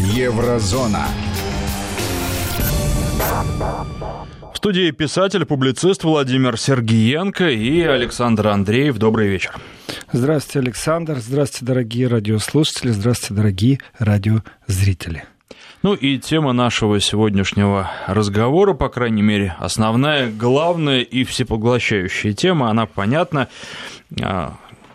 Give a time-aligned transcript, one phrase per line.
[0.00, 1.06] Еврозона.
[4.52, 8.96] В студии писатель, публицист Владимир Сергиенко и Александр Андреев.
[8.96, 9.54] Добрый вечер.
[10.12, 11.18] Здравствуйте, Александр.
[11.18, 12.90] Здравствуйте, дорогие радиослушатели.
[12.90, 15.24] Здравствуйте, дорогие радиозрители.
[15.82, 22.86] Ну и тема нашего сегодняшнего разговора, по крайней мере, основная, главная и всепоглощающая тема, она
[22.86, 23.48] понятна.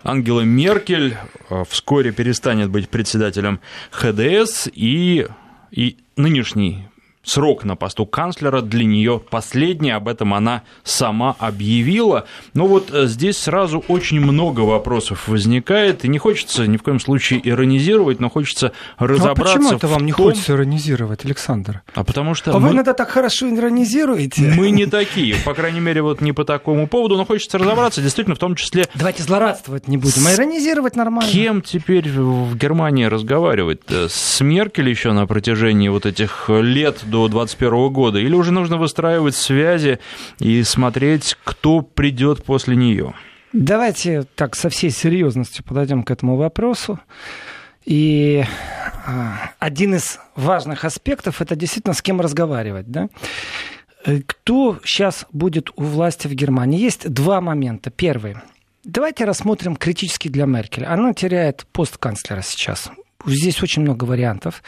[0.05, 1.17] Ангела Меркель
[1.49, 3.59] а, вскоре перестанет быть председателем
[3.89, 5.27] ХДС, и,
[5.71, 6.87] и нынешний
[7.25, 12.25] срок на посту канцлера для нее последний, об этом она сама объявила.
[12.53, 16.99] Но вот э, здесь сразу очень много вопросов возникает, и не хочется ни в коем
[16.99, 19.59] случае иронизировать, но хочется разобраться.
[19.59, 20.27] Ну, а почему это вам не том...
[20.27, 21.81] хочется иронизировать, Александр?
[21.93, 22.51] А потому что...
[22.51, 22.69] А мы...
[22.69, 24.41] вы иногда так хорошо иронизируете.
[24.55, 28.35] Мы не такие, по крайней мере, вот не по такому поводу, но хочется разобраться, действительно,
[28.35, 28.85] в том числе...
[28.95, 31.29] Давайте злорадствовать не будем, а иронизировать нормально.
[31.31, 33.81] Кем теперь в Германии разговаривать?
[33.89, 38.19] С Меркель еще на протяжении вот этих лет до 2021 года?
[38.19, 39.99] Или уже нужно выстраивать связи
[40.39, 43.13] и смотреть, кто придет после нее?
[43.53, 46.99] Давайте так со всей серьезностью подойдем к этому вопросу.
[47.85, 48.43] И
[49.05, 52.91] а, один из важных аспектов это действительно с кем разговаривать.
[52.91, 53.07] Да?
[54.05, 56.79] Э, кто сейчас будет у власти в Германии?
[56.79, 57.91] Есть два момента.
[57.91, 58.35] Первый.
[58.83, 60.85] Давайте рассмотрим критически для Меркель.
[60.85, 62.91] Она теряет пост канцлера сейчас.
[63.25, 64.61] Здесь очень много вариантов.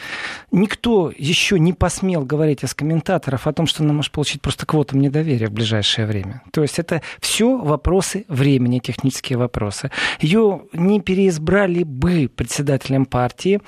[0.50, 4.96] Никто еще не посмел говорить из комментаторов о том, что она может получить просто квоту
[4.96, 6.42] недоверия в ближайшее время.
[6.52, 9.90] То есть это все вопросы времени, технические вопросы.
[10.20, 13.60] Ее не переизбрали бы председателем партии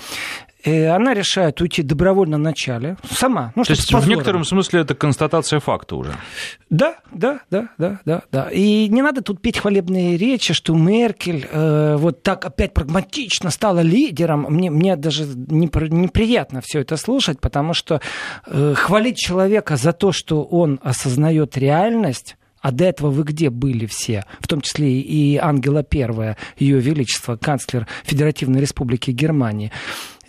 [0.65, 3.53] она решает уйти добровольно в начале, сама.
[3.57, 6.15] Ну, То есть в некотором смысле это констатация факта уже?
[6.69, 8.49] Да, да, да, да, да, да.
[8.51, 13.81] И не надо тут петь хвалебные речи, что Меркель э, вот так опять прагматично стала
[13.81, 14.47] лидером.
[14.49, 18.01] Мне, мне даже неприятно все это слушать, потому что
[18.47, 23.87] э, хвалить человека за то, что он осознает реальность, а до этого вы где были
[23.87, 29.73] все, в том числе и Ангела Первая, Ее Величество, канцлер Федеративной Республики Германии,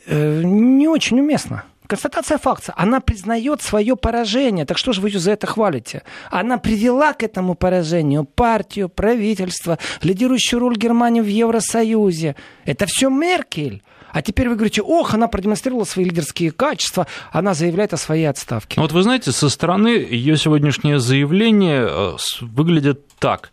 [0.07, 1.63] не очень уместно.
[1.87, 2.73] Констатация факта.
[2.77, 4.65] Она признает свое поражение.
[4.65, 6.03] Так что же вы ее за это хвалите?
[6.29, 12.37] Она привела к этому поражению партию, правительство, лидирующую роль Германии в Евросоюзе.
[12.63, 13.83] Это все Меркель.
[14.11, 18.79] А теперь вы говорите, ох, она продемонстрировала свои лидерские качества, она заявляет о своей отставке.
[18.79, 23.51] Вот вы знаете, со стороны ее сегодняшнее заявление э, выглядит так.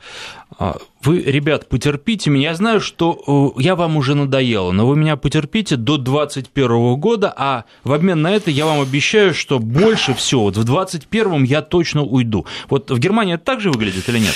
[0.58, 2.50] А, вы, ребят, потерпите меня.
[2.50, 7.32] Я знаю, что э, я вам уже надоела, но вы меня потерпите до 2021 года,
[7.36, 11.62] а в обмен на это я вам обещаю, что больше всего, вот в 2021 я
[11.62, 12.46] точно уйду.
[12.68, 14.34] Вот в Германии это так же выглядит или нет?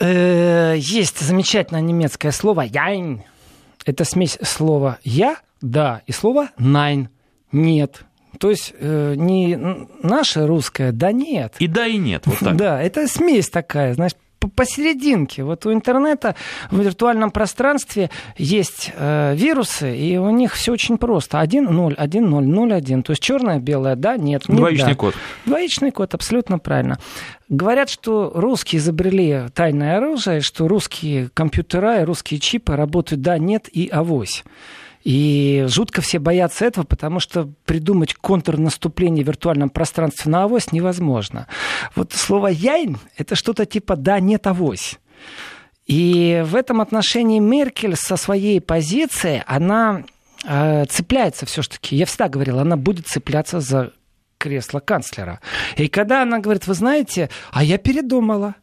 [0.00, 3.22] Э, есть замечательное немецкое слово «яйн».
[3.84, 7.08] Это смесь слова «я», «да» и слова «найн»,
[7.50, 8.04] «нет».
[8.38, 9.56] То есть э, не
[10.02, 11.54] наше русское, да нет.
[11.58, 12.26] И да, и нет.
[12.26, 12.56] Вот так.
[12.56, 14.12] Да, это смесь такая, знаешь,
[14.48, 15.44] посерединке.
[15.44, 16.34] Вот у интернета
[16.70, 21.40] в виртуальном пространстве есть э, вирусы, и у них все очень просто.
[21.40, 23.02] 1, 0, 1, 0, 0, 1.
[23.02, 24.48] То есть черное, белое, да, нет.
[24.48, 24.94] нет Двоичный да.
[24.94, 25.14] код.
[25.46, 26.98] Двоичный код, абсолютно правильно.
[27.48, 33.68] Говорят, что русские изобрели тайное оружие, что русские компьютера и русские чипы работают да, нет
[33.70, 34.44] и авось.
[35.04, 41.48] И жутко все боятся этого, потому что придумать контрнаступление в виртуальном пространстве на авось невозможно.
[41.96, 44.98] Вот слово «яйн»— это что-то типа «да, нет, авось».
[45.86, 50.04] И в этом отношении Меркель со своей позиции, она
[50.44, 51.96] э, цепляется все-таки.
[51.96, 53.92] Я всегда говорил, она будет цепляться за
[54.38, 55.40] кресло канцлера.
[55.76, 58.54] И когда она говорит, вы знаете, а я передумала,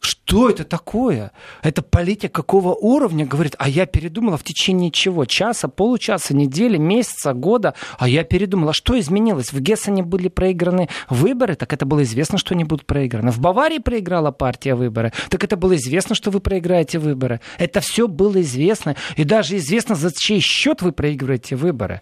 [0.00, 1.30] что это такое?
[1.62, 3.26] Это политика какого уровня?
[3.26, 5.26] Говорит, а я передумала в течение чего?
[5.26, 7.74] Часа, получаса, недели, месяца, года.
[7.98, 8.72] А я передумала.
[8.72, 9.52] Что изменилось?
[9.52, 13.30] В Гессене были проиграны выборы, так это было известно, что они будут проиграны.
[13.30, 17.40] В Баварии проиграла партия выборы, так это было известно, что вы проиграете выборы.
[17.58, 18.96] Это все было известно.
[19.16, 22.00] И даже известно, за чей счет вы проигрываете выборы.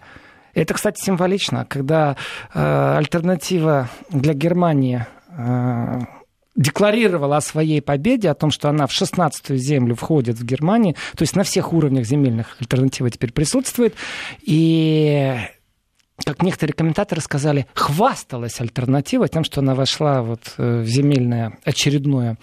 [0.54, 2.16] Это, кстати, символично, когда
[2.54, 6.00] э, альтернатива для Германии э,
[6.58, 11.22] декларировала о своей победе, о том, что она в 16-ю землю входит в Германии, то
[11.22, 13.94] есть на всех уровнях земельных альтернатива теперь присутствует,
[14.42, 15.38] и
[16.24, 22.36] как некоторые комментаторы сказали, хвасталась альтернатива тем, что она вошла вот э, в земельное очередное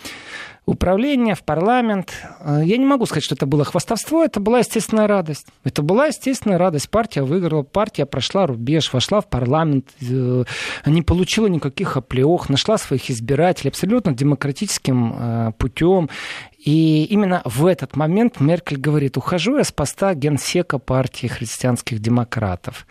[0.65, 2.13] управление, в парламент.
[2.39, 5.47] Э, я не могу сказать, что это было хвастовство, это была естественная радость.
[5.63, 6.89] Это была естественная радость.
[6.89, 10.43] Партия выиграла, партия прошла рубеж, вошла в парламент, э,
[10.85, 16.09] не получила никаких оплеух, нашла своих избирателей абсолютно демократическим э, путем.
[16.57, 22.87] И именно в этот момент Меркель говорит, ухожу я с поста генсека партии христианских демократов.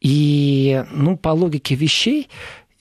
[0.00, 2.28] И, ну, по логике вещей,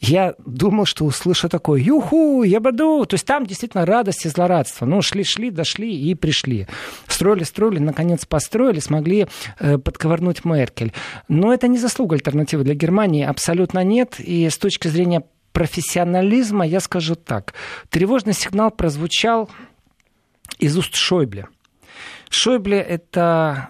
[0.07, 4.85] я думал, что услышу такое «Юху, я буду!» То есть там действительно радость и злорадство.
[4.85, 6.67] Ну, шли-шли, дошли и пришли.
[7.07, 9.27] Строили-строили, наконец построили, смогли
[9.59, 10.93] э, подковырнуть Меркель.
[11.27, 14.19] Но это не заслуга альтернативы для Германии, абсолютно нет.
[14.19, 17.53] И с точки зрения профессионализма я скажу так.
[17.89, 19.49] Тревожный сигнал прозвучал
[20.59, 21.47] из уст Шойбле.
[22.29, 23.69] Шойбле– это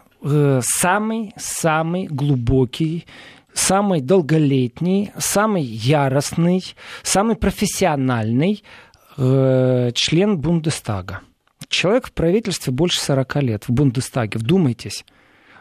[0.62, 3.06] самый-самый э, глубокий
[3.56, 8.64] самый долголетний, самый яростный, самый профессиональный
[9.18, 11.22] э, член Бундестага.
[11.70, 15.04] Человек в правительстве больше 40 лет, в Бундестаге, вдумайтесь.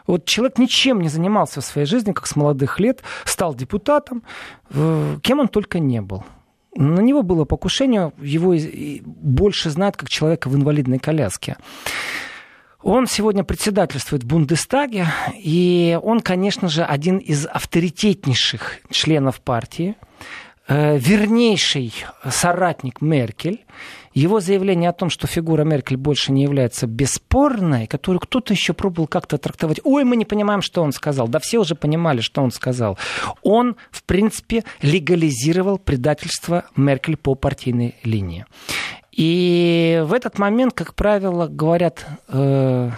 [0.05, 4.21] Вот человек ничем не занимался в своей жизни, как с молодых лет, стал депутатом,
[4.69, 6.23] э, кем он только не был.
[6.75, 8.53] На него было покушение, его
[9.05, 11.55] больше знают как человека в инвалидной коляске.
[12.85, 19.95] Он сегодня председательствует в Бундестаге, и он, конечно же, один из авторитетнейших членов партии,
[20.67, 21.95] э, вернейший
[22.29, 23.65] соратник Меркель.
[24.13, 29.07] Его заявление о том, что фигура Меркель больше не является бесспорной, которую кто-то еще пробовал
[29.07, 29.79] как-то трактовать.
[29.83, 31.27] Ой, мы не понимаем, что он сказал.
[31.27, 32.99] Да все уже понимали, что он сказал.
[33.41, 38.45] Он, в принципе, легализировал предательство Меркель по партийной линии.
[39.15, 42.91] И в этот момент, как правило, говорят э,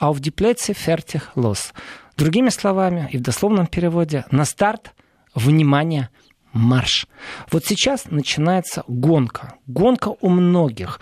[0.00, 1.72] «auf die Plätze fertig los».
[2.16, 4.94] Другими словами, и в дословном переводе, на старт,
[5.34, 6.08] внимание–
[6.56, 7.06] марш.
[7.50, 9.54] Вот сейчас начинается гонка.
[9.66, 11.00] Гонка у многих.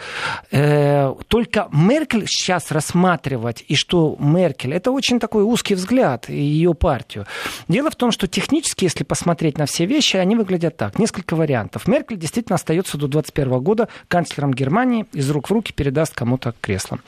[0.50, 7.26] Э, только Меркель сейчас рассматривать, и что Меркель, это очень такой узкий взгляд ее партию.
[7.68, 10.98] Дело в том, что технически, если посмотреть на все вещи, они выглядят так.
[10.98, 11.86] Несколько вариантов.
[11.88, 16.98] Меркель действительно остается до 2021 года канцлером Германии, из рук в руки передаст кому-то кресло.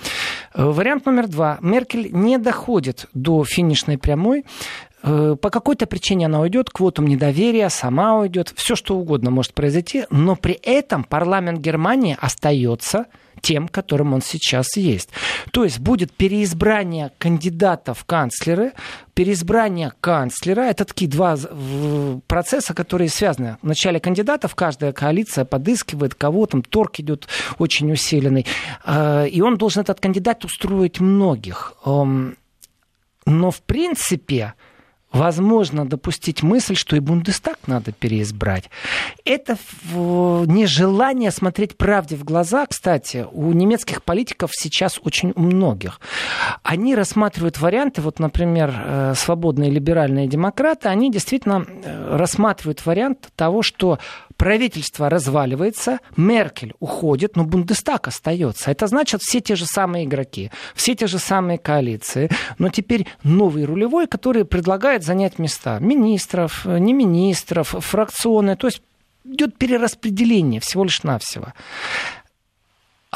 [0.54, 1.58] Э, вариант номер два.
[1.60, 4.44] Меркель не доходит до финишной прямой.
[5.06, 10.04] Э, по какой-то причине она уйдет, квотам недоверия, сама уйдет, все что угодно может произойти,
[10.10, 13.06] но при этом парламент Германии остается
[13.40, 15.10] тем, которым он сейчас есть.
[15.52, 18.72] То есть будет переизбрание кандидатов в канцлеры,
[19.14, 20.62] переизбрание канцлера.
[20.62, 21.36] Это такие два
[22.26, 23.58] процесса, которые связаны.
[23.62, 27.28] В начале кандидатов каждая коалиция подыскивает кого, там торг идет
[27.58, 28.46] очень усиленный.
[28.84, 31.74] Э, и он должен, этот кандидат, устроить многих.
[31.84, 32.36] Эм,
[33.26, 34.54] но в принципе
[35.12, 38.70] возможно допустить мысль, что и Бундестаг надо переизбрать.
[39.24, 39.56] Это
[39.92, 46.00] нежелание смотреть правде в глаза, кстати, у немецких политиков сейчас очень у многих.
[46.62, 53.62] Они рассматривают варианты, вот, например, э, свободные либеральные демократы, они действительно э, рассматривают вариант того,
[53.62, 53.98] что
[54.36, 58.70] правительство разваливается, Меркель уходит, но Бундестаг остается.
[58.70, 63.64] Это значит все те же самые игроки, все те же самые коалиции, но теперь новый
[63.64, 68.82] рулевой, который предлагает занять места министров, не министров, фракционные, то есть
[69.24, 71.52] идет перераспределение всего лишь навсего.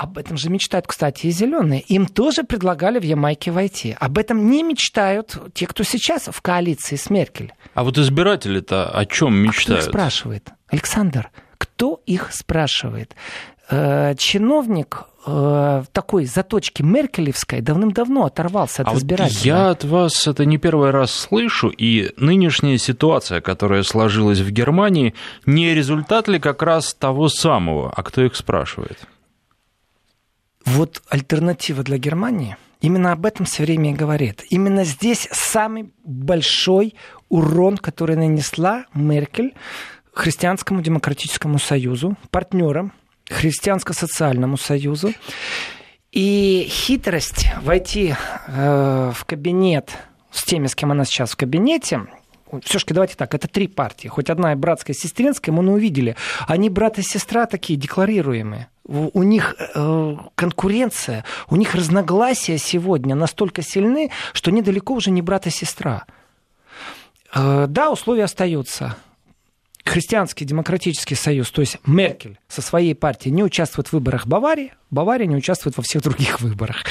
[0.00, 1.82] Об этом же мечтают, кстати, и зеленые.
[1.82, 3.94] Им тоже предлагали в Ямайке войти.
[4.00, 7.52] Об этом не мечтают те, кто сейчас в коалиции с Меркель.
[7.74, 9.80] А вот избиратели-то о чем мечтают?
[9.80, 10.48] А кто их спрашивает?
[10.68, 13.14] Александр, кто их спрашивает?
[13.68, 19.36] Э, чиновник э, такой заточке меркелевской давным-давно оторвался от а избирателя.
[19.36, 24.50] Вот я от вас это не первый раз слышу, и нынешняя ситуация, которая сложилась в
[24.50, 28.98] Германии, не результат ли как раз того самого, а кто их спрашивает?
[30.74, 34.44] Вот альтернатива для Германии именно об этом все время и говорит.
[34.50, 36.94] Именно здесь самый большой
[37.28, 39.54] урон, который нанесла Меркель
[40.12, 42.92] Христианскому демократическому союзу, партнерам,
[43.28, 45.12] Христианско-социальному союзу.
[46.12, 48.14] И хитрость войти
[48.48, 49.90] э, в кабинет
[50.30, 52.06] с теми, с кем она сейчас в кабинете,
[52.64, 54.08] все-таки давайте так, это три партии.
[54.08, 56.16] Хоть одна и братская, и сестринская, мы увидели.
[56.46, 58.68] Они брат и сестра такие декларируемые.
[58.84, 65.22] У них э, конкуренция, у них разногласия сегодня настолько сильны, что они далеко уже не
[65.22, 66.04] брат и сестра.
[67.32, 68.96] Э, да, условия остаются
[69.84, 75.26] Христианский демократический союз, то есть Меркель со своей партией не участвует в выборах Баварии, Бавария
[75.26, 76.84] не участвует во всех других выборах.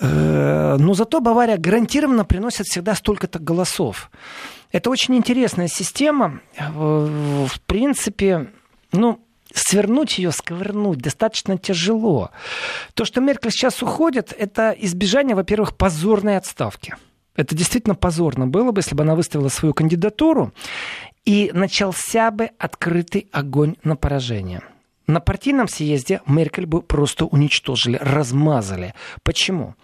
[0.00, 4.10] Э, но зато Бавария гарантированно приносит всегда столько-то голосов.
[4.72, 6.40] Это очень интересная система.
[6.56, 8.50] Э, в принципе,
[8.92, 9.20] ну,
[9.54, 12.30] свернуть ее, сковырнуть достаточно тяжело.
[12.94, 16.96] То, что Меркель сейчас уходит, это избежание, во-первых, позорной отставки.
[17.36, 20.52] Это действительно позорно было бы, если бы она выставила свою кандидатуру
[21.24, 24.62] и начался бы открытый огонь на поражение.
[25.06, 28.94] На партийном съезде Меркель бы просто уничтожили, размазали.
[29.22, 29.74] Почему?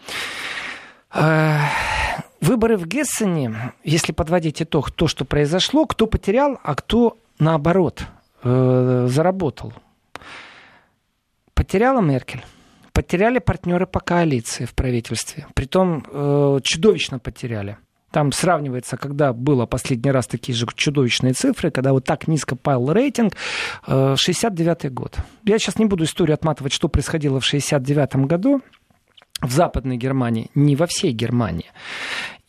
[2.43, 8.05] Выборы в Гессене, если подводить итог, то, что произошло, кто потерял, а кто наоборот
[8.43, 9.73] э, заработал.
[11.55, 12.45] Потеряла Меркель.
[12.93, 15.47] Потеряли партнеры по коалиции в правительстве.
[15.55, 17.79] Притом э, чудовищно потеряли.
[18.11, 22.93] Там сравнивается, когда было последний раз такие же чудовищные цифры, когда вот так низко пал
[22.93, 23.35] рейтинг,
[23.87, 25.17] 69-й э, год.
[25.45, 28.63] Я сейчас не буду историю отматывать, что происходило в 69-м году
[29.43, 31.67] в Западной Германии, не во всей Германии.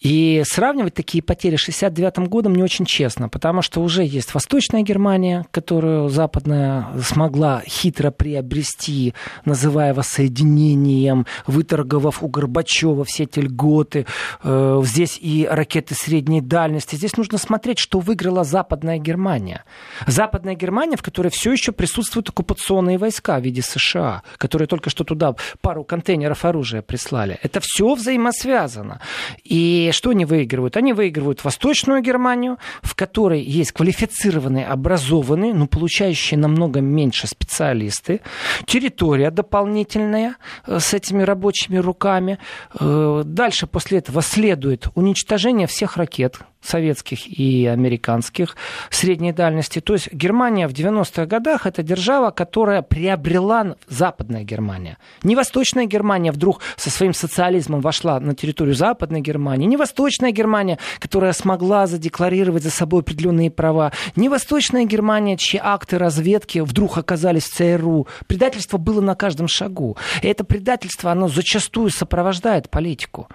[0.04, 4.82] И сравнивать такие потери с 69 годом не очень честно, потому что уже есть Восточная
[4.82, 9.14] Германия, которую Западная смогла хитро приобрести,
[9.46, 14.06] называя воссоединением, выторговав у Горбачева все эти льготы.
[14.44, 16.98] Э, здесь и ракеты средней дальности.
[16.98, 19.64] Здесь нужно смотреть, что выиграла Западная Германия.
[20.06, 25.06] Западная Германия, в которой все еще присутствуют оккупационные войска в виде США, которые только что
[25.06, 27.40] туда пару контейнеров оружия прислали.
[27.42, 29.00] Это все взаимосвязано.
[29.46, 30.78] И что они выигрывают?
[30.78, 38.22] Они выигрывают Восточную Германию, в которой есть квалифицированные, образованные, но получающие намного меньше специалисты,
[38.66, 40.36] территория дополнительная
[40.66, 42.40] э, с этими рабочими руками.
[42.80, 48.56] Э, дальше после этого следует уничтожение всех ракет, советских и американских
[48.90, 49.80] средней дальности.
[49.80, 54.98] То есть Германия в 90-х годах это держава, которая приобрела Западная Германия.
[55.24, 59.68] Не Восточная Германия вдруг со своим социализмом вошла на территорию Западной Германии.
[59.68, 63.92] Не Восточная Германия, которая смогла задекларировать за собой определенные права.
[64.16, 68.08] Не Восточная Германия, чьи акты разведки вдруг оказались в ЦРУ.
[68.28, 69.98] Предательство было на каждом шагу.
[70.22, 73.28] И это предательство, оно зачастую сопровождает политику.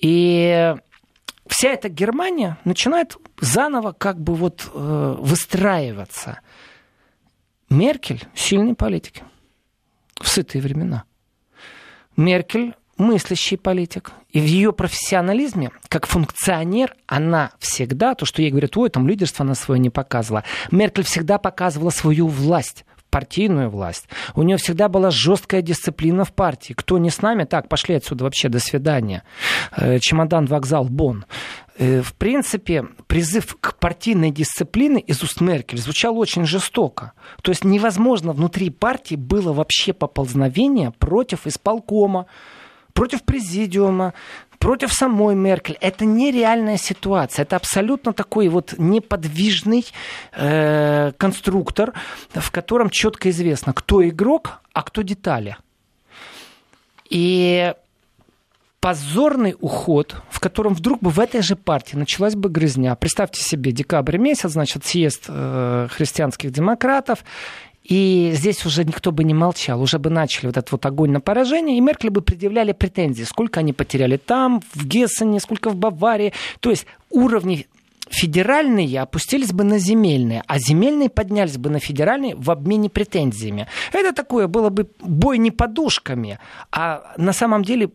[0.00, 0.74] И
[1.48, 6.40] вся эта Германия начинает заново как бы вот э, выстраиваться.
[7.68, 9.22] Меркель сильный политик
[10.20, 11.04] в сытые времена.
[12.16, 14.12] Меркель мыслящий политик.
[14.30, 19.44] И в ее профессионализме, как функционер, она всегда, то, что ей говорят, ой, там лидерство
[19.44, 20.44] она свое не показывала.
[20.70, 22.84] Меркель всегда показывала свою власть
[23.16, 24.10] партийную власть.
[24.34, 26.74] У нее всегда была жесткая дисциплина в партии.
[26.74, 29.22] Кто не с нами, так, пошли отсюда вообще, до свидания.
[29.74, 31.24] Э, чемодан, вокзал, Бон.
[31.78, 37.12] Э, в принципе, призыв к партийной дисциплине из уст Меркель звучал очень жестоко.
[37.40, 42.26] То есть невозможно внутри партии было вообще поползновение против исполкома,
[42.96, 44.14] против президиума,
[44.58, 45.76] против самой Меркель.
[45.80, 47.42] Это нереальная ситуация.
[47.42, 49.84] Это абсолютно такой вот неподвижный
[50.32, 51.92] э, конструктор,
[52.32, 55.56] в котором четко известно, кто игрок, а кто детали.
[57.10, 57.74] И
[58.80, 62.94] позорный уход, в котором вдруг бы в этой же партии началась бы грызня.
[62.94, 67.24] Представьте себе, декабрь месяц, значит, съезд э, христианских демократов,
[67.88, 71.20] и здесь уже никто бы не молчал, уже бы начали вот этот вот огонь на
[71.20, 76.32] поражение, и Меркель бы предъявляли претензии, сколько они потеряли там, в Гессене, сколько в Баварии.
[76.58, 77.68] То есть уровни
[78.08, 83.68] федеральные опустились бы на земельные, а земельные поднялись бы на федеральные в обмене претензиями.
[83.92, 86.40] Это такое было бы бой не подушками,
[86.72, 87.90] а на самом деле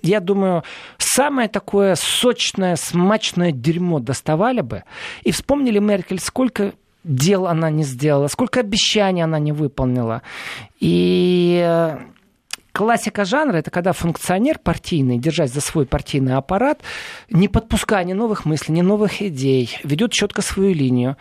[0.00, 0.64] я думаю,
[0.96, 4.84] самое такое сочное, смачное дерьмо доставали бы.
[5.22, 6.72] И вспомнили Меркель, сколько
[7.04, 10.22] дел она не сделала, сколько обещаний она не выполнила.
[10.80, 11.98] И э,
[12.72, 16.80] классика жанра это когда функционер партийный, держась за свой партийный аппарат,
[17.30, 21.16] не подпуская ни новых мыслей, ни новых идей, ведет четко свою линию.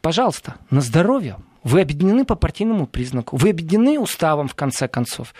[0.00, 1.36] Пожалуйста, на здоровье.
[1.64, 3.36] Вы объединены по партийному признаку.
[3.36, 5.34] Вы объединены уставом, в конце концов.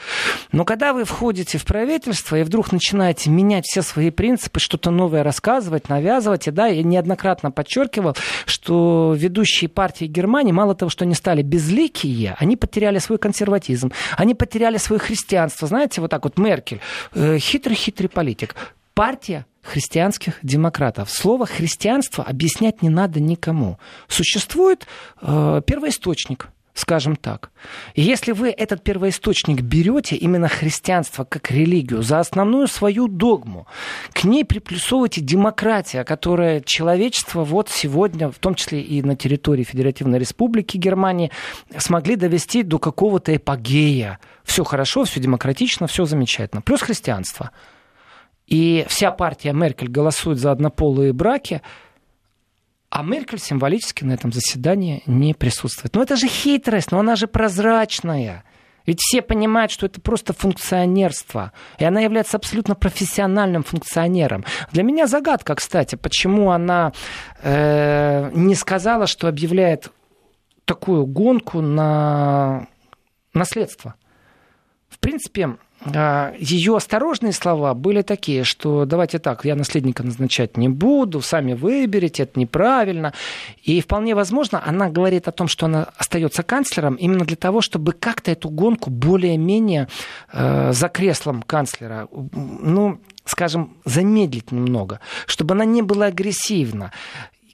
[0.53, 5.23] Но когда вы входите в правительство и вдруг начинаете менять все свои принципы, что-то новое
[5.23, 8.17] рассказывать, навязывать, и да, я неоднократно подчеркивал,
[8.47, 14.35] что ведущие партии Германии, мало того, что они стали безликие, они потеряли свой консерватизм, они
[14.35, 15.69] потеряли свое христианство.
[15.69, 16.81] Знаете, вот так вот Меркель,
[17.15, 18.55] э, хитрый-хитрый политик.
[18.95, 21.11] Партия христианских демократов.
[21.11, 23.79] Слово христианство объяснять не надо никому.
[24.07, 24.87] Существует
[25.21, 27.51] э, первоисточник, скажем так.
[27.95, 33.67] И если вы этот первоисточник берете, именно христианство как религию, за основную свою догму,
[34.13, 40.21] к ней приплюсовываете демократия, которая человечество вот сегодня, в том числе и на территории Федеративной
[40.21, 41.33] Республики Германии,
[41.79, 44.21] смогли довести до какого-то эпогея.
[44.45, 46.63] Все хорошо, все демократично, все замечательно.
[46.63, 47.51] Плюс христианство–
[48.55, 51.61] и вся партия Меркель голосует за однополые браки,
[52.89, 55.93] а Меркель символически на этом заседании не присутствует.
[55.97, 58.45] Но это же хитрость, но она же прозрачная.
[58.87, 61.51] Ведь все понимают, что это просто функционерство.
[61.81, 64.45] И она является абсолютно профессиональным функционером.
[64.71, 66.93] Для меня загадка, кстати, почему она
[67.43, 69.91] э, не сказала, что объявляет
[70.65, 72.69] такую гонку на
[73.33, 73.97] наследство.
[74.89, 81.21] В принципе, ее осторожные слова были такие, что давайте так, я наследника назначать не буду,
[81.21, 83.13] сами выберете, это неправильно.
[83.63, 87.93] И вполне возможно, она говорит о том, что она остается канцлером именно для того, чтобы
[87.93, 89.89] как-то эту гонку более-менее
[90.33, 96.93] э, за креслом канцлера, ну, скажем, замедлить немного, чтобы она не была агрессивна.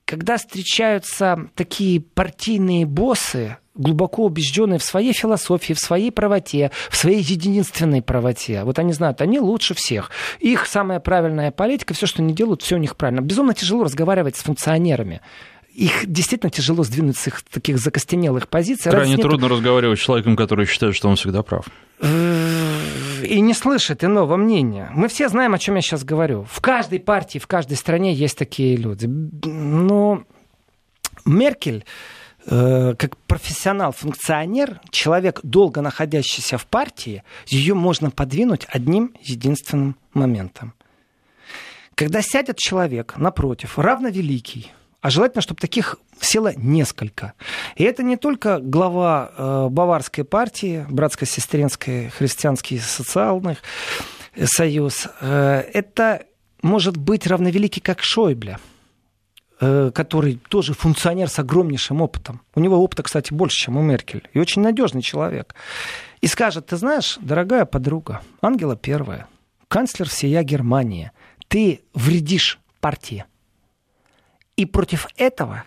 [0.04, 7.22] Когда встречаются такие партийные боссы, глубоко убежденные в своей философии, в своей правоте, в своей
[7.22, 8.64] единственной правоте.
[8.64, 10.10] Вот они знают, они лучше всех.
[10.40, 13.20] Их самая правильная политика, все, что они делают, все у них правильно.
[13.20, 15.20] Безумно тяжело разговаривать с функционерами
[15.72, 18.90] их действительно тяжело сдвинуть с их таких закостенелых позиций.
[18.90, 21.66] Крайне Раз трудно разговаривать с человеком, который считает, что он всегда прав.
[22.02, 24.90] И не слышит иного мнения.
[24.94, 26.46] Мы все знаем, о чем я сейчас говорю.
[26.50, 29.06] В каждой партии, в каждой стране есть такие люди.
[29.06, 30.24] Но
[31.24, 31.84] Меркель
[32.50, 40.74] Э, как профессионал-функционер, человек, долго находящийся в партии, ее можно подвинуть одним единственным моментом.
[41.94, 47.34] Когда сядет человек напротив, равновеликий, а желательно, чтобы таких село несколько.
[47.76, 53.58] И это не только глава э, Баварской партии, братско-сестринской, христианский социальный
[54.44, 55.06] союз.
[55.20, 56.24] Э, это
[56.62, 58.79] может быть равновеликий, как Шойбле– Э,
[59.60, 62.40] который тоже функционер с огромнейшим опытом.
[62.54, 64.26] У него опыта, кстати, больше, чем у Меркель.
[64.32, 65.54] И очень надежный человек.
[66.22, 69.26] И скажет, ты знаешь, дорогая подруга, Ангела Первая,
[69.68, 71.12] канцлер всея Германии,
[71.48, 73.24] ты вредишь партии.
[74.56, 75.64] И против этого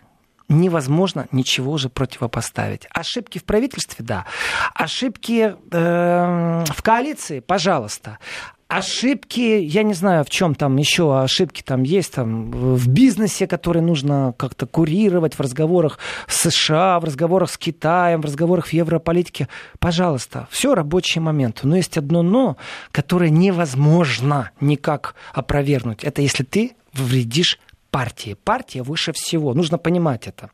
[0.50, 2.88] невозможно ничего уже противопоставить.
[2.92, 4.26] Ошибки в правительстве, да.
[4.74, 8.20] Ошибки э, в коалиции, пожалуйста
[8.77, 13.84] ошибки, я не знаю, в чем там еще ошибки там есть, там в бизнесе, которые
[13.84, 19.48] нужно как-то курировать, в разговорах с США, в разговорах с Китаем, в разговорах в европолитике.
[19.80, 21.68] Пожалуйста, все рабочие моменты.
[21.68, 22.58] Но есть одно но,
[22.92, 26.03] которое невозможно никак опровергнуть.
[26.03, 27.60] Это если ты вредишь
[27.92, 28.36] партии.
[28.44, 29.53] Партия выше всего.
[29.53, 30.50] Нужно понимать это.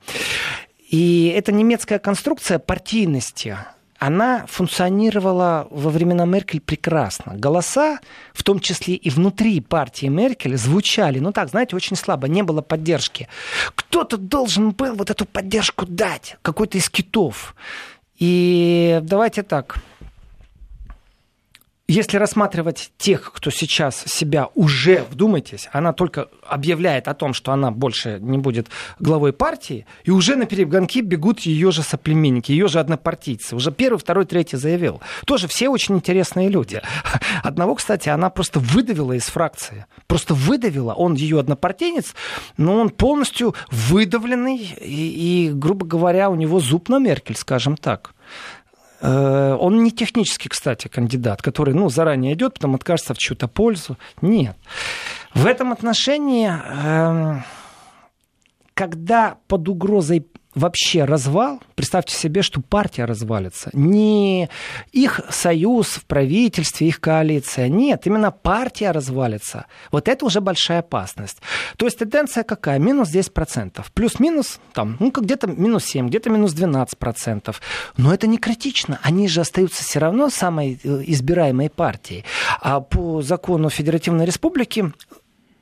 [0.90, 3.58] И это немецкая конструкция партийности
[4.00, 7.36] она функционировала во времена Меркель прекрасно.
[7.36, 8.00] Голоса,
[8.34, 12.62] в том числе и внутри партии Меркель, звучали, ну так, знаете, очень слабо, не было
[12.62, 13.28] поддержки.
[13.76, 17.56] Кто-то должен был вот эту поддержку дать, какой-то из китов.
[18.18, 19.78] И давайте так,
[21.90, 27.72] если рассматривать тех, кто сейчас себя уже, вдумайтесь, она только объявляет о том, что она
[27.72, 28.68] больше не будет
[29.00, 33.56] главой партии, и уже на перегонки бегут ее же соплеменники, ее же однопартийцы.
[33.56, 35.02] Уже первый, второй, третий заявил.
[35.26, 36.80] Тоже все очень интересные люди.
[37.44, 39.88] Одного, кстати, она просто выдавила из фракции.
[40.06, 40.94] Просто выдавила.
[40.94, 42.14] Он ее однопартиец,
[42.58, 48.14] но он полностью выдавленный, и, и грубо говоря, у него зуб на Меркель, скажем так.
[49.02, 53.98] Э, он не технический, кстати, кандидат, который ну, заранее идет, потом откажется в чью-то пользу.
[54.22, 54.56] Нет.
[55.34, 57.44] В этом отношении, эм,
[58.74, 60.26] когда под угрозой
[60.60, 63.70] вообще развал, представьте себе, что партия развалится.
[63.74, 64.50] Не
[64.92, 67.68] их союз в правительстве, их коалиция.
[67.68, 69.66] Нет, именно партия развалится.
[69.92, 71.38] Вот это уже большая опасность.
[71.78, 72.80] То есть тенденция какая?
[72.80, 73.84] Минус 10%.
[73.94, 77.56] Плюс-минус, там, ну, где-то минус 7, где-то минус 12%.
[77.98, 79.00] Но это не критично.
[79.02, 82.26] Они же остаются все равно самой э, избираемой партией.
[82.62, 84.92] А по закону Федеративной Республики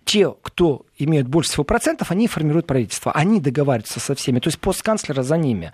[0.08, 3.12] те, кто имеют больше всего процентов, они формируют правительство.
[3.12, 4.40] Они договариваются со всеми.
[4.40, 5.74] То есть постканцлера за ними.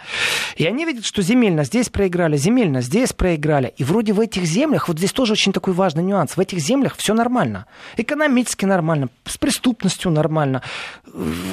[0.56, 3.76] И они видят, что земельно здесь проиграли, земельно здесь проиграли.
[3.78, 6.96] И вроде в этих землях, вот здесь тоже очень такой важный нюанс, в этих землях
[6.98, 7.67] все нормально.
[7.96, 10.63] Экономически нормально, с преступностью нормально.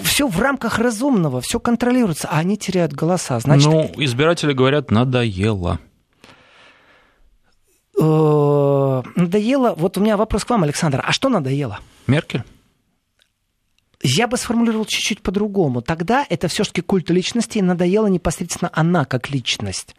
[0.03, 3.39] Все в рамках разумного, все контролируется, а они теряют голоса.
[3.41, 5.79] Значит, ну, избиратели говорят, надоело
[8.01, 9.75] э, надоело.
[9.77, 11.03] Вот у меня вопрос к вам, Александр.
[11.05, 11.79] А что надоело?
[12.07, 12.43] Меркель.
[14.03, 15.83] Я бы сформулировал чуть-чуть по-другому.
[15.83, 19.95] Тогда это все-таки культ личности, и надоела непосредственно она как личность.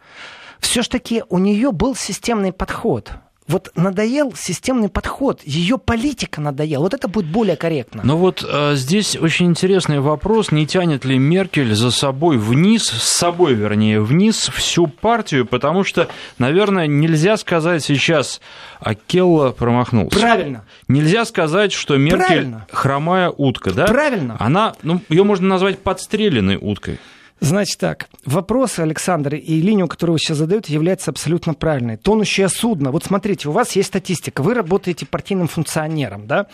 [0.58, 3.12] Все-таки у нее был системный подход
[3.48, 6.82] вот надоел системный подход, ее политика надоела.
[6.82, 8.02] Вот это будет более корректно.
[8.04, 13.02] Но вот э, здесь очень интересный вопрос, не тянет ли Меркель за собой вниз, с
[13.02, 18.40] собой, вернее, вниз всю партию, потому что, наверное, нельзя сказать сейчас,
[18.80, 20.18] а Келла промахнулся.
[20.18, 20.64] Правильно.
[20.88, 22.66] Нельзя сказать, что Меркель Правильно.
[22.70, 23.86] хромая утка, да?
[23.86, 24.36] Правильно.
[24.38, 26.98] Она, ну, ее можно назвать подстреленной уткой.
[27.42, 31.96] Значит так, вопрос, Александр, и линию, которую вы сейчас задаете, является абсолютно правильной.
[31.96, 32.92] Тонущее судно.
[32.92, 34.42] Вот смотрите, у вас есть статистика.
[34.42, 36.46] Вы работаете партийным функционером, да?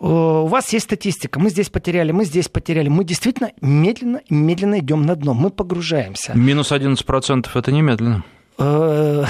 [0.00, 1.38] У вас есть статистика.
[1.38, 2.88] Мы здесь потеряли, мы здесь потеряли.
[2.88, 5.34] Мы действительно медленно, медленно идем на дно.
[5.34, 6.32] Мы погружаемся.
[6.34, 8.24] Минус 11% это немедленно.
[8.58, 9.24] Э,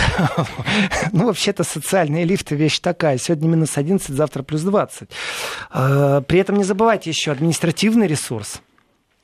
[1.12, 3.19] ну, вообще-то социальные лифты вещь такая.
[3.19, 5.09] Сегодня минус 11, завтра плюс 20.
[5.75, 8.62] Э, при этом не забывайте еще административный ресурс.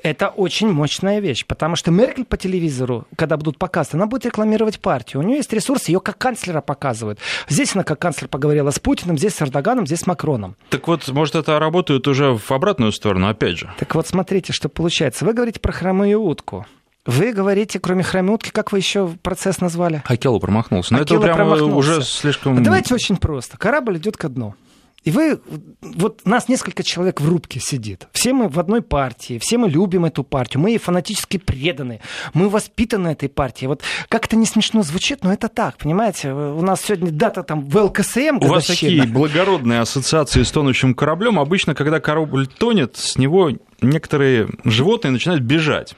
[0.03, 4.81] Это очень мощная вещь, потому что Меркель по телевизору, когда будут показывать, она будет рекламировать
[4.81, 5.23] партию.
[5.23, 7.19] У нее есть ресурс, ее как канцлера показывают.
[7.49, 10.57] Здесь она как канцлер поговорила с Путиным, здесь с Эрдоганом, здесь с Макроном.
[10.71, 13.73] Так вот, может, это работает уже в обратную сторону, опять же.
[13.79, 15.25] Так вот, смотрите, что получается.
[15.25, 16.67] Вы говорите про хромую утку.
[17.07, 20.03] Вы говорите, кроме хромютки, как вы еще процесс назвали?
[20.07, 20.93] Акела промахнулся.
[20.93, 21.77] Но Акела это прямо промахнулся.
[21.77, 22.63] уже слишком...
[22.63, 23.57] Давайте очень просто.
[23.57, 24.55] Корабль идет ко дну.
[25.03, 25.41] И вы,
[25.81, 28.07] вот нас несколько человек в рубке сидит.
[28.13, 32.01] Все мы в одной партии, все мы любим эту партию, мы ей фанатически преданы,
[32.35, 33.69] мы воспитаны этой партией.
[33.69, 36.33] Вот как это не смешно звучит, но это так, понимаете?
[36.33, 38.39] У нас сегодня дата там в ЛКСМ.
[38.43, 41.39] У вас такие благородные ассоциации с тонущим кораблем.
[41.39, 45.95] Обычно, когда корабль тонет, с него некоторые животные начинают бежать.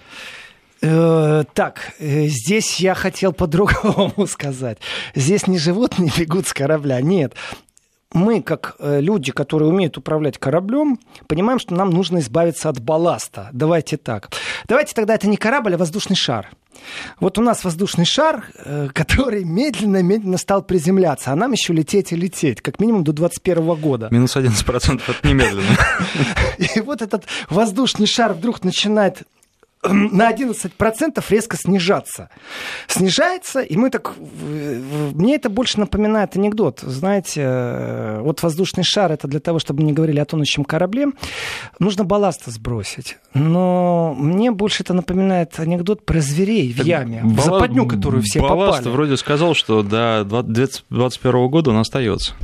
[0.80, 4.78] Э, так, э, здесь я хотел по-другому сказать.
[5.14, 7.34] Здесь не животные бегут с корабля, нет.
[8.12, 13.48] Мы, как э, люди, которые умеют управлять кораблем, понимаем, что нам нужно избавиться от балласта.
[13.52, 14.30] Давайте так.
[14.66, 16.50] Давайте тогда это не корабль, а воздушный шар.
[17.20, 18.44] Вот у нас воздушный шар,
[18.94, 24.08] который медленно-медленно стал приземляться, а нам еще лететь и лететь, как минимум до 2021 года.
[24.10, 25.76] Минус 11% это немедленно.
[26.58, 29.22] И вот этот воздушный шар вдруг начинает
[29.88, 32.28] на 11% резко снижаться.
[32.86, 34.14] Снижается, и мы так...
[35.14, 36.80] Мне это больше напоминает анекдот.
[36.82, 41.08] Знаете, э, вот воздушный шар, это для того, чтобы не говорили о тонущем корабле,
[41.80, 43.18] нужно балласт сбросить.
[43.34, 47.34] Но мне больше это напоминает анекдот про зверей в яме, Балла...
[47.34, 48.94] в западню, которую все балласт попали.
[48.94, 52.34] вроде сказал, что до 2021 года он остается.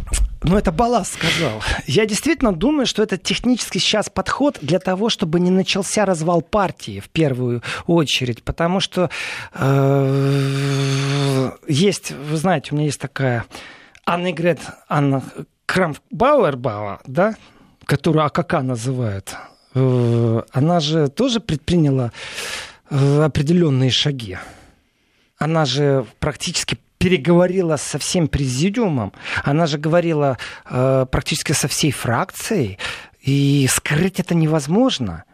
[0.43, 1.63] Ну, это балласт сказал.
[1.87, 7.01] Я действительно думаю, что это технический сейчас подход для того, чтобы не начался развал партии
[7.01, 8.45] в первую очередь.
[8.45, 9.11] Потому что
[9.55, 13.47] э, есть, вы знаете, у меня есть такая
[14.07, 15.23] Анна Игрет, Анна
[15.67, 17.35] Крамфбауэрбауа, да,
[17.85, 19.35] которую АКК называют.
[19.75, 22.13] Э, она же тоже предприняла
[22.91, 24.39] э, определенные шаги.
[25.37, 29.13] Она же практически переговорила со всем президиумом,
[29.45, 32.79] она же говорила э, практически со всей фракцией,
[33.21, 35.25] и скрыть это невозможно.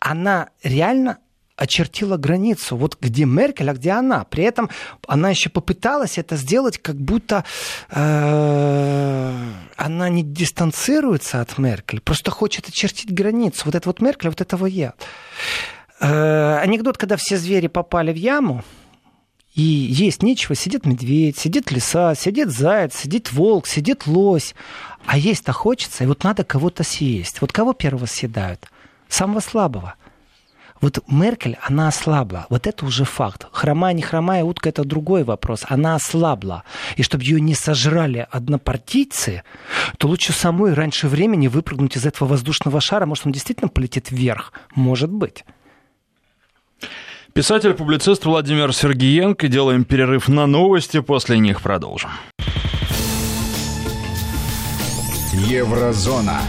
[0.00, 1.18] Она реально
[1.56, 2.76] очертила границу.
[2.76, 4.24] Вот где Меркель, а где она.
[4.24, 4.70] При этом
[5.06, 7.44] она еще попыталась это сделать, как будто
[7.90, 9.38] э,
[9.76, 13.62] она не дистанцируется от Меркель, просто хочет очертить границу.
[13.66, 14.94] Вот это вот Меркель, вот этого я.
[16.00, 18.64] Э, анекдот, когда все звери попали в яму,
[19.54, 24.54] и есть нечего, сидит медведь, сидит лиса, сидит заяц, сидит волк, сидит лось.
[25.04, 27.40] А есть-то хочется, и вот надо кого-то съесть.
[27.40, 28.66] Вот кого первого съедают?
[29.08, 29.94] Самого слабого.
[30.80, 32.46] Вот Меркель, она ослабла.
[32.48, 33.46] Вот это уже факт.
[33.52, 35.64] Хромая, не хромая утка, это другой вопрос.
[35.68, 36.64] Она ослабла.
[36.96, 39.44] И чтобы ее не сожрали однопартийцы,
[39.98, 43.06] то лучше самой раньше времени выпрыгнуть из этого воздушного шара.
[43.06, 44.52] Может, он действительно полетит вверх?
[44.74, 45.44] Может быть.
[47.34, 49.48] Писатель-публицист Владимир Сергиенко.
[49.48, 52.10] Делаем перерыв на новости, после них продолжим.
[55.32, 56.40] Еврозона.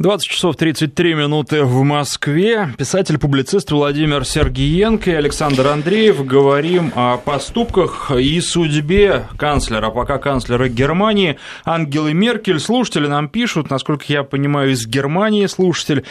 [0.00, 2.74] 20 часов 33 минуты в Москве.
[2.78, 6.24] Писатель-публицист Владимир Сергиенко и Александр Андреев.
[6.24, 12.60] Говорим о поступках и судьбе канцлера, пока канцлера Германии Ангелы Меркель.
[12.60, 16.06] Слушатели нам пишут, насколько я понимаю, из Германии слушатель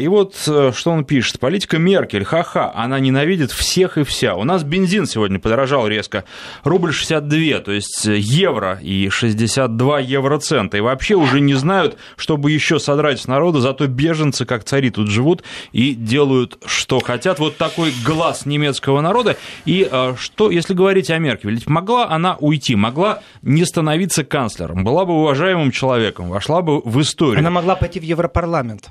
[0.00, 1.40] и вот э, что он пишет.
[1.40, 4.36] Политика Меркель, ха-ха, она ненавидит всех и вся.
[4.36, 6.24] У нас бензин сегодня подорожал резко.
[6.62, 10.76] Рубль 62, то есть э, евро и 62 евроцента.
[10.76, 15.08] И вообще уже не знают, чтобы еще содрать с народа, зато беженцы, как цари, тут
[15.08, 17.40] живут и делают, что хотят.
[17.40, 19.36] Вот такой глаз немецкого народа.
[19.64, 24.84] И э, что, если говорить о Меркель, ведь могла она уйти, могла не становиться канцлером,
[24.84, 27.40] была бы уважаемым человеком, вошла бы в историю.
[27.40, 28.88] Она могла пойти в Европарламент.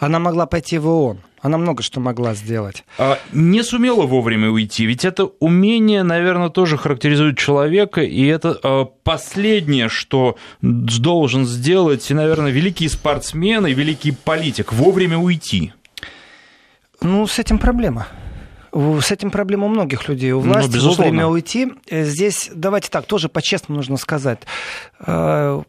[0.00, 1.20] Она могла пойти в ООН.
[1.42, 2.84] Она много что могла сделать.
[2.98, 4.86] А не сумела вовремя уйти.
[4.86, 8.00] Ведь это умение, наверное, тоже характеризует человека.
[8.00, 14.72] И это а, последнее, что должен сделать, и, наверное, великий спортсмен и великий политик.
[14.72, 15.72] Вовремя уйти.
[17.02, 18.06] Ну, с этим проблема.
[18.72, 20.32] С этим проблема у многих людей.
[20.32, 21.72] У ну, власти ну, вовремя уйти.
[21.90, 24.40] Здесь, давайте так, тоже по-честному нужно сказать
[24.98, 25.62] а,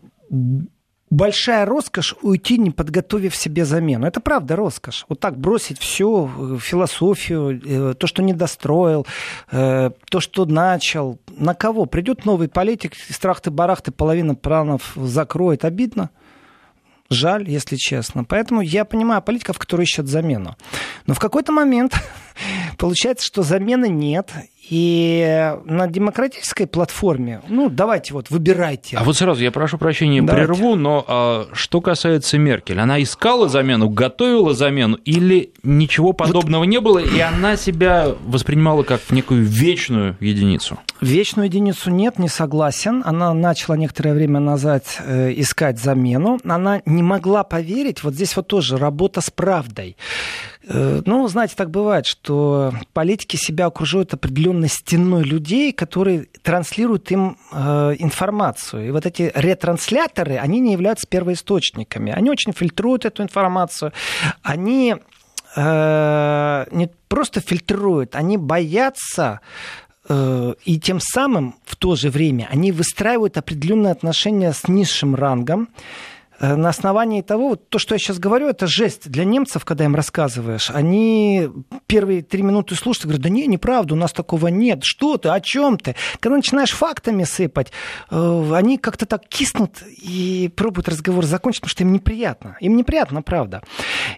[1.11, 4.07] большая роскошь уйти, не подготовив себе замену.
[4.07, 5.05] Это правда роскошь.
[5.09, 9.05] Вот так бросить все, э, философию, э, то, что не достроил,
[9.51, 11.19] э, то, что начал.
[11.37, 11.85] На кого?
[11.85, 15.65] Придет новый политик, страх-ты-барах-ты, половина планов закроет.
[15.65, 16.09] Обидно.
[17.09, 18.23] Жаль, если честно.
[18.23, 20.55] Поэтому я понимаю политиков, которые ищут замену.
[21.07, 21.93] Но в какой-то момент
[22.77, 24.31] Получается, что замены нет,
[24.71, 28.95] и на демократической платформе, ну, давайте вот, выбирайте.
[28.95, 30.47] А вот сразу, я прошу прощения, давайте.
[30.47, 36.69] прерву, но а, что касается Меркель, она искала замену, готовила замену, или ничего подобного вот...
[36.69, 40.79] не было, и она себя воспринимала как некую вечную единицу?
[41.01, 43.01] Вечную единицу нет, не согласен.
[43.05, 46.39] Она начала некоторое время назад э, искать замену.
[46.45, 49.97] Она не могла поверить, вот здесь вот тоже работа с правдой.
[50.67, 57.37] Э, ну, знаете, так бывает, что политики себя окружают определенной стеной людей, которые транслируют им
[57.51, 58.87] э, информацию.
[58.87, 62.11] И вот эти ретрансляторы, они не являются первоисточниками.
[62.11, 63.91] Они очень фильтруют эту информацию.
[64.43, 64.95] Они
[65.55, 69.41] э, не просто фильтруют, они боятся
[70.09, 75.69] и тем самым в то же время они выстраивают определенные отношения с низшим рангом,
[76.41, 79.95] на основании того, вот то, что я сейчас говорю, это жесть для немцев, когда им
[79.95, 80.71] рассказываешь.
[80.71, 81.49] Они
[81.85, 84.79] первые три минуты слушают и говорят, да не, неправда, у нас такого нет.
[84.83, 85.95] Что ты, о чем ты?
[86.19, 87.71] Когда начинаешь фактами сыпать,
[88.09, 92.57] э, они как-то так киснут и пробуют разговор закончить, потому что им неприятно.
[92.59, 93.61] Им неприятно, правда.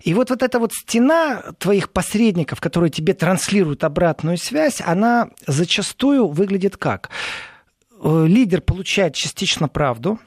[0.03, 6.27] И вот, вот эта вот стена твоих посредников, которые тебе транслируют обратную связь, она зачастую
[6.29, 7.09] выглядит как?
[8.01, 10.19] Э, лидер получает частично правду,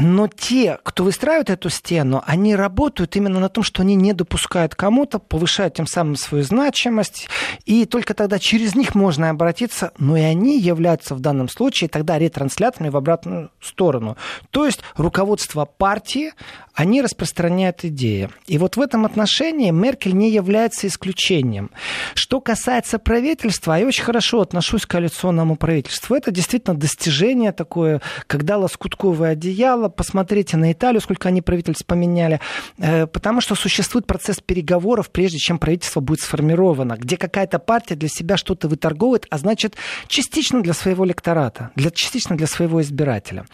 [0.00, 4.74] но те, кто выстраивает эту стену, они работают именно на том, что они не допускают
[4.74, 7.28] кому-то, повышают тем самым свою значимость,
[7.66, 12.18] и только тогда через них можно обратиться, но и они являются в данном случае тогда
[12.18, 14.16] ретрансляторами в обратную сторону.
[14.50, 16.32] То есть руководство партии,
[16.74, 18.30] они распространяют идеи.
[18.46, 21.70] И вот в этом отношении Меркель не является исключением.
[22.14, 26.16] Что касается правительства, я очень хорошо отношусь к коалиционному правительству.
[26.16, 32.40] Это действительно достижение такое, когда лоскутковое одеяло, посмотрите на Италию, сколько они правительств поменяли,
[32.78, 38.08] э, потому что существует процесс переговоров, прежде чем правительство будет сформировано, где какая-то партия для
[38.08, 39.76] себя что-то выторговывает, а значит,
[40.06, 43.44] частично для своего электората, для, частично для своего избирателя.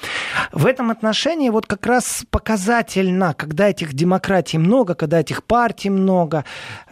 [0.53, 6.45] В этом отношении вот как раз показательно, когда этих демократий много, когда этих партий много,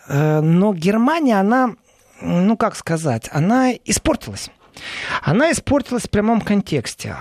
[0.08, 1.74] э, но Германия, она,
[2.20, 4.50] ну как сказать, она испортилась.
[5.22, 7.16] Она испортилась в прямом контексте.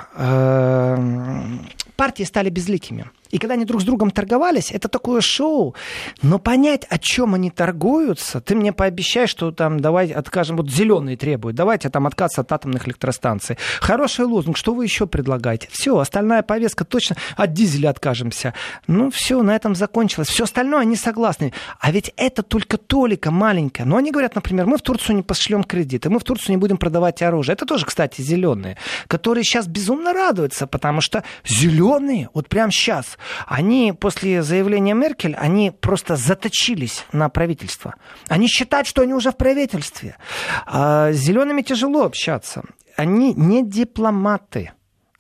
[1.96, 3.06] Партии стали безликими.
[3.34, 5.74] И когда они друг с другом торговались, это такое шоу.
[6.22, 11.18] Но понять, о чем они торгуются, ты мне пообещай, что там давай откажем, вот зеленые
[11.18, 13.58] требуют, давайте там отказ от атомных электростанций.
[13.82, 15.68] Хороший лозунг, что вы еще предлагаете?
[15.72, 18.54] Все, остальная повестка точно от дизеля откажемся.
[18.86, 20.28] Ну все, на этом закончилось.
[20.28, 21.54] Все остальное они согласны.
[21.80, 23.86] А ведь это только толика маленькая.
[23.86, 26.78] Но они говорят, например, мы в Турцию не пошлем кредиты, мы в Турцию не будем
[26.78, 27.54] продавать оружие.
[27.54, 33.94] Это тоже, кстати, зеленые, которые сейчас безумно радуются, потому что зеленые, вот прямо сейчас, они
[33.94, 37.96] после заявления Меркель, они просто заточились на правительство.
[38.28, 40.18] Они считают, что они уже в правительстве.
[40.66, 42.64] А с зелеными тяжело общаться.
[42.96, 44.72] Они не дипломаты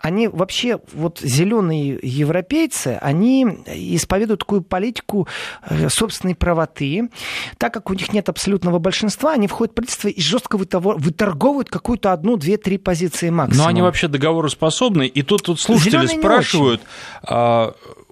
[0.03, 5.29] они вообще, вот зеленые европейцы, они исповедуют такую политику
[5.65, 7.09] э, собственной правоты.
[7.57, 12.11] Так как у них нет абсолютного большинства, они входят в правительство и жестко выторговывают какую-то
[12.11, 13.63] одну, две, три позиции максимум.
[13.63, 15.07] Но они вообще договороспособны.
[15.07, 16.81] И тут, тут слушатели Зеленые спрашивают,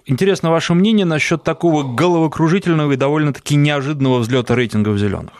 [0.04, 5.32] Интересно ваше мнение насчет такого головокружительного и довольно-таки неожиданного взлета рейтингов зеленых.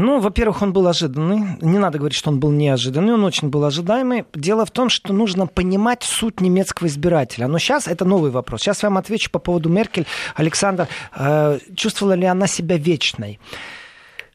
[0.00, 1.58] Ну, во-первых, он был ожиданный.
[1.60, 4.24] Не надо говорить, что он был неожиданный, он очень был ожидаемый.
[4.34, 7.48] Дело в том, что нужно понимать суть немецкого избирателя.
[7.48, 8.62] Но сейчас это новый вопрос.
[8.62, 10.06] Сейчас я вам отвечу по поводу Меркель.
[10.36, 13.38] Александр, э, чувствовала ли она себя вечной?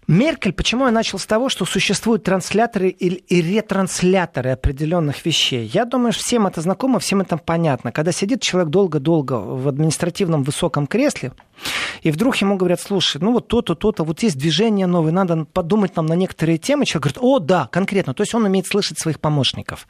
[0.07, 5.65] Меркель, почему я начал с того, что существуют трансляторы и ретрансляторы определенных вещей?
[5.73, 7.91] Я думаю, что всем это знакомо, всем это понятно.
[7.91, 11.31] Когда сидит человек долго-долго в административном высоком кресле,
[12.01, 15.95] и вдруг ему говорят, слушай, ну вот то-то, то-то, вот есть движение новое, надо подумать
[15.95, 16.85] нам на некоторые темы.
[16.85, 18.13] Человек говорит, о, да, конкретно.
[18.13, 19.87] То есть он умеет слышать своих помощников.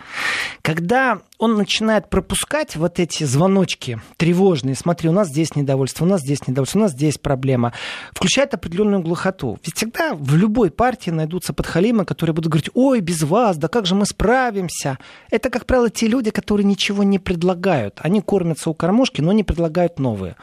[0.62, 6.22] Когда он начинает пропускать вот эти звоночки тревожные, смотри, у нас здесь недовольство, у нас
[6.22, 7.74] здесь недовольство, у нас здесь проблема,
[8.14, 9.60] включает определенную глухоту.
[9.66, 13.86] Ведь всегда в любой партии найдутся подхалимы, которые будут говорить, ой, без вас, да как
[13.86, 15.00] же мы справимся.
[15.30, 18.00] Это, как правило, те люди, которые ничего не предлагают.
[18.02, 20.36] Они кормятся у кормушки, но не предлагают новые.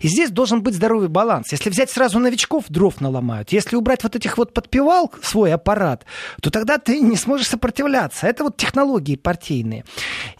[0.00, 1.52] И здесь должен быть здоровый баланс.
[1.52, 3.52] Если взять сразу новичков, дров наломают.
[3.52, 6.04] Если убрать вот этих вот подпевал, свой аппарат,
[6.40, 8.26] то тогда ты не сможешь сопротивляться.
[8.26, 9.84] Это вот технологии партийные.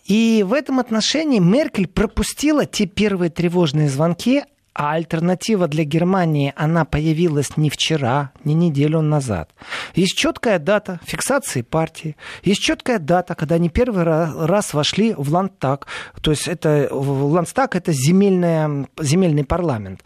[0.05, 4.43] И в этом отношении Меркель пропустила те первые тревожные звонки,
[4.75, 9.51] а альтернатива для Германии, она появилась не вчера, не неделю назад.
[9.95, 15.87] Есть четкая дата фиксации партии, есть четкая дата, когда они первый раз вошли в Ландтаг.
[16.21, 20.03] То есть это, Ландтаг– это земельная, земельный парламент.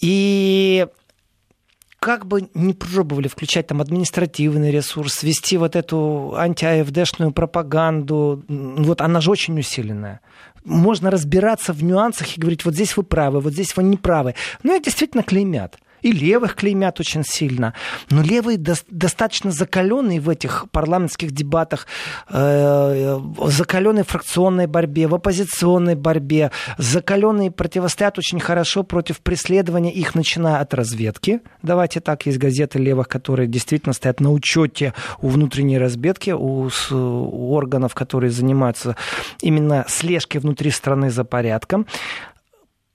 [0.00, 0.86] И
[2.06, 9.20] как бы не пробовали включать там административный ресурс, вести вот эту анти-АФДшную пропаганду, вот она
[9.20, 10.20] же очень усиленная
[10.64, 14.34] можно разбираться в нюансах и говорить, вот здесь вы правы, вот здесь вы не правы.
[14.64, 17.74] Ну, и действительно клеймят и левых клеймят очень сильно.
[18.10, 21.88] Но левые до, достаточно закаленные в этих парламентских дебатах,
[22.28, 30.14] э, закаленные в фракционной борьбе, в оппозиционной борьбе, закаленные противостоят очень хорошо против преследования их,
[30.14, 31.40] начиная от разведки.
[31.62, 37.52] Давайте так, есть газеты левых, которые действительно стоят на учете у внутренней разведки, у, у
[37.52, 38.94] органов, которые занимаются
[39.42, 41.84] именно слежкой внутри страны за порядком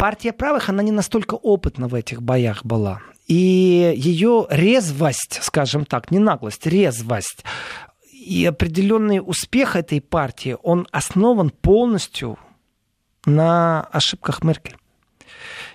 [0.02, 3.02] партия правых, она не настолько опытна в этих боях была.
[3.28, 7.46] И ее резвость, скажем так, не наглость, резвость
[8.12, 12.40] и определенный успех этой партии, он основан полностью
[13.28, 14.76] на ошибках Меркель.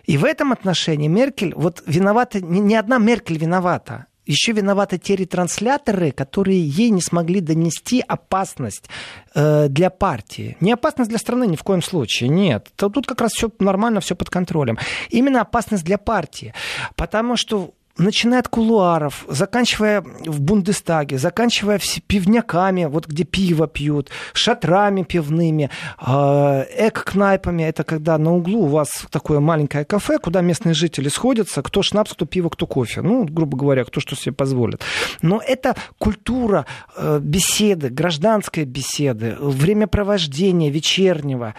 [0.07, 5.17] И в этом отношении Меркель, вот виновата, не, не одна Меркель виновата, еще виноваты те
[5.17, 8.89] ретрансляторы, которые ей не смогли донести опасность
[9.35, 10.57] э, для партии.
[10.61, 12.69] Не опасность для страны ни в коем случае, нет.
[12.77, 14.79] Тут как раз все нормально, все под контролем.
[15.11, 16.53] Именно опасность для партии.
[16.97, 25.03] Потому что начиная от кулуаров, заканчивая в Бундестаге, заканчивая пивняками, вот где пиво пьют, шатрами
[25.03, 27.63] пивными, а, эк-кнайпами.
[27.63, 32.13] Это когда на углу у вас такое маленькое кафе, куда местные жители сходятся, кто шнапс,
[32.13, 33.03] кто пиво, кто кофе.
[33.03, 34.83] Ну, грубо говоря, кто что себе позволит.
[35.23, 41.55] Но это культура э, беседы, гражданской беседы, времяпровождения вечернего.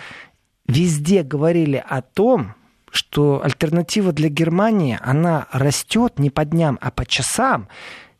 [0.68, 2.57] Везде говорили о том,
[2.98, 7.68] что альтернатива для Германии, она растет не по дням, а по часам,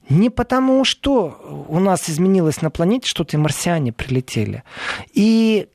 [0.08, 4.64] не потому, что у нас изменилось на планете что-то, и марсиане прилетели.
[5.14, 5.68] И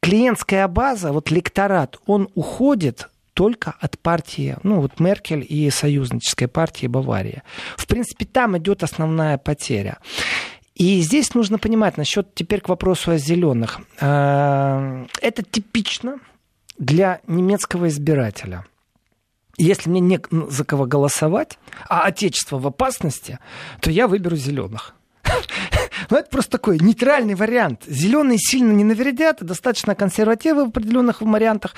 [0.00, 6.86] клиентская база, вот лекторат, он уходит только от партии, ну вот Меркель и союзнической партии
[6.86, 7.42] Бавария.
[7.76, 9.98] В принципе, там идет основная потеря.
[10.74, 13.80] И здесь нужно понимать насчет теперь к вопросу о зеленых.
[14.00, 16.18] А, это типично
[16.80, 18.64] для немецкого избирателя.
[19.56, 23.38] Если мне не за кого голосовать, а отечество в опасности,
[23.80, 24.94] то я выберу зеленых.
[26.10, 27.84] Но это просто такой нейтральный вариант.
[27.86, 31.74] Зеленые сильно не навредят, достаточно консервативы в определенных вариантах.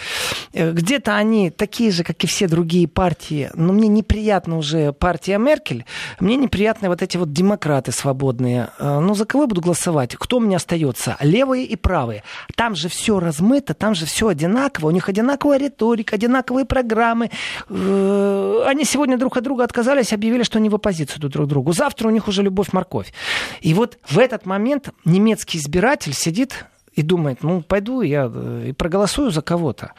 [0.53, 3.51] Э, где-то они такие же, как и все другие партии.
[3.55, 5.85] Но мне неприятна уже партия Меркель.
[6.21, 8.71] Мне неприятны вот эти вот демократы свободные.
[8.79, 10.17] Э, ну, за кого буду голосовать?
[10.17, 11.17] Кто меня остается?
[11.21, 12.23] Левые и правые.
[12.57, 14.89] Там же все размыто, там же все одинаково.
[14.89, 17.31] У них одинаковая риторика, одинаковые программы.
[17.69, 21.73] Э, они сегодня друг от друга отказались, объявили, что они в оппозицию друг другу.
[21.73, 23.13] Завтра у них уже любовь-морковь.
[23.61, 28.73] И вот в этот момент немецкий избиратель сидит и думает, ну, пойду я э, и
[28.73, 29.93] проголосую за кого-то.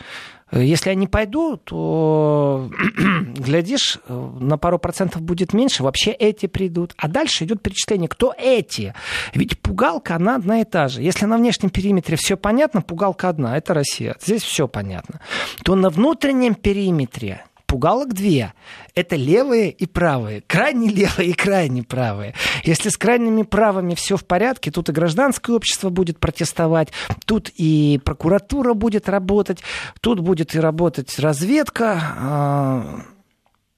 [0.52, 2.70] Если я не пойду, то,
[3.38, 6.94] глядишь, э, на пару процентов будет меньше, вообще эти придут.
[6.98, 8.94] А дальше идет перечисление, кто эти.
[9.34, 11.02] Ведь пугалка, она одна и та же.
[11.02, 14.16] Если на внешнем периметре все понятно, пугалка одна, это Россия.
[14.22, 15.22] Здесь все понятно.
[15.64, 18.54] То на внутреннем периметре пугалок две.
[18.94, 20.42] Это левые и правые.
[20.46, 22.36] Крайне левые и крайне правые.
[22.64, 26.90] Если с крайними правыми все в порядке, тут и гражданское общество будет протестовать,
[27.26, 29.64] тут и прокуратура будет работать,
[30.02, 32.00] тут будет и работать разведка.
[32.20, 33.02] А,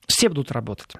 [0.08, 0.97] все будут работать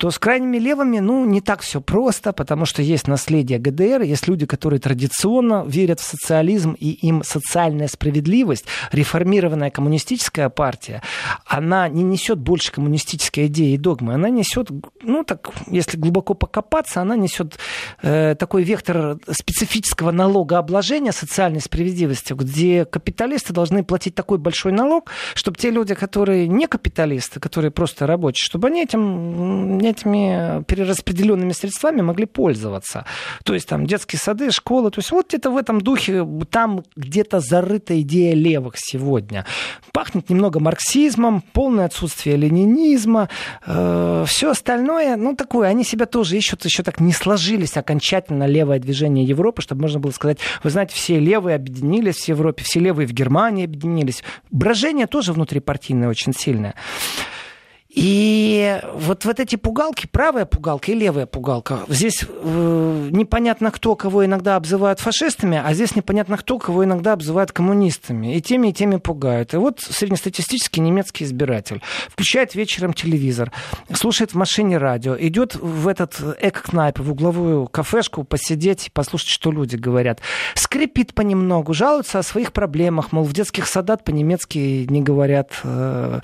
[0.00, 4.28] то с крайними левыми, ну, не так все просто, потому что есть наследие ГДР, есть
[4.28, 11.02] люди, которые традиционно верят в социализм, и им социальная справедливость, реформированная коммунистическая партия,
[11.44, 14.68] она не несет больше коммунистической идеи и догмы, она несет,
[15.02, 17.58] ну, так, если глубоко покопаться, она несет
[18.00, 25.58] э, такой вектор специфического налогообложения социальной справедливости, где капиталисты должны платить такой большой налог, чтобы
[25.58, 32.26] те люди, которые не капиталисты, которые просто рабочие, чтобы они этим этими перераспределенными средствами могли
[32.26, 33.04] пользоваться.
[33.44, 34.90] То есть там детские сады, школы.
[34.90, 39.44] То есть вот где-то в этом духе, там где-то зарыта идея левых сегодня.
[39.92, 43.28] Пахнет немного марксизмом, полное отсутствие ленинизма.
[43.66, 48.78] Э, все остальное, ну такое, они себя тоже ищут, еще так не сложились окончательно левое
[48.78, 53.06] движение Европы, чтобы можно было сказать, вы знаете, все левые объединились в Европе, все левые
[53.06, 54.22] в Германии объединились.
[54.50, 56.74] Брожение тоже внутрипартийное очень сильное.
[57.90, 64.24] И вот, вот эти пугалки, правая пугалка и левая пугалка, здесь э, непонятно кто кого
[64.24, 68.36] иногда обзывают фашистами, а здесь непонятно кто кого иногда обзывают коммунистами.
[68.36, 69.54] И теми, и теми пугают.
[69.54, 73.50] И вот среднестатистический немецкий избиратель включает вечером телевизор,
[73.92, 79.74] слушает в машине радио, идет в этот эк-кнайп, в угловую кафешку посидеть, послушать, что люди
[79.74, 80.20] говорят.
[80.54, 85.58] Скрипит понемногу, жалуется о своих проблемах, мол, в детских садах по-немецки не говорят.
[85.64, 86.20] Э,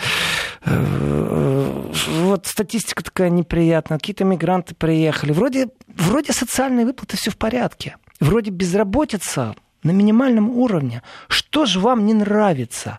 [0.66, 3.98] вот статистика такая неприятная.
[3.98, 5.32] Какие-то мигранты приехали.
[5.32, 7.96] Вроде, вроде социальные выплаты все в порядке.
[8.20, 11.02] Вроде безработица на минимальном уровне.
[11.28, 12.98] Что же вам не нравится?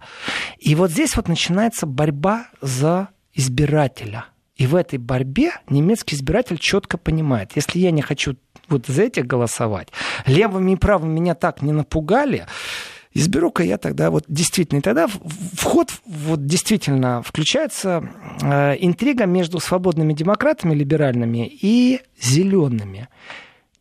[0.60, 4.26] И вот здесь вот начинается борьба за избирателя.
[4.56, 8.36] И в этой борьбе немецкий избиратель четко понимает, если я не хочу
[8.70, 9.90] вот за этих голосовать,
[10.26, 12.48] левыми и правыми меня так не напугали,
[13.14, 14.80] изберу-ка я тогда вот действительно.
[14.80, 18.10] И тогда вход вот действительно включается
[18.42, 23.10] э, интрига между свободными демократами либеральными и зелеными.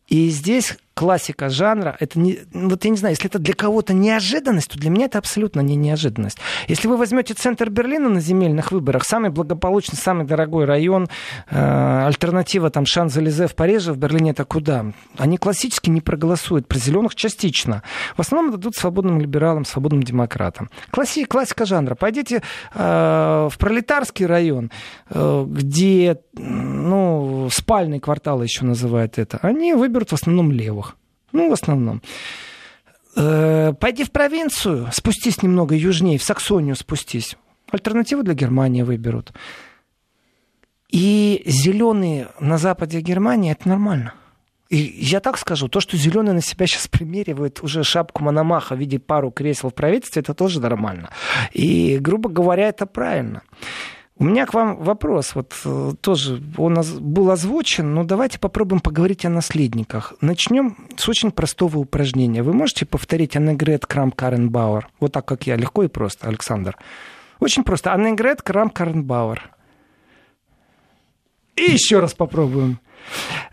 [0.07, 4.71] И здесь классика жанра, это не, вот я не знаю, если это для кого-то неожиданность,
[4.71, 6.39] то для меня это абсолютно не неожиданность.
[6.67, 11.07] Если вы возьмете центр Берлина на земельных выборах, самый благополучный, самый дорогой район,
[11.51, 14.87] э, альтернатива там Шанзелизе в Париже, в Берлине это куда?
[15.19, 17.83] Они классически не проголосуют, про зеленых частично.
[18.15, 20.71] В основном дадут свободным либералам, свободным демократам.
[20.89, 21.93] Класси, классика жанра.
[21.93, 22.41] Пойдите
[22.73, 24.71] э, в пролетарский район,
[25.11, 30.86] э, где, ну, спальный квартал еще называют это, они выберут в основном левых.
[31.37, 32.01] Ну, в основном.
[33.15, 37.37] Э, пойди в провинцию, спустись немного южнее, в Саксонию спустись.
[37.71, 39.31] Альтернативу для Германии выберут.
[40.89, 44.15] И зеленые на западе Германии это нормально.
[44.69, 48.79] И я так скажу, то, что зеленые на себя сейчас примеривают уже шапку Мономаха в
[48.79, 51.11] виде пару кресел в правительстве, это тоже нормально.
[51.53, 53.43] И, грубо говоря, это правильно.
[54.19, 59.25] У меня к вам вопрос, вот э, тоже он был озвучен, но давайте попробуем поговорить
[59.25, 60.15] о наследниках.
[60.21, 62.41] Начнем с очень простого упражнения.
[62.41, 64.89] Вы можете повторить Аннегрет Крам Каренбауэр?
[64.99, 66.75] Вот так, как я, легко и просто, Александр.
[67.39, 67.93] Очень просто.
[67.93, 69.51] Аннегрет Крам Каренбауэр.
[71.55, 72.79] И еще раз попробуем.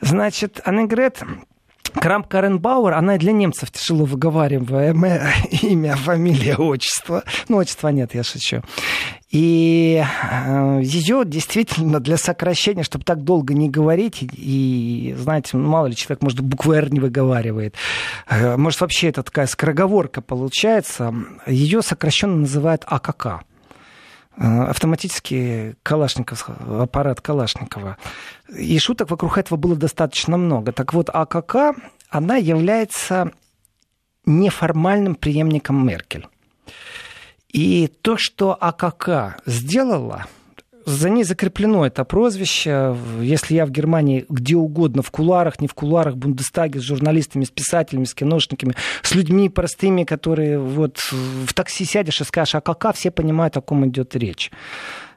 [0.01, 1.23] Значит, Аннегрет
[1.95, 5.33] Крамп Каренбауэр, она и для немцев тяжело выговариваемое
[5.63, 7.25] имя, фамилия, отчество.
[7.49, 8.63] Ну, отчества нет, я шучу.
[9.31, 15.87] И э, ее действительно для сокращения, чтобы так долго не говорить, и, знаете, ну, мало
[15.87, 17.75] ли человек, может, буквы «Р» не выговаривает,
[18.29, 21.13] э, может, вообще это такая скороговорка получается,
[21.47, 23.45] ее сокращенно называют АКК
[24.37, 27.97] автоматический Калашников, аппарат Калашникова.
[28.57, 30.73] И шуток вокруг этого было достаточно много.
[30.73, 31.77] Так вот, АКК,
[32.09, 33.31] она является
[34.27, 36.27] неформальным преемником Меркель.
[37.49, 40.27] И то, что АКК сделала,
[40.87, 42.97] за ней закреплено это прозвище.
[43.21, 47.45] Если я в Германии где угодно, в куларах, не в куларах, в Бундестаге, с журналистами,
[47.45, 52.95] с писателями, с киношниками, с людьми простыми, которые вот в такси сядешь и скажешь АКК,
[52.95, 54.51] все понимают, о ком идет речь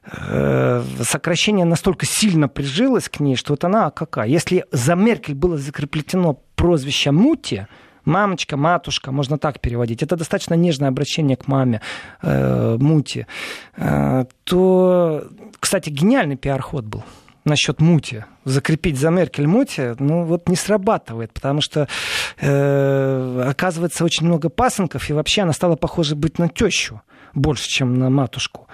[0.10, 4.26] э, сокращение настолько сильно прижилось к ней, что вот она АКК.
[4.26, 7.68] Если за Меркель было закреплено прозвище Мути,
[8.08, 10.02] мамочка, матушка, можно так переводить.
[10.02, 11.82] Это достаточно нежное обращение к маме
[12.22, 13.28] э, Мути.
[13.76, 15.28] Э, то,
[15.60, 17.04] кстати, гениальный пиар-ход был
[17.46, 21.88] насчет Мути, закрепить за Меркель Мути, ну вот не срабатывает, потому что
[22.40, 27.02] э, оказывается очень много пасынков, и вообще она стала похожа быть на тещу
[27.34, 28.68] больше, чем на матушку.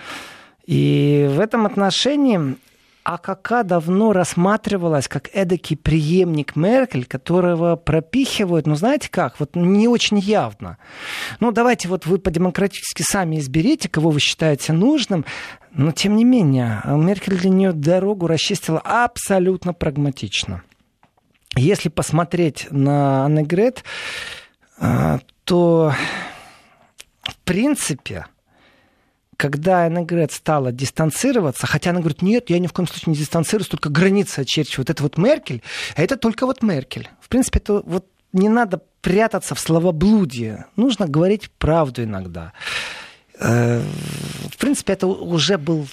[0.65, 2.57] И в этом отношении
[3.04, 10.20] АКК давно рассматривалась как эдакий преемник Меркель, которого пропихивают, ну знаете как, вот не очень
[10.20, 10.78] явно.
[11.39, 15.26] Ну давайте вот вы по-демократически сами изберите, кого вы считаете нужным,
[15.72, 20.64] но тем не менее Меркель для нее дорогу расчистила абсолютно прагматично.
[21.56, 23.84] Если посмотреть на Аннегрет,
[24.80, 25.93] а, то
[27.24, 28.26] в принципе
[29.38, 33.67] когда Эннегрет стала дистанцироваться, хотя она говорит, нет, я ни в коем случае не дистанцируюсь,
[33.67, 34.89] только границы очерчивают.
[34.89, 35.61] Это вот Меркель,
[35.95, 37.09] а это только вот Меркель.
[37.21, 40.65] В принципе, это вот не надо прятаться в словоблудие.
[40.75, 42.53] Нужно говорить правду иногда.
[43.39, 43.81] Э,
[44.51, 45.88] в принципе, это уже был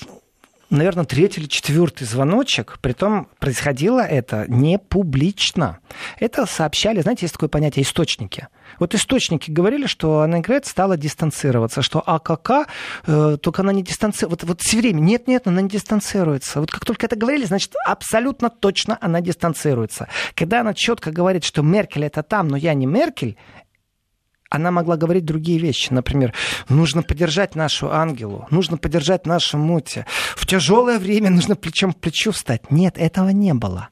[0.70, 5.80] наверное, третий или четвертый звоночек, притом происходило это не публично.
[6.18, 8.48] Это сообщали, знаете, есть такое понятие источники.
[8.80, 12.66] Вот источники говорили, что Аннегрет стала дистанцироваться, что АКК,
[13.06, 14.26] э, только она не дистанцируется.
[14.26, 16.60] Вот, вот все время, нет-нет, она не дистанцируется.
[16.60, 20.08] Вот как только это говорили, значит, абсолютно точно она дистанцируется.
[20.34, 23.36] Когда она четко говорит, что Меркель это там, но я не Меркель,
[24.48, 25.92] она могла говорить другие вещи.
[25.92, 26.34] Например,
[26.68, 30.06] нужно поддержать нашу ангелу, нужно поддержать нашу мути.
[30.34, 32.70] В тяжелое время нужно плечом к плечу встать.
[32.70, 33.90] Нет, этого не было.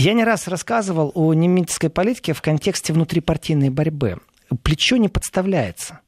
[0.00, 4.16] Я не раз рассказывал о немецкой политике в контексте внутрипартийной борьбы.
[4.62, 6.00] Плечо не подставляется.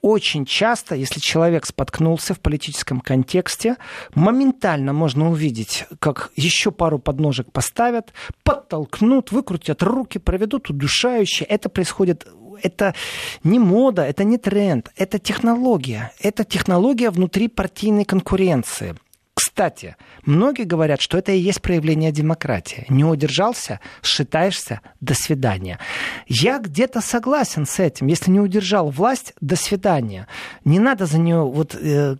[0.00, 3.74] очень часто, если человек споткнулся в политическом контексте,
[4.14, 8.12] моментально можно увидеть, как еще пару подножек поставят,
[8.44, 11.44] подтолкнут, выкрутят руки, проведут удушающе.
[11.44, 12.24] Это происходит
[12.62, 12.94] это
[13.42, 16.12] не мода, это не тренд, это технология.
[16.20, 18.94] Это технология внутри партийной конкуренции.
[19.38, 19.94] Кстати,
[20.26, 22.86] многие говорят, что это и есть проявление демократии.
[22.88, 25.78] Не удержался, считаешься, до свидания.
[26.26, 28.08] Я где-то согласен с этим.
[28.08, 30.26] Если не удержал власть, до свидания.
[30.64, 32.16] Не надо за нее вот э,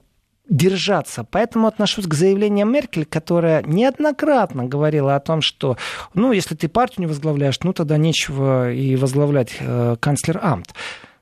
[0.48, 1.24] держаться.
[1.24, 5.76] Поэтому отношусь к заявлениям Меркель, которая неоднократно говорила о том, что,
[6.14, 10.72] ну, если ты партию не возглавляешь, ну, тогда нечего и возглавлять э, канцлер Амт.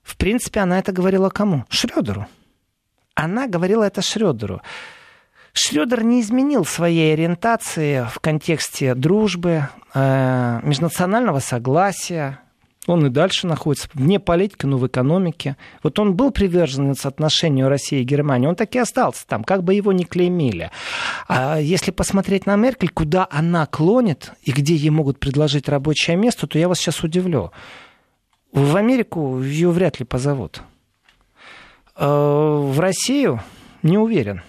[0.02, 1.64] В принципе, она это говорила кому?
[1.70, 2.26] Шрёдеру.
[3.14, 4.60] Она говорила это Шрёдеру.
[5.58, 12.40] Шрёдер не изменил своей ориентации в контексте дружбы, э, межнационального согласия.
[12.86, 15.56] Он и дальше находится вне политики, но в экономике.
[15.82, 19.72] Вот он был привержен соотношению России и Германии, он так и остался там, как бы
[19.72, 20.70] его ни клеймили.
[21.26, 26.46] А если посмотреть на Меркель, куда она клонит и где ей могут предложить рабочее место,
[26.46, 27.50] то я вас сейчас удивлю.
[28.52, 30.60] В Америку ее вряд ли позовут.
[31.96, 33.40] Э, в Россию
[33.82, 34.42] не уверен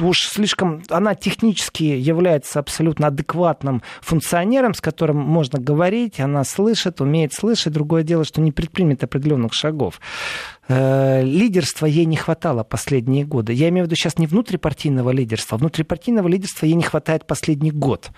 [0.00, 7.32] уж слишком, она технически является абсолютно адекватным функционером, с которым можно говорить, она слышит, умеет
[7.32, 7.72] слышать.
[7.72, 10.00] Другое дело, что не предпримет определенных шагов.
[10.68, 13.52] Э, лидерства ей не хватало последние годы.
[13.52, 15.56] Я имею в виду сейчас не внутрипартийного лидерства.
[15.56, 18.10] Внутрипартийного лидерства ей не хватает последний год.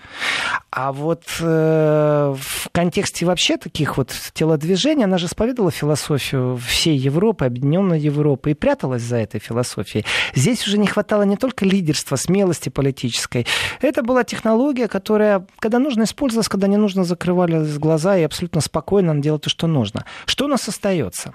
[0.69, 7.45] А вот э, в контексте вообще таких вот телодвижений, она же исповедовала философию всей Европы,
[7.45, 10.05] объединенной Европы, и пряталась за этой философией.
[10.35, 13.47] Здесь уже не хватало не только лидерства, смелости политической.
[13.81, 19.15] Это была технология, которая, когда нужно, использовалась, когда не нужно, закрывали глаза и абсолютно спокойно
[19.19, 20.05] делать то, что нужно.
[20.25, 21.33] Что у нас остается?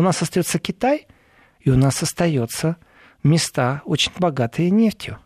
[0.00, 1.06] У нас остается Китай,
[1.60, 2.78] и у нас остается
[3.22, 5.18] места, очень богатые нефтью.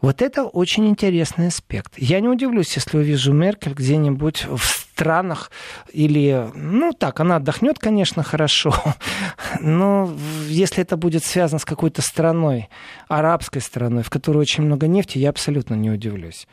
[0.00, 1.94] Вот это очень интересный аспект.
[1.96, 5.50] Я не удивлюсь, если увижу Меркель где-нибудь в странах
[5.92, 8.72] или, ну так, она отдохнет, конечно, хорошо,
[9.60, 10.14] но
[10.46, 12.68] если это будет связано с какой-то страной,
[13.08, 16.46] арабской страной, в которой очень много нефти, я абсолютно не удивлюсь.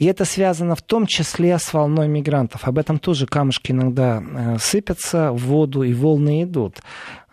[0.00, 2.66] И это связано в том числе с волной мигрантов.
[2.66, 6.78] Об этом тоже камушки иногда э, сыпятся в воду, и волны идут.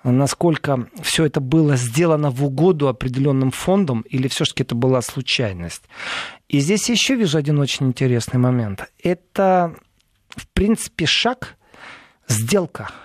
[0.03, 5.83] Насколько все это было сделано в угоду определенным фондам, или все-таки это была случайность.
[6.49, 8.91] И здесь еще вижу один очень интересный момент.
[9.01, 9.73] Это,
[10.29, 11.55] в принципе, шаг,
[12.27, 12.89] сделка–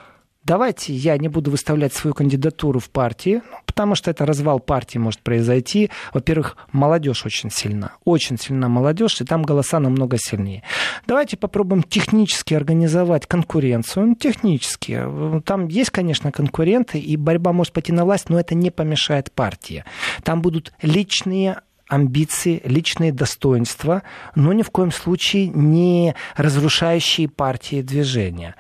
[0.44, 3.42] давайте я не буду выставлять свою кандидатуру в партии,
[3.72, 5.90] потому что это развал партии может произойти.
[6.12, 10.62] Во-первых, молодежь очень сильна, очень сильна молодежь, и там голоса намного сильнее.
[11.06, 14.08] Давайте попробуем технически организовать конкуренцию.
[14.08, 15.02] Ну, технически.
[15.46, 19.84] Там есть, конечно, конкуренты, и борьба может пойти на власть, но это не помешает партии.
[20.22, 24.02] Там будут личные амбиции, личные достоинства,
[24.34, 28.54] но ни в коем случае не разрушающие партии движения.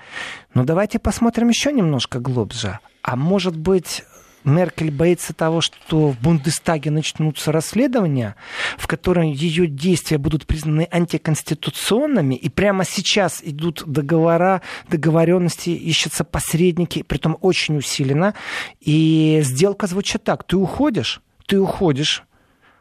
[0.54, 2.78] Но давайте посмотрим еще немножко глубже.
[3.02, 4.04] А может быть,
[4.44, 8.36] Меркель боится того, что в Бундестаге начнутся расследования,
[8.78, 17.02] в котором ее действия будут признаны антиконституционными, и прямо сейчас идут договора, договоренности, ищутся посредники,
[17.02, 18.34] притом очень усиленно,
[18.80, 22.24] и сделка звучит так, ты уходишь, ты уходишь,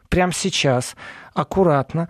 [0.08, 0.94] прямо сейчас,
[1.32, 2.08] аккуратно.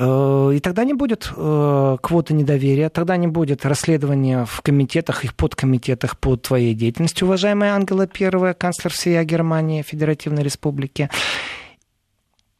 [0.00, 5.28] Э, и тогда не будет э, квоты недоверия, тогда не будет расследования в комитетах и
[5.28, 11.10] подкомитетах по твоей деятельности, уважаемая Ангела Первая, канцлер всей Германии, Федеративной Республики.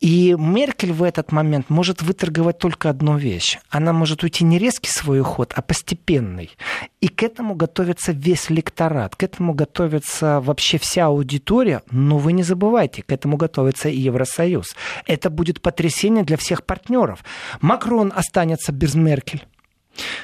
[0.01, 3.59] И Меркель в этот момент может выторговать только одну вещь.
[3.69, 6.57] Она может уйти не резкий свой уход, а постепенный.
[7.03, 11.83] И к этому готовится весь лекторат, к этому готовится вообще вся аудитория.
[11.91, 14.75] Но вы не забывайте, к этому готовится и Евросоюз.
[15.07, 17.23] Это будет потрясение для всех партнеров.
[17.61, 19.47] Макрон останется без Меркель.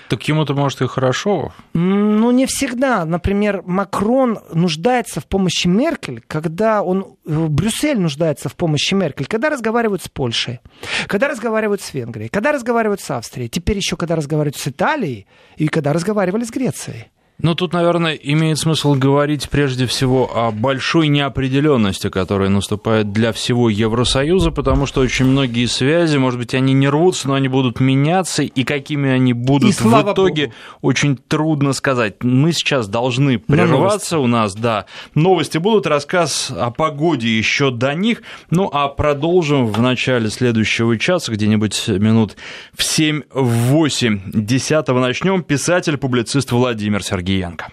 [0.09, 1.53] Так ему-то, может, и хорошо.
[1.75, 3.05] Ну, не всегда.
[3.05, 7.17] Например, Макрон нуждается в помощи Меркель, когда он...
[7.27, 10.61] Э, Брюссель нуждается в помощи Меркель, когда разговаривают с Польшей,
[11.09, 15.69] когда разговаривают с Венгрией, когда разговаривают с Австрией, теперь еще когда разговаривают с Италией и
[15.69, 17.11] когда разговаривали с Грецией.
[17.39, 23.69] Ну, тут, наверное, имеет смысл говорить прежде всего о большой неопределенности, которая наступает для всего
[23.69, 28.43] Евросоюза, потому что очень многие связи, может быть, они не рвутся, но они будут меняться,
[28.43, 30.55] и какими они будут в итоге, Богу.
[30.81, 32.23] очень трудно сказать.
[32.23, 38.23] Мы сейчас должны прерваться, у нас, да, новости будут, рассказ о погоде еще до них,
[38.51, 42.37] ну, а продолжим в начале следующего часа, где-нибудь минут
[42.73, 44.21] в 7-8.
[44.33, 45.43] 10 начнем.
[45.43, 47.67] Писатель, публицист Владимир Сергеев Сергеенко.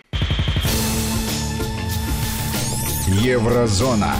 [3.21, 4.15] Еврозона.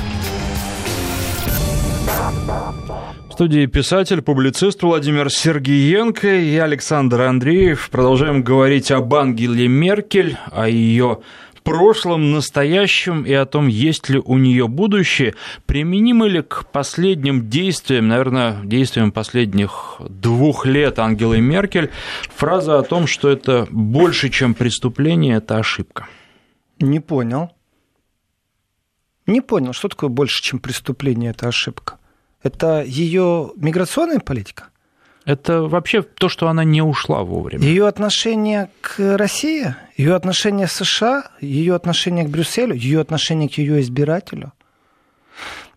[3.29, 7.89] В студии писатель, публицист Владимир Сергеенко и Александр Андреев.
[7.89, 11.21] Продолжаем говорить об Ангеле Меркель, о ее
[11.63, 15.35] прошлом, настоящем и о том, есть ли у нее будущее,
[15.65, 21.89] применимы ли к последним действиям, наверное, действиям последних двух лет Ангелы Меркель,
[22.35, 26.07] фраза о том, что это больше, чем преступление, это ошибка.
[26.79, 27.51] Не понял.
[29.25, 31.97] Не понял, что такое больше, чем преступление, это ошибка.
[32.41, 34.72] Это ее миграционная политика?
[35.25, 37.63] Это вообще то, что она не ушла вовремя.
[37.63, 43.53] Ее отношение к России, ее отношение к США, ее отношение к Брюсселю, ее отношение к
[43.53, 44.51] ее избирателю.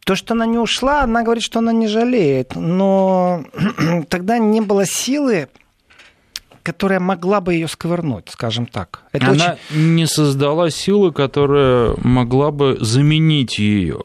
[0.05, 3.45] То, что она не ушла, она говорит, что она не жалеет, но
[4.09, 5.49] тогда не было силы,
[6.63, 9.03] которая могла бы ее сковырнуть, скажем так.
[9.13, 9.95] Это она очень...
[9.95, 14.03] не создала силы, которая могла бы заменить ее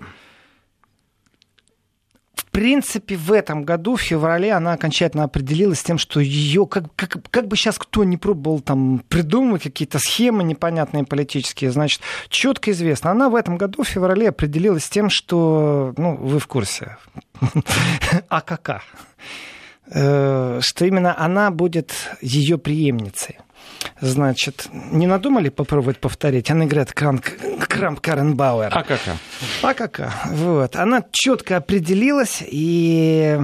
[2.52, 7.48] принципе, в этом году, в феврале, она окончательно определилась тем, что ее, как, как, как
[7.48, 13.12] бы сейчас кто ни пробовал там придумывать какие-то схемы непонятные политические, значит, четко известно.
[13.12, 16.98] Она в этом году, в феврале, определилась тем, что, ну, вы в курсе,
[18.30, 18.82] АКК,
[19.88, 23.40] э, что именно она будет ее преемницей.
[24.00, 26.50] Значит, не надумали попробовать повторить?
[26.50, 27.26] Она говорит, Крамп,
[27.68, 28.72] Крамп Каренбауэр.
[28.72, 29.18] А кака?
[29.62, 30.14] А кака.
[30.26, 30.76] Вот.
[30.76, 33.40] Она четко определилась, и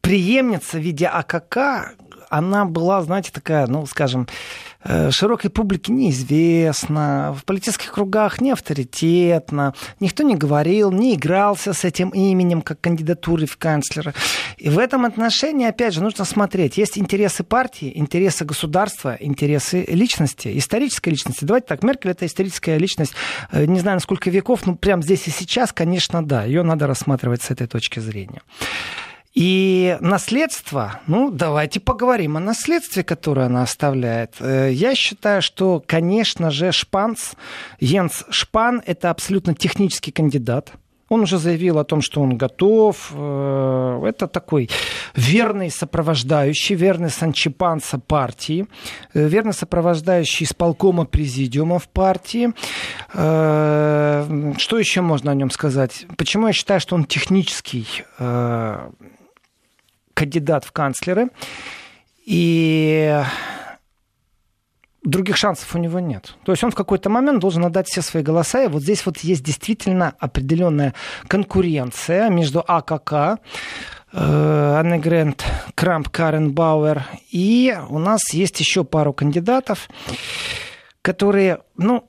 [0.00, 1.94] преемница в виде АКК,
[2.28, 4.28] она была, знаете, такая, ну, скажем,
[5.10, 12.10] широкой публике неизвестно, в политических кругах не авторитетно, никто не говорил, не игрался с этим
[12.10, 14.14] именем как кандидатурой в канцлера.
[14.56, 16.78] И в этом отношении, опять же, нужно смотреть.
[16.78, 21.44] Есть интересы партии, интересы государства, интересы личности, исторической личности.
[21.44, 23.12] Давайте так, Меркель это историческая личность,
[23.52, 26.86] э, не знаю, на сколько веков, но прямо здесь и сейчас, конечно, да, ее надо
[26.86, 28.42] рассматривать с этой точки зрения.
[29.34, 34.34] И наследство, ну, давайте поговорим о наследстве, которое она оставляет.
[34.40, 37.34] Э, я считаю, что, конечно же, Шпанц,
[37.78, 40.72] Йенс Шпан, это абсолютно технический кандидат.
[41.08, 43.12] Он уже заявил о том, что он готов.
[43.14, 44.68] Э, это такой
[45.14, 48.66] верный сопровождающий, верный санчипанца партии,
[49.14, 52.52] э, верный сопровождающий исполкома президиума в партии.
[53.12, 56.06] Что еще можно о нем сказать?
[56.16, 57.86] Почему я считаю, что он технический
[60.20, 61.30] кандидат в канцлеры,
[62.26, 63.22] и
[65.02, 66.34] других шансов у него нет.
[66.44, 69.16] То есть он в какой-то момент должен отдать все свои голоса, и вот здесь вот
[69.20, 70.92] есть действительно определенная
[71.26, 73.40] конкуренция между АКК,
[74.12, 75.42] э, Анне Грент,
[75.74, 79.88] Крамп, Карен Бауэр, и у нас есть еще пару кандидатов,
[81.00, 82.06] которые, ну,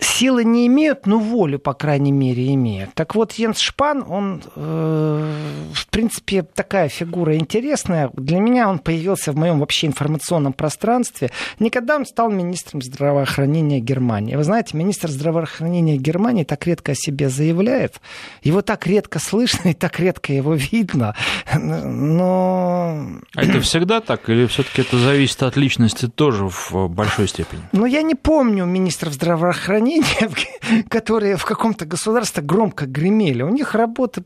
[0.00, 2.94] силы не имеют, но волю, по крайней мере, имеют.
[2.94, 5.32] Так вот, Йенс Шпан, он, э,
[5.74, 8.10] в принципе, такая фигура интересная.
[8.14, 11.30] Для меня он появился в моем вообще информационном пространстве.
[11.58, 14.36] Никогда он стал министром здравоохранения Германии.
[14.36, 18.00] Вы знаете, министр здравоохранения Германии так редко о себе заявляет.
[18.42, 21.14] Его так редко слышно и так редко его видно.
[21.54, 23.06] Но...
[23.34, 24.28] А это всегда так?
[24.28, 27.62] Или все-таки это зависит от личности тоже в большой степени?
[27.72, 33.42] Ну, я не помню министров здравоохранения здравоохранения, которые в каком-то государстве громко гремели.
[33.42, 34.22] У них работы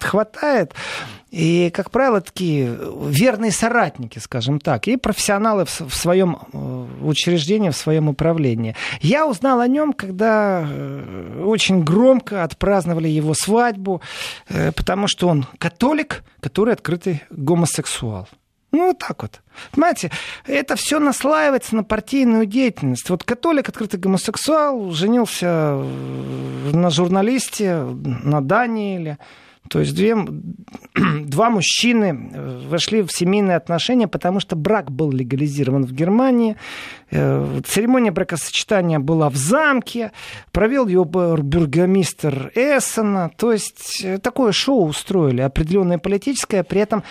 [0.00, 0.74] хватает.
[1.30, 2.76] И, как правило, такие
[3.06, 8.74] верные соратники, скажем так, и профессионалы в своем э, учреждении, в своем управлении.
[9.00, 14.02] Я узнал о нем, когда э, очень громко отпраздновали его свадьбу,
[14.48, 18.26] э, потому что он католик, который открытый гомосексуал.
[18.72, 19.40] Ну, вот так вот.
[19.72, 20.10] Понимаете,
[20.46, 23.10] это все наслаивается на партийную деятельность.
[23.10, 25.74] Вот католик, открытый гомосексуал, женился
[26.72, 29.18] на журналисте, на Данииле.
[29.68, 30.16] То есть две,
[31.24, 32.30] два мужчины
[32.68, 36.56] вошли в семейные отношения, потому что брак был легализирован в Германии.
[37.10, 40.12] Э, церемония бракосочетания была в замке.
[40.50, 43.30] Провел его бургомистр Эссена.
[43.36, 46.64] То есть э, такое шоу устроили, определенное политическое.
[46.64, 47.04] При этом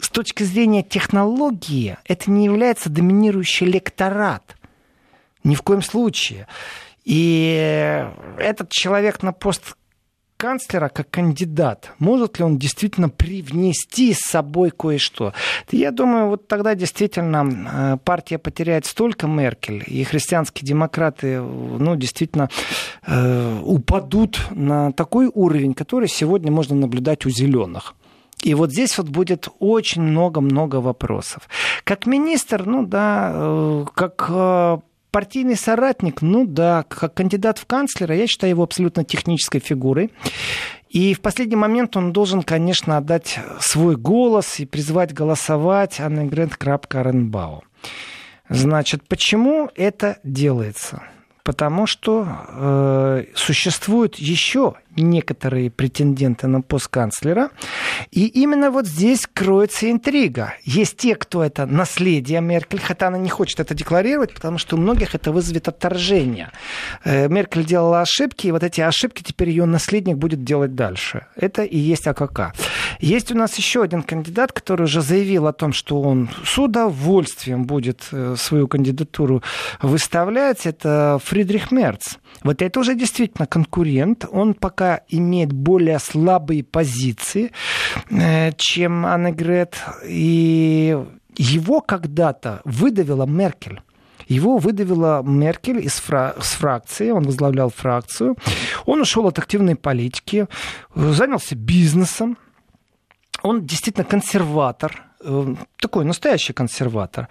[0.00, 4.56] с точки зрения технологии это не является доминирующий лекторат.
[5.44, 6.46] Ни в коем случае.
[7.04, 8.06] И
[8.38, 9.76] этот человек на пост
[10.40, 15.34] канцлера как кандидат, может ли он действительно привнести с собой кое-что?
[15.70, 22.48] Я думаю, вот тогда действительно э, партия потеряет столько Меркель, и христианские демократы, ну, действительно
[23.06, 27.94] э, упадут на такой уровень, который сегодня можно наблюдать у зеленых.
[28.42, 31.48] И вот здесь вот будет очень много-много вопросов.
[31.84, 34.78] Как министр, ну да, э, как э,
[35.10, 40.10] партийный соратник, ну да, как кандидат в канцлера, я считаю его абсолютно технической фигурой.
[40.88, 47.62] И в последний момент он должен, конечно, отдать свой голос и призвать голосовать Аннегрет Краб-Каренбау.
[48.48, 51.02] Значит, почему это делается?
[51.44, 57.50] Потому что э, существуют еще некоторые претенденты на пост канцлера.
[58.10, 60.54] И именно вот здесь кроется интрига.
[60.64, 64.78] Есть те, кто это наследие Меркель, хотя она не хочет это декларировать, потому что у
[64.78, 66.50] многих это вызовет отторжение.
[67.04, 71.26] Э, Меркель делала ошибки, и вот эти ошибки теперь ее наследник будет делать дальше.
[71.36, 72.54] Это и есть АКК.
[72.98, 77.64] Есть у нас еще один кандидат, который уже заявил о том, что он с удовольствием
[77.64, 79.42] будет э, свою кандидатуру
[79.80, 80.66] выставлять.
[80.66, 82.16] Это Фридрих Мерц.
[82.42, 84.24] Вот это уже действительно конкурент.
[84.30, 87.52] Он пока имеет более слабые позиции,
[88.10, 89.76] э, чем Аннегрет.
[90.06, 90.96] И
[91.36, 93.80] его когда-то выдавила Меркель.
[94.28, 98.36] Его выдавила Меркель из фра- с фракции, он возглавлял фракцию.
[98.86, 100.46] Он ушел от активной политики,
[100.94, 102.38] занялся бизнесом.
[103.42, 107.28] Он действительно консерватор, э, такой настоящий консерватор.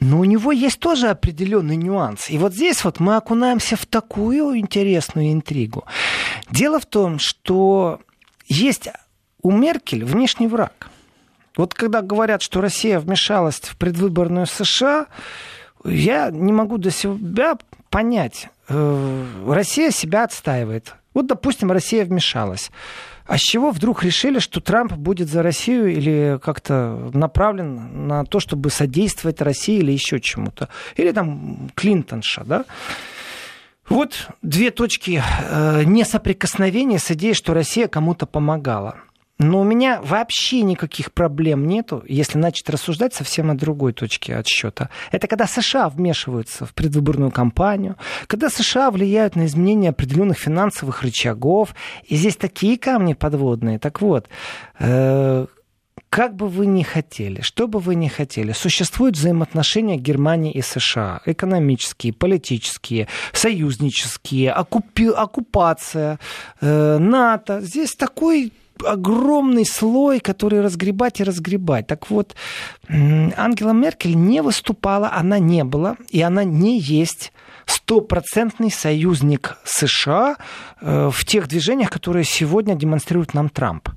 [0.00, 2.30] Но у него есть тоже определенный нюанс.
[2.30, 5.84] И вот здесь вот мы окунаемся в такую интересную интригу.
[6.50, 8.00] Дело в том, что
[8.46, 8.88] есть
[9.42, 10.88] у Меркель внешний враг.
[11.56, 15.06] Вот когда говорят, что Россия вмешалась в предвыборную США,
[15.84, 17.58] я не могу до себя
[17.90, 18.48] понять.
[18.68, 20.94] Э, Россия себя отстаивает.
[21.14, 22.70] Вот, допустим, Россия вмешалась.
[23.28, 28.40] А с чего вдруг решили, что Трамп будет за Россию или как-то направлен на то,
[28.40, 30.70] чтобы содействовать России или еще чему-то?
[30.96, 32.64] Или там Клинтонша, да?
[33.86, 38.96] Вот две точки э, несоприкосновения с идеей, что Россия кому-то помогала.
[39.38, 44.90] Но у меня вообще никаких проблем нету, если начать рассуждать совсем о другой точке отсчета.
[45.12, 51.74] Это когда США вмешиваются в предвыборную кампанию, когда США влияют на изменение определенных финансовых рычагов.
[52.04, 53.78] И здесь такие камни подводные.
[53.78, 54.28] Так вот,
[54.80, 55.46] э,
[56.10, 61.20] как бы вы ни хотели, что бы вы ни хотели, существуют взаимоотношения Германии и США.
[61.26, 66.18] Экономические, политические, союзнические, оккупи, оккупация,
[66.60, 67.60] э, НАТО.
[67.60, 68.52] Здесь такой
[68.84, 71.86] огромный слой, который разгребать и разгребать.
[71.86, 72.34] Так вот,
[72.88, 77.32] Ангела Меркель не выступала, она не была, и она не есть
[77.66, 80.36] стопроцентный союзник США
[80.80, 83.90] э, в тех движениях, которые сегодня демонстрирует нам Трамп.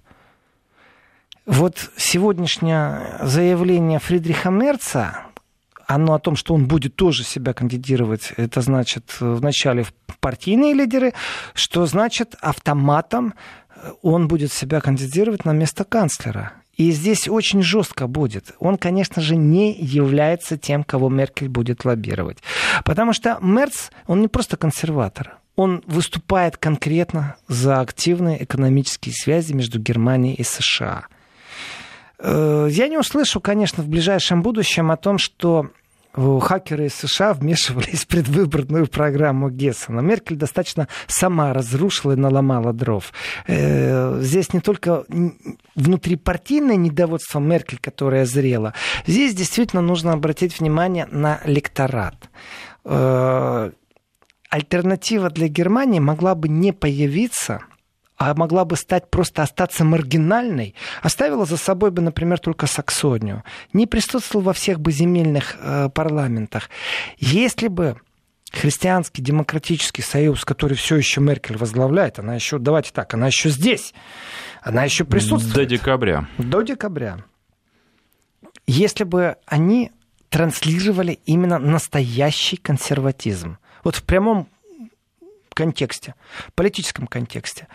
[1.45, 5.23] Вот сегодняшнее заявление Фридриха Мерца,
[5.87, 11.13] оно о том, что он будет тоже себя кандидировать, это значит вначале в партийные лидеры,
[11.53, 13.33] что значит автоматом
[14.01, 16.53] он будет себя кандидировать на место канцлера.
[16.77, 18.53] И здесь очень жестко будет.
[18.59, 22.37] Он, конечно же, не является тем, кого Меркель будет лоббировать.
[22.85, 25.37] Потому что Мерц, он не просто консерватор.
[25.55, 31.05] Он выступает конкретно за активные экономические связи между Германией и США.
[32.19, 35.71] Э, я не услышу, конечно, в ближайшем будущем о том, что
[36.13, 40.01] хакеры из США вмешивались в предвыборную программу Гессена.
[40.01, 43.13] Меркель достаточно сама разрушила и наломала дров.
[43.47, 45.05] Э, здесь не только
[45.75, 48.73] внутрипартийное недовольство Меркель, которое зрело.
[49.05, 52.29] Здесь действительно нужно обратить внимание на лекторат
[52.83, 53.71] э,
[54.51, 57.61] альтернатива для Германии могла бы не появиться
[58.21, 63.43] а могла бы стать просто остаться маргинальной, оставила за собой бы, например, только Саксонию,
[63.73, 66.69] не присутствовала во всех бы земельных э, парламентах.
[67.17, 67.97] Если бы
[68.51, 73.91] христианский демократический союз, который все еще Меркель возглавляет, она еще, давайте так, она еще здесь,
[74.61, 75.55] она еще присутствует.
[75.55, 76.27] До декабря.
[76.37, 77.25] До декабря.
[78.67, 79.91] Если бы они
[80.29, 84.47] транслировали именно настоящий консерватизм, вот в прямом
[85.53, 86.15] контексте,
[86.55, 87.67] политическом контексте.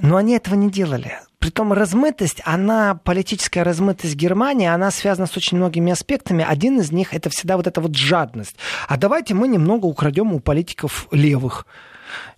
[0.00, 1.18] Но они этого не делали.
[1.38, 6.44] Притом размытость, она, политическая размытость Германии, она связана с очень многими аспектами.
[6.46, 8.56] Один из них это всегда вот эта вот жадность.
[8.88, 11.66] А давайте мы немного украдем у политиков левых.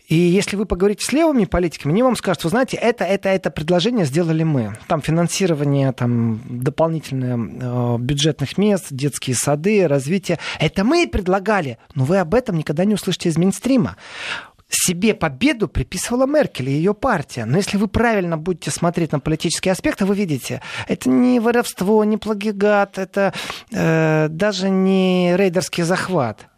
[0.08, 3.50] И если вы поговорите с левыми политиками, они вам скажут, вы знаете, это, это, это
[3.50, 4.76] предложение сделали мы.
[4.86, 10.38] Там финансирование, там дополнительное э, бюджетных мест, детские сады, развитие.
[10.60, 11.78] Это мы предлагали.
[11.94, 13.96] Но вы об этом никогда не услышите из мейнстрима
[14.74, 17.44] себе победу приписывала Меркель и ее партия.
[17.44, 22.16] Но если вы правильно будете смотреть на политические аспекты, вы видите, это не воровство, не
[22.16, 23.32] плагиат, это
[23.70, 26.48] э, даже не рейдерский захват.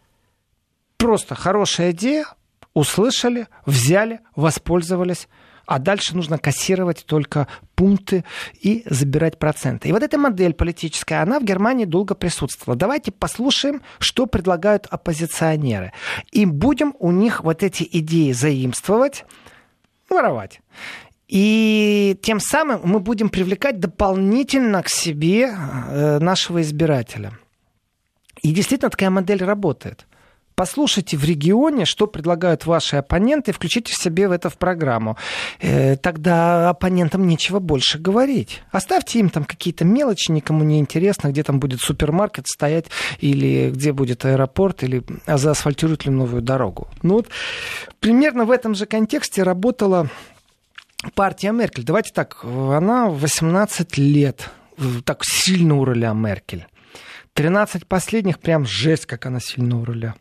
[0.97, 2.25] Просто хорошая идея,
[2.73, 5.27] услышали, взяли, воспользовались,
[5.65, 8.23] а дальше нужно кассировать только пункты
[8.61, 9.89] и забирать проценты.
[9.89, 12.77] И вот эта модель политическая, она в Германии долго присутствовала.
[12.77, 15.91] Давайте послушаем, что предлагают оппозиционеры.
[16.31, 19.25] И будем у них вот эти идеи заимствовать,
[20.09, 20.61] воровать.
[21.27, 27.33] И тем самым мы будем привлекать дополнительно к себе э, нашего избирателя.
[28.43, 30.05] И действительно такая модель работает.
[30.55, 35.17] Послушайте в регионе, что предлагают ваши оппоненты, включите себе в это в программу.
[35.59, 38.61] Э, тогда оппонентам нечего больше говорить.
[38.71, 42.85] Оставьте им там какие-то мелочи, никому не интересно, где там будет супермаркет стоять,
[43.19, 46.87] или где будет аэропорт, или заасфальтируют ли новую дорогу.
[47.01, 47.27] Ну вот
[47.99, 50.09] примерно в этом же контексте работала
[51.15, 51.83] партия Меркель.
[51.83, 54.49] Давайте так, она 18 лет
[55.03, 56.65] так сильно у руля Меркель.
[57.33, 60.15] 13 последних прям жесть, как она сильно у руля.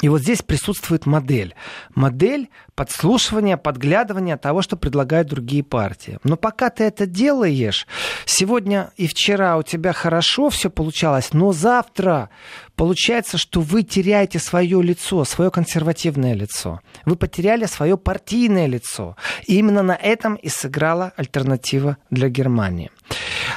[0.00, 1.54] И вот здесь присутствует модель.
[1.94, 6.18] Модель подслушивания, подглядывания того, что предлагают другие партии.
[6.24, 7.86] Но пока ты это делаешь,
[8.24, 12.30] сегодня и вчера у тебя хорошо все получалось, но завтра
[12.76, 16.80] получается, что вы теряете свое лицо, свое консервативное лицо.
[17.04, 19.16] Вы потеряли свое партийное лицо.
[19.46, 22.90] И именно на этом и сыграла альтернатива для Германии.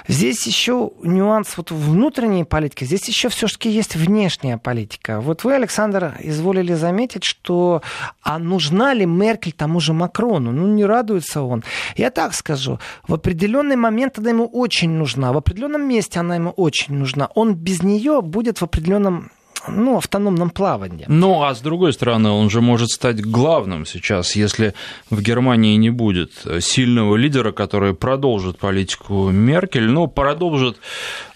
[0.08, 5.20] Здесь еще нюанс вот внутренней политики, здесь еще все-таки есть внешняя политика.
[5.20, 7.82] Вот вы, Александр, изволили заметить, что
[8.22, 10.52] а нужна ли Меркель тому же Макрону?
[10.52, 11.64] Ну, не радуется он.
[11.96, 16.52] Я так скажу, в определенный момент она ему очень нужна, в определенном месте она ему
[16.52, 17.30] очень нужна.
[17.36, 19.32] Он без нее будет в определенном
[19.68, 21.06] ну, автономном плавании.
[21.08, 24.74] Ну, а с другой стороны, он же может стать главным сейчас, если
[25.10, 30.78] в Германии не будет сильного лидера, который продолжит политику Меркель, ну, продолжит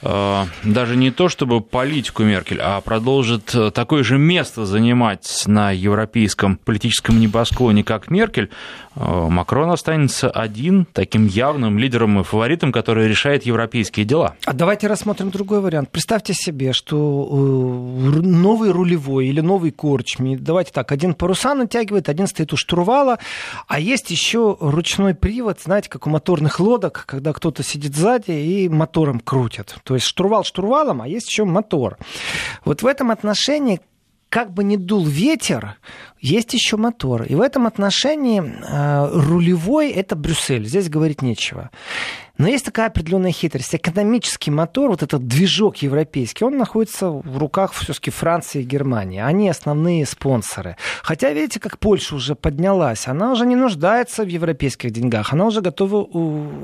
[0.01, 6.57] э, даже не то, чтобы политику Меркель, а продолжит такое же место занимать на европейском
[6.57, 8.49] политическом небосклоне, как Меркель,
[8.90, 14.35] э, Макрон останется один таким явным лидером и фаворитом, который решает европейские дела.
[14.45, 15.89] А давайте рассмотрим другой вариант.
[15.91, 17.35] Представьте себе, что э,
[18.21, 20.35] новый рулевой или новый корчми.
[20.35, 23.19] Давайте так, один паруса натягивает, один стоит у штурвала,
[23.67, 28.69] а есть еще ручной привод, знаете, как у моторных лодок, когда кто-то сидит сзади и
[28.69, 29.75] мотором крутит.
[29.83, 31.97] То есть штурвал штурвалом, а есть еще мотор.
[32.65, 33.79] Вот в этом отношении
[34.31, 35.75] как бы ни дул ветер,
[36.21, 37.23] есть еще мотор.
[37.23, 40.65] И в этом отношении э, рулевой это Брюссель.
[40.65, 41.69] Здесь говорить нечего.
[42.37, 43.75] Но есть такая определенная хитрость.
[43.75, 49.19] Экономический мотор, вот этот движок европейский, он находится в руках все-таки Франции и Германии.
[49.19, 50.77] Они основные спонсоры.
[51.03, 53.09] Хотя, видите, как Польша уже поднялась.
[53.09, 55.33] Она уже не нуждается в европейских деньгах.
[55.33, 56.07] Она уже готова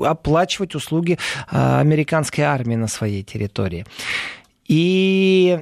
[0.08, 1.18] оплачивать услуги
[1.52, 3.84] э, американской армии на своей территории.
[4.68, 5.60] И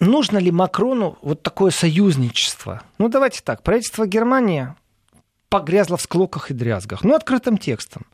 [0.00, 2.82] нужно ли Макрону вот такое союзничество?
[2.98, 3.62] Ну, давайте так.
[3.62, 4.74] Правительство Германии
[5.48, 7.04] погрязло в склоках и дрязгах.
[7.04, 8.06] Ну, открытым текстом.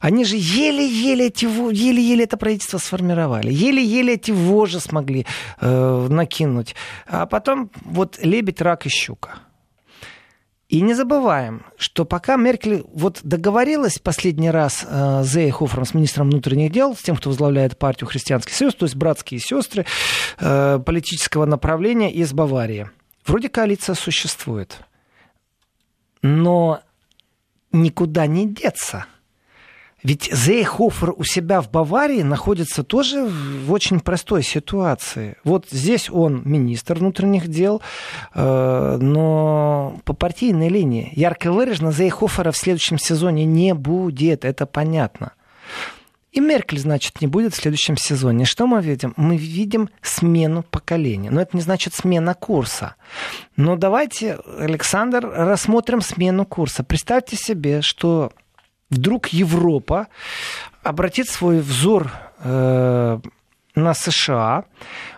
[0.00, 5.26] Они же еле-еле эти, еле-еле это правительство сформировали, еле-еле эти вожи смогли
[5.60, 6.74] э, накинуть.
[7.06, 9.38] А потом вот лебедь, рак и щука.
[10.68, 16.28] И не забываем, что пока Меркель вот договорилась последний раз э, с Зейхофером, с министром
[16.30, 19.86] внутренних дел, с тем, кто возглавляет партию Христианский Союз, то есть братские сестры
[20.40, 22.90] э, политического направления из Баварии.
[23.24, 24.80] Вроде коалиция существует.
[26.22, 26.80] Но
[27.70, 29.06] никуда не деться–
[30.02, 35.36] ведь Зейхофер у себя в Баварии находится тоже в очень простой ситуации.
[35.42, 37.80] Вот здесь он министр внутренних дел,
[38.34, 41.10] э, но по партийной линии.
[41.14, 45.32] Ярко выражено, Зейхофера в следующем сезоне не будет, это понятно.
[46.36, 48.44] И Меркель, значит, не будет в следующем сезоне.
[48.44, 49.14] Что мы видим?
[49.16, 51.30] Мы видим смену поколения.
[51.30, 52.96] Но это не значит смена курса.
[53.56, 56.84] Но давайте, Александр, рассмотрим смену курса.
[56.84, 58.32] Представьте себе, что
[58.90, 60.08] вдруг Европа
[60.82, 63.18] обратит свой взор э,
[63.76, 64.64] на США,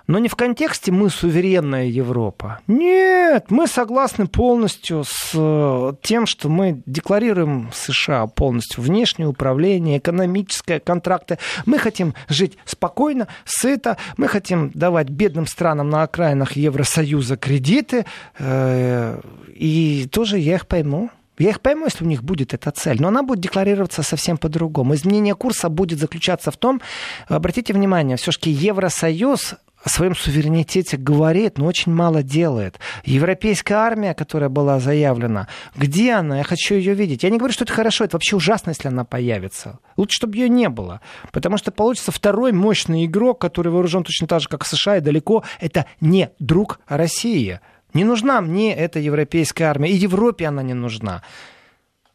[0.09, 2.61] но не в контексте мы суверенная Европа.
[2.67, 10.81] Нет, мы согласны полностью с э, тем, что мы декларируем США полностью внешнее управление, экономическое,
[10.81, 11.39] контракты.
[11.67, 18.07] Мы хотим жить спокойно, сыто, мы хотим давать бедным странам на окраинах Евросоюза кредиты,
[18.39, 19.21] э,
[19.55, 21.11] и тоже я их пойму.
[21.39, 24.95] Я их пойму, если у них будет эта цель, но она будет декларироваться совсем по-другому.
[24.95, 26.81] Изменение курса будет заключаться в том,
[27.29, 32.81] обратите внимание, все-таки Евросоюз о своем суверенитете говорит, но очень мало делает.
[33.05, 36.39] Европейская армия, которая была заявлена, где она?
[36.39, 37.23] Я хочу ее видеть.
[37.23, 39.79] Я не говорю, что это хорошо, это вообще ужасно, если она появится.
[39.97, 41.01] Лучше, чтобы ее не было.
[41.33, 45.45] Потому что получится второй мощный игрок, который вооружен точно так же, как США, и далеко.
[45.61, 47.61] Это не друг России.
[47.95, 49.91] Не нужна мне эта европейская армия.
[49.91, 51.23] И Европе она не нужна.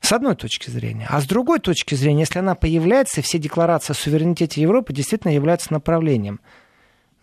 [0.01, 1.07] С одной точки зрения.
[1.09, 5.71] А с другой точки зрения, если она появляется, все декларации о суверенитете Европы действительно являются
[5.71, 6.41] направлением.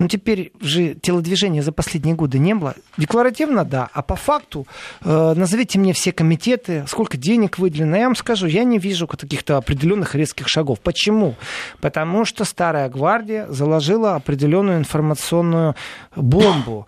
[0.01, 2.75] Ну, теперь же телодвижения за последние годы не было.
[2.97, 3.91] Декларативно, да.
[3.93, 4.67] А по факту,
[5.05, 7.99] э, назовите мне все комитеты, сколько денег выделено.
[7.99, 10.81] Я вам скажу, я не вижу каких-то определенных резких шагов.
[10.81, 11.35] Почему?
[11.83, 15.77] Потому что старая гвардия заложила определенную информационную
[16.17, 16.87] бомбу.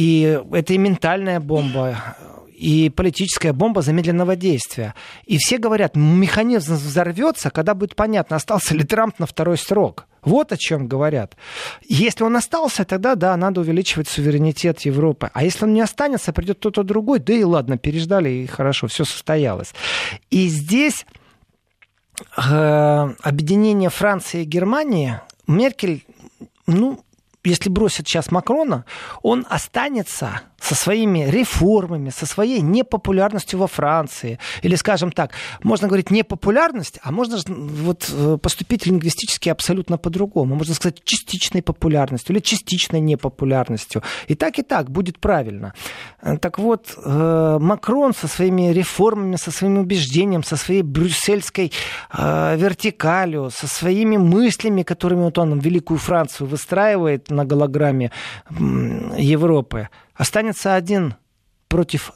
[0.00, 2.16] И это и ментальная бомба,
[2.54, 4.94] и политическая бомба замедленного действия.
[5.26, 10.06] И все говорят, механизм взорвется, когда будет понятно, остался ли Трамп на второй срок.
[10.22, 11.36] Вот о чем говорят.
[11.86, 15.28] Если он остался, тогда да, надо увеличивать суверенитет Европы.
[15.34, 19.04] А если он не останется, придет кто-то другой, да и ладно, переждали, и хорошо, все
[19.04, 19.74] состоялось.
[20.30, 21.04] И здесь
[22.38, 26.06] э, объединение Франции и Германии Меркель,
[26.66, 27.04] ну,
[27.44, 28.84] если бросит сейчас Макрона,
[29.22, 34.38] он останется со своими реформами, со своей непопулярностью во Франции.
[34.62, 35.32] Или, скажем так,
[35.62, 40.54] можно говорить непопулярность, а можно вот э, поступить лингвистически абсолютно по-другому.
[40.54, 44.02] Можно сказать частичной популярностью или частичной непопулярностью.
[44.28, 45.72] И так, и так будет правильно.
[46.22, 51.72] Э, так вот, э, Макрон со своими реформами, со своим убеждением, со своей брюссельской
[52.12, 58.10] вертикалью, со своими мыслями, которыми вот он Великую Францию выстраивает на голограмме
[59.16, 59.88] Европы,
[60.20, 61.14] Останется один
[61.68, 62.12] против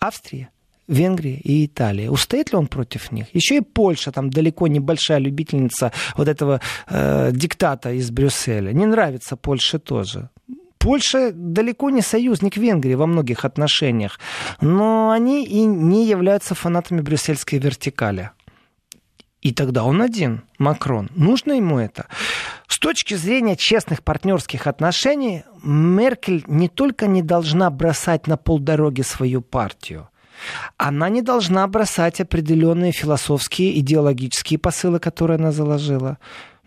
[0.00, 0.48] Австрии,
[0.88, 2.08] Венгрии и Италии.
[2.08, 3.26] Устоит ли он против них?
[3.32, 8.72] Еще и Польша, там далеко не большая любительница вот этого э, диктата из Брюсселя.
[8.72, 10.30] Не нравится Польше тоже.
[10.78, 14.18] Польша далеко не союзник Венгрии во многих отношениях,
[14.60, 18.30] но они и не являются фанатами брюссельской вертикали.
[19.40, 21.10] И тогда он один, Макрон.
[21.14, 22.06] Нужно ему это?
[22.66, 29.40] С точки зрения честных партнерских отношений, Меркель не только не должна бросать на полдороги свою
[29.40, 30.08] партию,
[30.76, 36.18] она не должна бросать определенные философские, идеологические посылы, которые она заложила.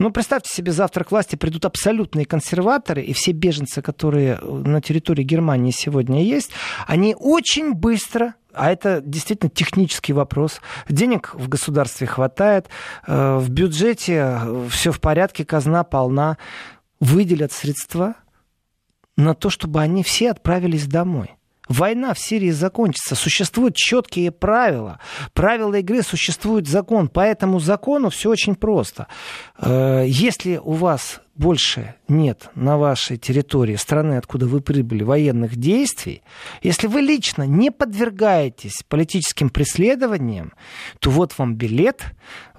[0.02, 5.22] Ну, представьте себе, завтра к власти придут абсолютные консерваторы, и все беженцы, которые на территории
[5.22, 6.50] Германии сегодня есть,
[6.88, 10.60] они очень быстро а это действительно технический вопрос.
[10.90, 12.68] Денег в государстве хватает,
[13.08, 16.38] э, в бюджете все в порядке, казна полна.
[17.00, 18.16] Выделят средства
[19.16, 21.38] на то, чтобы они все отправились домой.
[21.72, 23.16] Война в Сирии закончится.
[23.16, 25.00] Существуют четкие правила.
[25.34, 27.08] Правила игры существует закон.
[27.08, 29.08] По этому закону все очень просто.
[29.58, 36.22] Э, если у вас больше нет на вашей территории страны, откуда вы прибыли, военных действий,
[36.62, 40.54] если вы лично не подвергаетесь политическим преследованиям,
[41.00, 42.04] то вот вам билет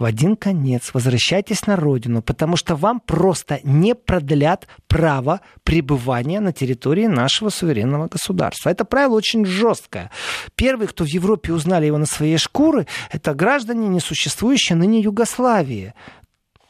[0.00, 0.90] в один конец.
[0.94, 8.08] Возвращайтесь на родину, потому что вам просто не продлят право пребывания на территории нашего суверенного
[8.08, 8.68] государства.
[8.68, 10.10] Это правило очень жесткое.
[10.56, 15.94] Первые, кто в Европе узнали его на своей шкуры, это граждане, несуществующие ныне Югославии.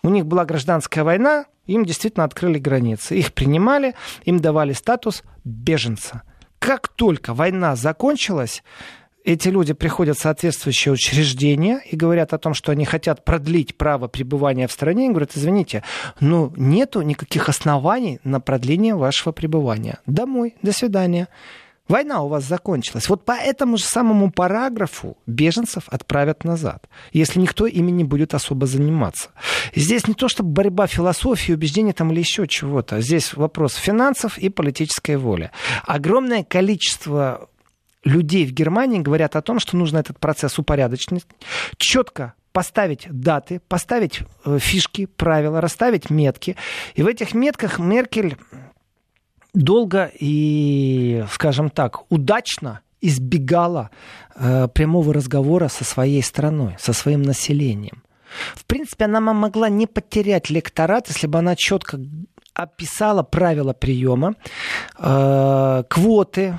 [0.03, 3.17] У них была гражданская война, им действительно открыли границы.
[3.17, 3.95] Их принимали,
[4.25, 6.23] им давали статус беженца.
[6.59, 8.63] Как только война закончилась,
[9.25, 14.09] эти люди приходят в соответствующее учреждение и говорят о том, что они хотят продлить право
[14.09, 15.85] пребывания в стране, и говорят, извините,
[16.19, 20.01] но нету никаких оснований на продление вашего пребывания.
[20.07, 21.29] Домой, до свидания.
[21.93, 23.11] Война у вас закончилась.
[23.11, 28.65] Вот по этому же самому параграфу беженцев отправят назад, если никто ими не будет особо
[28.65, 29.29] заниматься.
[29.75, 33.03] Здесь не то, чтобы борьба философии, убеждений там или еще чего-то.
[33.03, 35.51] Здесь вопрос финансов и политической воли.
[35.83, 37.51] Огромное количество
[38.05, 41.27] людей в Германии говорят о том, что нужно этот процесс упорядочить,
[41.77, 46.57] четко поставить даты, поставить э, фишки, правила, расставить метки.
[46.95, 48.39] И в этих метках Меркель
[49.55, 53.91] долго и, скажем так, удачно избегала
[54.35, 58.03] э, прямого разговора со своей страной, со своим населением.
[58.55, 62.01] В принципе, она могла не потерять лекторат, если бы она четко
[62.55, 64.35] описала правила приема,
[64.99, 66.59] э, квоты,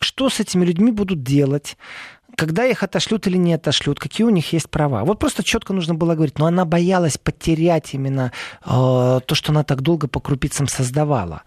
[0.00, 1.76] что с этими людьми будут делать,
[2.36, 5.04] когда их отошлют или не отошлют, какие у них есть права.
[5.04, 8.32] Вот просто четко нужно было говорить, но она боялась потерять именно
[8.64, 11.42] э, то, что она так долго по крупицам создавала.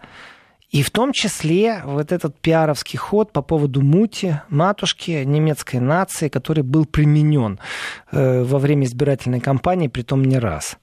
[0.76, 6.62] И в том числе вот этот пиаровский ход по поводу мути, матушки немецкой нации, который
[6.62, 7.58] был применен
[8.12, 10.76] э, во время избирательной кампании, при том не раз.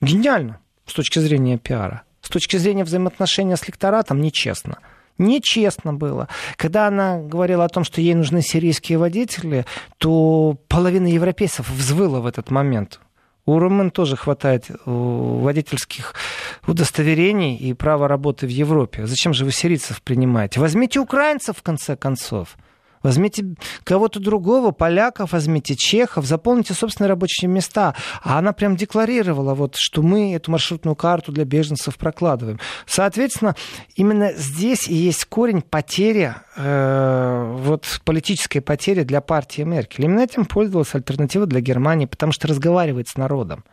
[0.00, 2.04] Гениально с точки зрения пиара.
[2.22, 4.78] С точки зрения взаимоотношения с лекторатом нечестно.
[5.18, 6.28] Нечестно было.
[6.56, 9.66] Когда она говорила о том, что ей нужны сирийские водители,
[9.98, 13.00] то половина европейцев взвыла в этот момент.
[13.46, 16.14] У румын тоже хватает э, водительских
[16.66, 19.06] удостоверений и права работы в Европе.
[19.06, 20.60] Зачем же вы сирийцев принимаете?
[20.60, 22.56] Возьмите украинцев, в конце концов.
[23.02, 27.94] Возьмите кого-то другого, поляков, возьмите чехов, заполните собственные рабочие места.
[28.22, 32.58] А она прям декларировала, вот, что мы эту маршрутную карту для беженцев прокладываем.
[32.86, 33.56] Соответственно,
[33.96, 40.04] именно здесь и есть корень потери, э, вот, политической потери для партии Меркель.
[40.04, 43.64] Именно этим пользовалась альтернатива для Германии, потому что разговаривает с народом.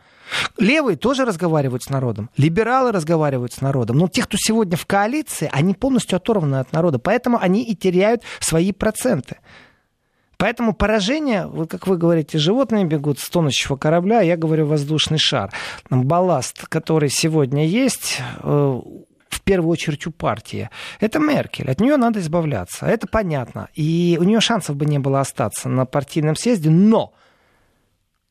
[0.58, 5.50] Левые тоже разговаривают с народом, либералы разговаривают с народом, но те, кто сегодня в коалиции,
[5.52, 9.38] они полностью оторваны от народа, поэтому они и теряют свои проценты.
[10.38, 15.52] Поэтому поражение, вот как вы говорите, животные бегут с тонущего корабля, я говорю воздушный шар.
[15.90, 18.80] Балласт, который сегодня есть, э,
[19.28, 20.70] в первую очередь у партии.
[21.00, 21.68] Это Меркель.
[21.68, 22.86] От нее надо избавляться.
[22.86, 23.68] Это понятно.
[23.74, 27.12] И у нее шансов бы не было остаться на партийном съезде, но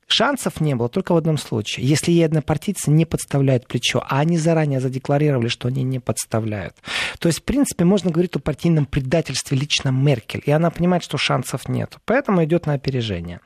[0.08, 1.86] Шансов не было только в одном случае.
[1.86, 6.76] Если ей однопартийцы не подставляют плечо, а они заранее задекларировали, что они не подставляют.
[7.20, 10.42] То есть, в принципе, можно говорить о партийном предательстве лично Меркель.
[10.46, 11.98] И она понимает, что шансов нет.
[12.06, 13.42] Поэтому идет на опережение.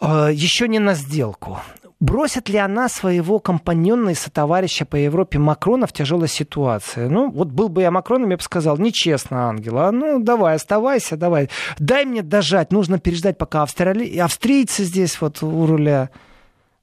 [0.00, 1.60] Э, Еще не на сделку.
[2.00, 7.06] Бросит ли она своего компаньона и сотоварища по Европе Макрона в тяжелой ситуации?
[7.06, 9.90] Ну, вот был бы я Макроном, я бы сказал, нечестно, Ангела.
[9.92, 11.50] Ну, давай, оставайся, давай.
[11.78, 12.72] Дай мне дожать.
[12.72, 14.18] Нужно переждать, пока австрали...
[14.18, 16.10] австрийцы здесь вот у руля.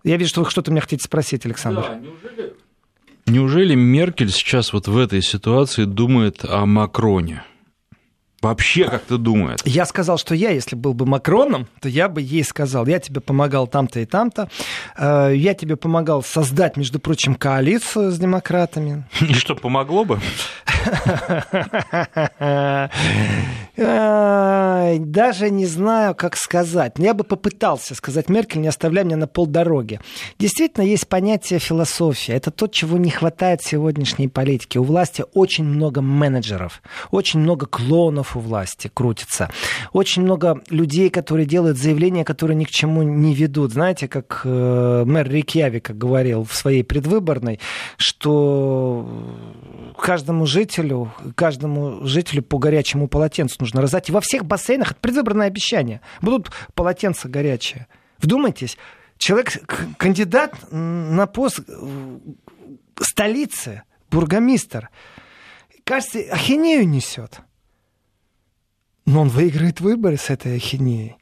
[0.03, 1.85] Я вижу, что вы что-то меня хотите спросить, Александр.
[1.87, 2.53] Да, неужели...
[3.27, 7.43] Неужели Меркель сейчас вот в этой ситуации думает о Макроне?
[8.41, 9.61] Вообще как-то думает.
[9.65, 13.21] Я сказал, что я, если был бы Макроном, то я бы ей сказал, я тебе
[13.21, 14.49] помогал там-то и там-то,
[14.97, 19.03] э, я тебе помогал создать, между прочим, коалицию с демократами.
[19.21, 20.19] И что, помогло бы?
[24.99, 26.93] Даже не знаю, как сказать.
[26.97, 29.99] Я бы попытался сказать Меркель, не оставляй меня на полдороги.
[30.39, 32.33] Действительно, есть понятие философия.
[32.33, 34.79] Это то, чего не хватает сегодняшней политике.
[34.79, 39.49] У власти очень много менеджеров, очень много клонов у власти крутится.
[39.93, 43.71] Очень много людей, которые делают заявления, которые ни к чему не ведут.
[43.71, 47.59] Знаете, как э, мэр Рикьявика говорил в своей предвыборной,
[47.97, 49.07] что
[49.97, 54.09] каждому жителю, каждому жителю по горячему полотенцу нужно раздать.
[54.09, 57.87] И во всех бассейнах, это предвыборное обещание, будут полотенца горячие.
[58.19, 58.77] Вдумайтесь,
[59.17, 59.63] человек,
[59.97, 61.59] кандидат на пост
[62.99, 64.89] столицы, бургомистр,
[65.83, 67.41] кажется, ахинею несет.
[69.05, 71.17] Но он выиграет выборы с этой ахинеей.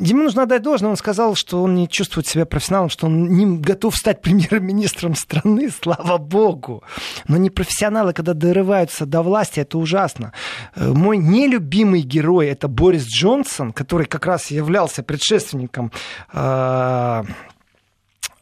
[0.00, 0.90] Ему нужно отдать должное.
[0.90, 5.70] Он сказал, что он не чувствует себя профессионалом, что он не готов стать премьер-министром страны,
[5.82, 6.84] слава богу.
[7.26, 10.32] Но не профессионалы, когда дорываются до власти, это ужасно.
[10.76, 15.90] Э, мой нелюбимый герой это Борис Джонсон, который как раз являлся предшественником
[16.32, 17.22] э,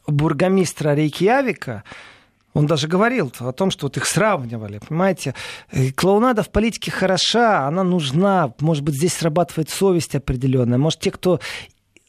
[0.05, 1.83] бургомистра Рейкьявика.
[2.57, 5.35] Он даже говорил о том, что вот их сравнивали, понимаете.
[5.71, 8.51] И клоунада в политике хороша, она нужна.
[8.61, 10.79] Может быть, здесь срабатывает совесть определенная.
[10.79, 11.39] Может, те, кто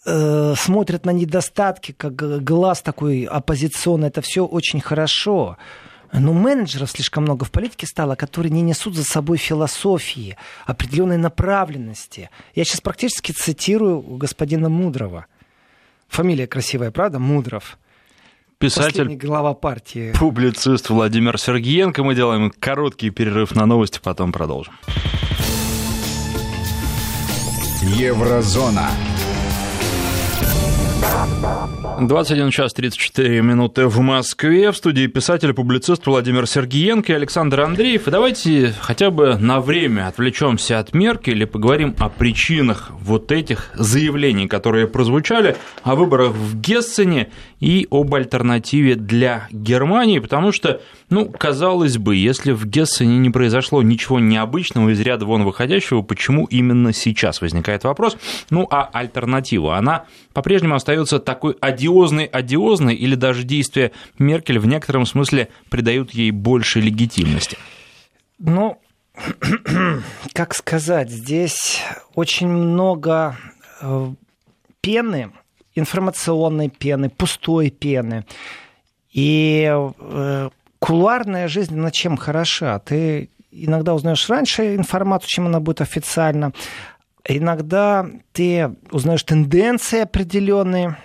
[0.07, 5.59] э, смотрят на недостатки, как глаз такой оппозиционный, это все очень хорошо.
[6.15, 12.31] Но менеджеров слишком много в политике стало, которые не несут за собой философии, определенной направленности.
[12.55, 15.27] Я сейчас практически цитирую господина Мудрого.
[16.09, 17.19] Фамилия красивая, правда?
[17.19, 17.77] Мудров
[18.59, 20.13] писатель, глава партии.
[20.19, 22.03] Публицист Владимир Сергеенко.
[22.03, 24.75] Мы делаем короткий перерыв на новости, потом продолжим.
[27.83, 28.91] Еврозона.
[32.01, 34.71] 21 час 34 минуты в Москве.
[34.71, 38.07] В студии писатель публицист Владимир Сергиенко и Александр Андреев.
[38.07, 43.71] И давайте хотя бы на время отвлечемся от Меркель и поговорим о причинах вот этих
[43.75, 50.81] заявлений, которые прозвучали о выборах в Гессене и об альтернативе для Германии, потому что,
[51.11, 56.45] ну, казалось бы, если в Гессене не произошло ничего необычного из ряда вон выходящего, почему
[56.45, 58.19] именно сейчас возникает вопрос?
[58.51, 60.05] Ну, а альтернатива, она
[60.35, 67.57] по-прежнему остается такой одиозной-одиозной или даже действия Меркель в некотором смысле придают ей больше легитимности?
[68.39, 68.79] Ну,
[70.35, 71.81] как сказать, здесь
[72.15, 73.37] очень много
[73.81, 74.13] э,
[74.83, 75.33] пены,
[75.75, 78.27] информационной пены, пустой пены.
[79.11, 79.67] И
[79.99, 82.79] э, кулуарная жизнь на чем хороша?
[82.79, 86.53] Ты иногда узнаешь раньше информацию, чем она будет официально.
[87.25, 90.97] Иногда ты узнаешь тенденции определенные,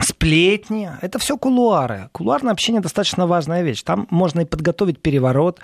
[0.00, 0.90] сплетни.
[1.00, 2.08] Это все кулуары.
[2.12, 3.82] Кулуарное общение достаточно важная вещь.
[3.82, 5.60] Там можно и подготовить переворот,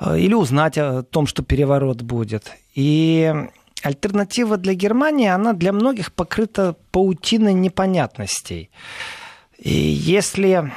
[0.00, 2.52] э, или узнать о том, что переворот будет.
[2.74, 3.32] И
[3.82, 8.70] альтернатива для Германии, она для многих покрыта паутиной непонятностей.
[9.58, 10.72] И если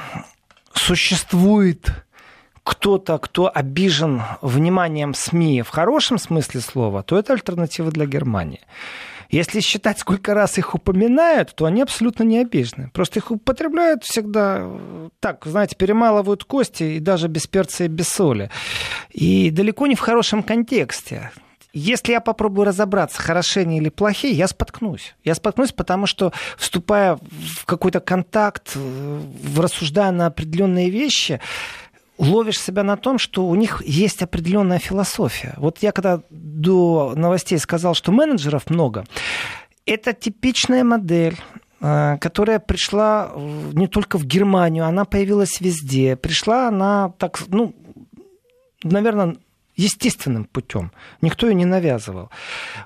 [0.78, 1.90] существует
[2.62, 8.60] кто-то, кто обижен вниманием СМИ в хорошем смысле слова, то это альтернатива для Германии.
[9.30, 12.90] Если считать, сколько раз их упоминают, то они абсолютно не обижены.
[12.92, 14.68] Просто их употребляют всегда
[15.20, 18.50] так, знаете, перемалывают кости и даже без перца и без соли.
[19.10, 21.32] И далеко не в хорошем контексте.
[21.78, 25.14] Если я попробую разобраться, хороши они или плохие, я споткнусь.
[25.24, 29.20] Я споткнусь, потому что, вступая в какой-то контакт, э,
[29.58, 31.38] рассуждая на определенные вещи,
[32.16, 35.52] ловишь себя на том, что у них есть определенная философия.
[35.58, 39.04] Вот я когда до новостей сказал, что менеджеров много,
[39.84, 41.36] это типичная модель
[41.82, 43.32] э, которая пришла
[43.74, 46.16] не только в Германию, она появилась везде.
[46.16, 47.74] Пришла она так, ну,
[48.82, 49.36] наверное,
[49.76, 50.90] естественным путем.
[51.20, 52.30] Никто ее не навязывал.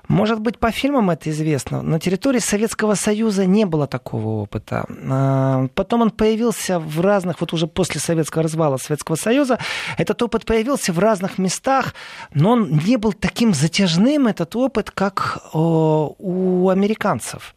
[0.07, 1.81] Может быть, по фильмам это известно.
[1.81, 4.85] На территории Советского Союза не было такого опыта.
[5.09, 9.57] А, потом он появился в разных, вот уже после советского развала Советского Союза,
[9.97, 11.93] этот опыт появился в разных местах,
[12.33, 17.55] но он не был таким затяжным, этот опыт, как у американцев.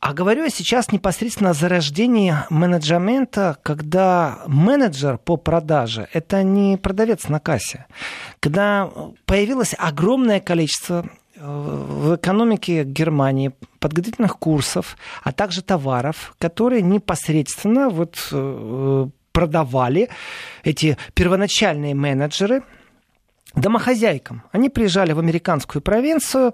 [0.00, 7.28] А говорю я сейчас непосредственно о зарождении менеджмента, когда менеджер по продаже– это не продавец
[7.28, 7.86] на кассе.
[8.38, 8.88] Когда
[9.26, 11.04] появилось огромное количество
[11.34, 13.50] э, в экономике Германии
[13.80, 20.10] подготовительных курсов, а также товаров, которые непосредственно вот э, продавали
[20.62, 22.62] эти первоначальные менеджеры–
[23.60, 24.42] домохозяйкам.
[24.52, 26.52] Они приезжали в американскую провинцию.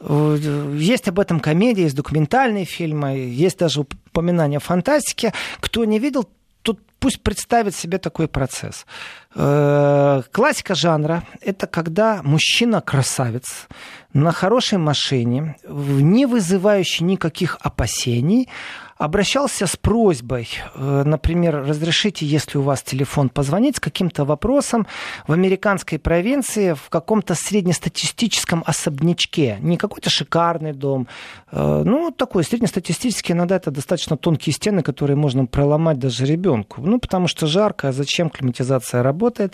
[0.00, 5.32] Э, есть об этом комедии, есть документальные фильмы, есть даже упоминания фантастики.
[5.60, 6.28] Кто не видел,
[6.62, 8.86] тут пусть представит себе такой процесс.
[9.34, 13.68] Э, классика жанра– это когда мужчина-красавец
[14.12, 18.48] на хорошей машине, не вызывающий никаких опасений,
[18.98, 24.86] обращался с просьбой, э, например, разрешите, если у вас телефон, позвонить с каким-то вопросом
[25.26, 29.58] в американской провинции в каком-то среднестатистическом особнячке.
[29.60, 31.08] Не какой-то шикарный дом,
[31.52, 36.80] э, ну, такой среднестатистический, иногда это достаточно тонкие стены, которые можно проломать даже ребенку.
[36.80, 39.52] Ну, потому что жарко, а зачем климатизация работает.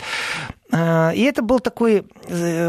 [0.71, 2.05] Э, и это был такой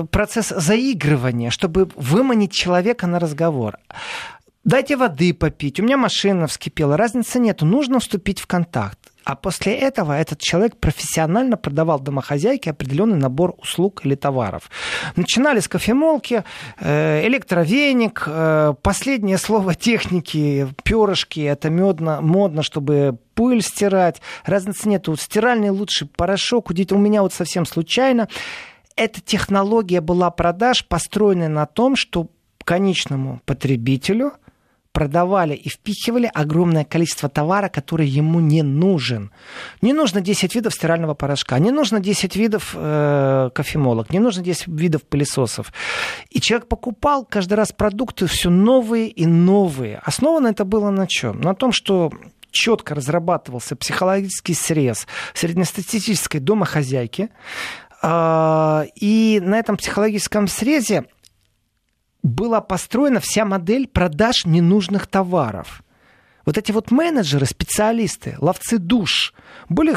[0.10, 3.78] процесс заигрывания, чтобы выманить человека на разговор.
[4.64, 8.98] Дайте воды попить, у меня машина вскипела, разницы нет, нужно вступить в контакт.
[9.26, 14.70] А после этого этот человек профессионально продавал домохозяйке определенный набор услуг или товаров.
[15.18, 16.44] Начинали с кофемолки,
[16.80, 25.10] э, электровеник, э, последнее слово техники, перышки, это модно, модно, чтобы пыль стирать, разницы нет.
[25.10, 28.30] Вот стиральный лучший порошок, у меня вот совсем случайно.
[28.96, 32.30] Эта технология была продаж, построенная на том, что
[32.64, 34.34] конечному потребителю–
[34.94, 39.32] продавали и впихивали огромное количество товара, который ему не нужен.
[39.82, 44.68] Не нужно 10 видов стирального порошка, не нужно 10 видов э, кофемолок, не нужно 10
[44.68, 45.74] видов пылесосов.
[46.30, 50.00] И человек покупал каждый раз продукты все новые и новые.
[50.04, 51.42] Основано это было на чем?
[51.42, 52.12] На том, что
[52.52, 57.30] четко разрабатывался психологический срез среднестатистической домохозяйки,
[58.04, 61.06] а, и на этом психологическом срезе
[62.24, 65.84] была построена вся модель продаж ненужных товаров.
[66.46, 69.34] Вот эти вот менеджеры, специалисты, ловцы душ,
[69.70, 69.96] были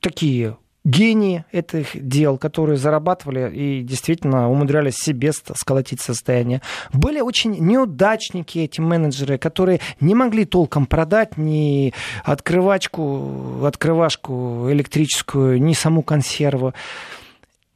[0.00, 6.62] такие гении этих дел, которые зарабатывали и действительно умудрялись себе сколотить состояние.
[6.92, 11.92] Были очень неудачники эти менеджеры, которые не могли толком продать ни
[12.24, 16.74] открывачку, открывашку электрическую, ни саму консерву.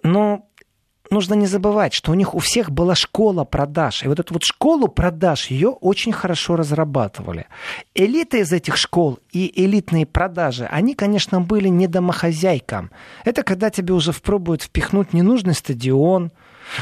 [0.03, 0.47] Но
[1.13, 4.03] нужно не забывать, что у них у всех была школа продаж.
[4.03, 7.47] И вот эту вот школу продаж, ее очень хорошо разрабатывали.
[7.95, 12.91] Элита из этих школ и элитные продажи, они, конечно, были не домохозяйкам.
[13.25, 16.33] Это когда тебе уже пробуют впихнуть ненужный стадион,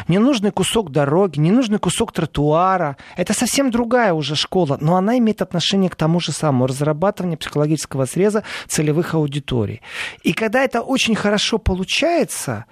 [0.09, 2.97] ненужный кусок дороги, ненужный кусок тротуара.
[3.17, 8.07] Это совсем другая уже школа, но она имеет отношение к тому же самому разрабатыванию психологического
[8.07, 9.83] среза целевых аудиторий.
[10.23, 12.67] И когда это очень хорошо получается,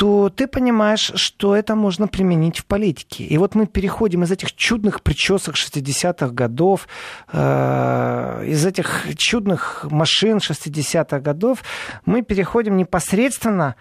[0.00, 3.22] то ты понимаешь, что это можно применить в политике.
[3.24, 6.88] И вот мы переходим из этих чудных причесок 60-х годов,
[7.30, 11.62] э, из этих чудных машин 60-х годов,
[12.06, 13.76] мы переходим непосредственно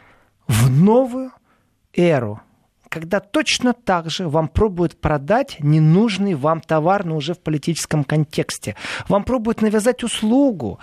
[0.46, 1.32] в новую
[1.94, 2.42] эру,
[2.90, 8.76] когда точно так же вам пробуют продать ненужный вам товар, но уже в политическом контексте.
[9.08, 10.80] Вам пробуют навязать услугу,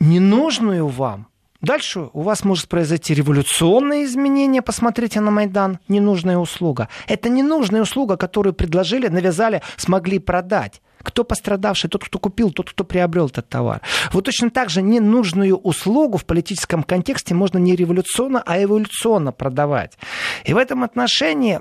[0.00, 1.27] ненужную вам,
[1.60, 4.62] Дальше у вас может произойти революционное изменение.
[4.62, 5.80] Посмотрите на Майдан.
[5.88, 6.88] Ненужная услуга.
[7.08, 10.80] Это ненужная услуга, которую предложили, навязали, смогли продать.
[11.02, 11.90] Кто пострадавший?
[11.90, 13.80] Тот, кто купил, тот, кто приобрел этот товар.
[14.12, 19.98] Вот точно так же ненужную услугу в политическом контексте можно не революционно, а эволюционно продавать.
[20.44, 21.60] И в этом отношении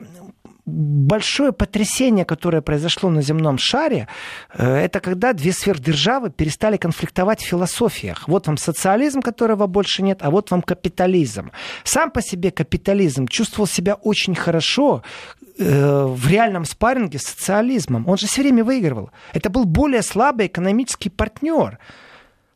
[0.67, 4.07] большое потрясение, которое произошло на земном шаре,
[4.53, 8.27] э, это когда две сверхдержавы перестали конфликтовать в философиях.
[8.27, 11.51] Вот вам социализм, которого больше нет, а вот вам капитализм.
[11.83, 15.03] Сам по себе капитализм чувствовал себя очень хорошо,
[15.57, 18.07] э, в реальном спарринге с социализмом.
[18.07, 19.09] Он же все время выигрывал.
[19.33, 21.79] Это был более слабый экономический партнер.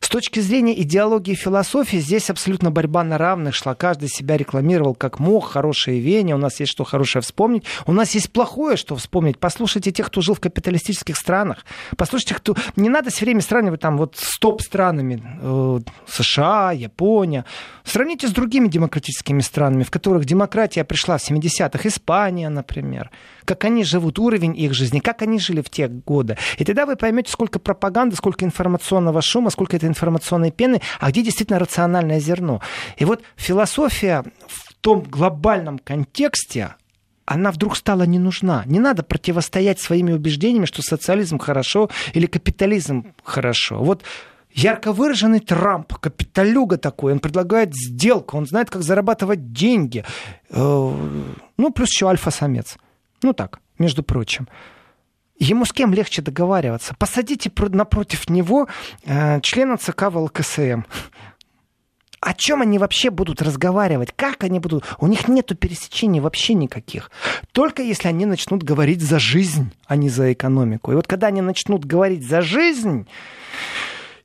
[0.02, 3.76] С точки зрения идеологии и философии здесь абсолютно борьба на равных шла.
[3.76, 7.62] Каждый себя рекламировал как мог, хорошее веяние, у нас есть что хорошее вспомнить.
[7.86, 9.38] У нас есть плохое, что вспомнить.
[9.38, 11.64] Послушайте тех, кто жил в капиталистических странах.
[11.96, 12.56] Послушайте, кто...
[12.74, 15.22] Не надо все время сравнивать там вот с топ-странами.
[15.40, 17.44] Э, США, Япония.
[17.84, 21.88] Сравните с другими демократическими странами, в которых демократия пришла в 70-х.
[21.88, 23.10] Испания, например
[23.44, 26.36] как они живут, уровень их жизни, как они жили в те годы.
[26.58, 31.22] И тогда вы поймете, сколько пропаганды, сколько информационного шума, сколько это информационной пены, а где
[31.22, 32.60] действительно рациональное зерно.
[32.96, 36.74] И вот философия в том глобальном контексте,
[37.24, 38.64] она вдруг стала не нужна.
[38.66, 43.78] Не надо противостоять своими убеждениями, что социализм хорошо или капитализм хорошо.
[43.78, 44.02] Вот
[44.52, 50.04] ярко выраженный Трамп, капиталюга такой, он предлагает сделку, он знает, как зарабатывать деньги.
[50.50, 50.92] Э,
[51.56, 52.76] ну, плюс еще альфа-самец.
[53.22, 54.48] Ну так, между прочим.
[55.38, 56.94] Ему с кем легче договариваться?
[56.98, 58.68] Посадите напротив него
[59.04, 60.82] э, члена ЦК ВЛКСМ.
[62.20, 64.12] О чем они вообще будут разговаривать?
[64.14, 64.84] Как они будут?
[65.00, 67.10] У них нет пересечений вообще никаких.
[67.50, 70.92] Только если они начнут говорить за жизнь, а не за экономику.
[70.92, 73.08] И вот когда они начнут говорить за жизнь,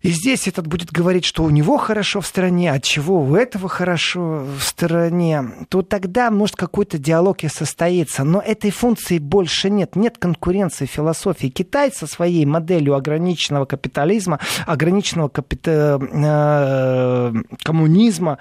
[0.02, 3.68] и здесь этот будет говорить, что у него хорошо в стране, от чего у этого
[3.68, 8.24] хорошо в стране, то тогда, может, какой-то диалог и состоится.
[8.24, 9.95] Но этой функции больше нет.
[9.95, 11.48] Нет конкуренции философии.
[11.48, 15.99] Китай со своей моделью ограниченного капитализма, ограниченного капита...
[15.99, 17.34] э,
[17.64, 18.38] коммунизма,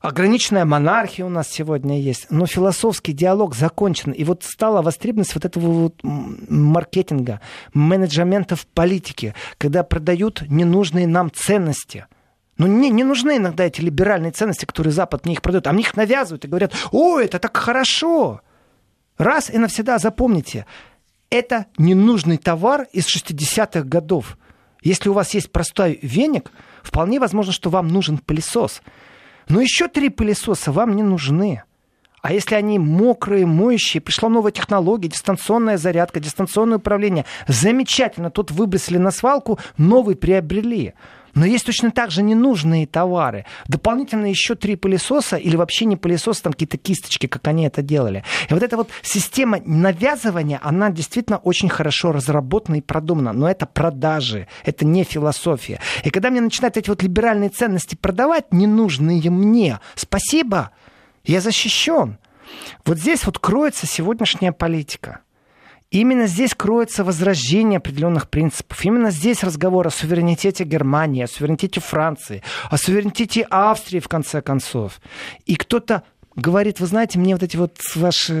[0.00, 4.12] Ограниченная монархия у нас сегодня есть, но философский диалог закончен.
[4.12, 7.40] И вот стала востребованность вот этого вот маркетинга,
[7.74, 12.06] менеджмента в политике, когда продают ненужные нам ценности.
[12.58, 15.66] Но не, не нужны иногда эти либеральные ценности, которые Запад мне их продает.
[15.66, 18.40] А мне их навязывают и говорят, о, это так хорошо.
[19.16, 20.64] Раз и навсегда запомните,
[21.28, 24.38] это ненужный товар из 60-х годов.
[24.80, 26.52] Если у вас есть простой веник,
[26.84, 28.80] вполне возможно, что вам нужен пылесос–
[29.48, 31.62] но еще три пылесоса вам не нужны.
[32.20, 38.98] А если они мокрые, моющие, пришла новая технология, дистанционная зарядка, дистанционное управление, замечательно, тут выбросили
[38.98, 40.94] на свалку, новый приобрели.
[41.34, 43.44] Но есть точно так же ненужные товары.
[43.66, 48.24] Дополнительно еще три пылесоса или вообще не пылесосы, там какие-то кисточки, как они это делали.
[48.48, 53.32] И вот эта вот система навязывания, она действительно очень хорошо разработана и продумана.
[53.32, 55.80] Но это продажи, это не философия.
[56.04, 60.70] И когда мне начинают эти вот либеральные ценности продавать, ненужные мне, спасибо,
[61.24, 62.18] я защищен.
[62.84, 65.20] Вот здесь вот кроется сегодняшняя политика.
[65.90, 68.84] Именно здесь кроется возрождение определенных принципов.
[68.84, 75.00] Именно здесь разговор о суверенитете Германии, о суверенитете Франции, о суверенитете Австрии, в конце концов.
[75.46, 76.02] И кто-то
[76.36, 78.34] говорит, вы знаете, мне вот эти вот ваши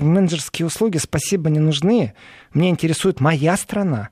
[0.00, 2.14] менеджерские услуги, спасибо, не нужны.
[2.54, 4.08] Мне интересует моя страна.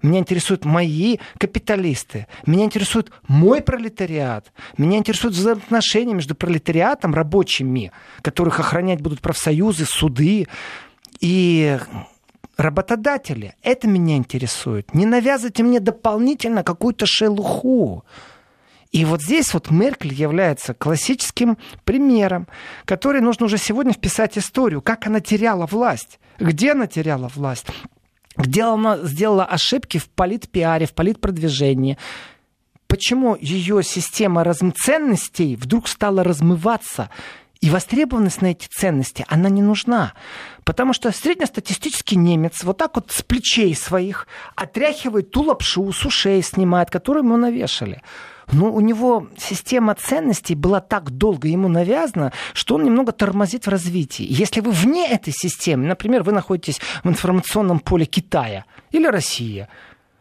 [0.00, 2.26] Меня интересуют мои капиталисты.
[2.46, 4.52] Меня интересует мой пролетариат.
[4.78, 7.92] Меня интересуют взаимоотношения между пролетариатом, рабочими,
[8.22, 10.46] которых охранять будут профсоюзы, суды,
[11.20, 11.78] и
[12.56, 13.54] работодатели.
[13.62, 14.94] Это меня интересует.
[14.94, 18.04] Не навязывайте мне дополнительно какую-то шелуху.
[18.90, 22.48] И вот здесь вот Меркель является классическим примером,
[22.84, 27.66] который нужно уже сегодня вписать историю, как она теряла власть, где она теряла власть,
[28.36, 31.98] где она сделала ошибки в политпиаре, в политпродвижении,
[32.88, 34.44] почему ее система
[34.84, 37.10] ценностей вдруг стала размываться,
[37.60, 40.14] и востребованность на эти ценности, она не нужна.
[40.64, 46.42] Потому что среднестатистический немец вот так вот с плечей своих отряхивает ту лапшу, с ушей
[46.42, 48.02] снимает, которую ему навешали.
[48.52, 53.70] Но у него система ценностей была так долго ему навязана, что он немного тормозит в
[53.70, 54.26] развитии.
[54.28, 59.68] Если вы вне этой системы, например, вы находитесь в информационном поле Китая или России,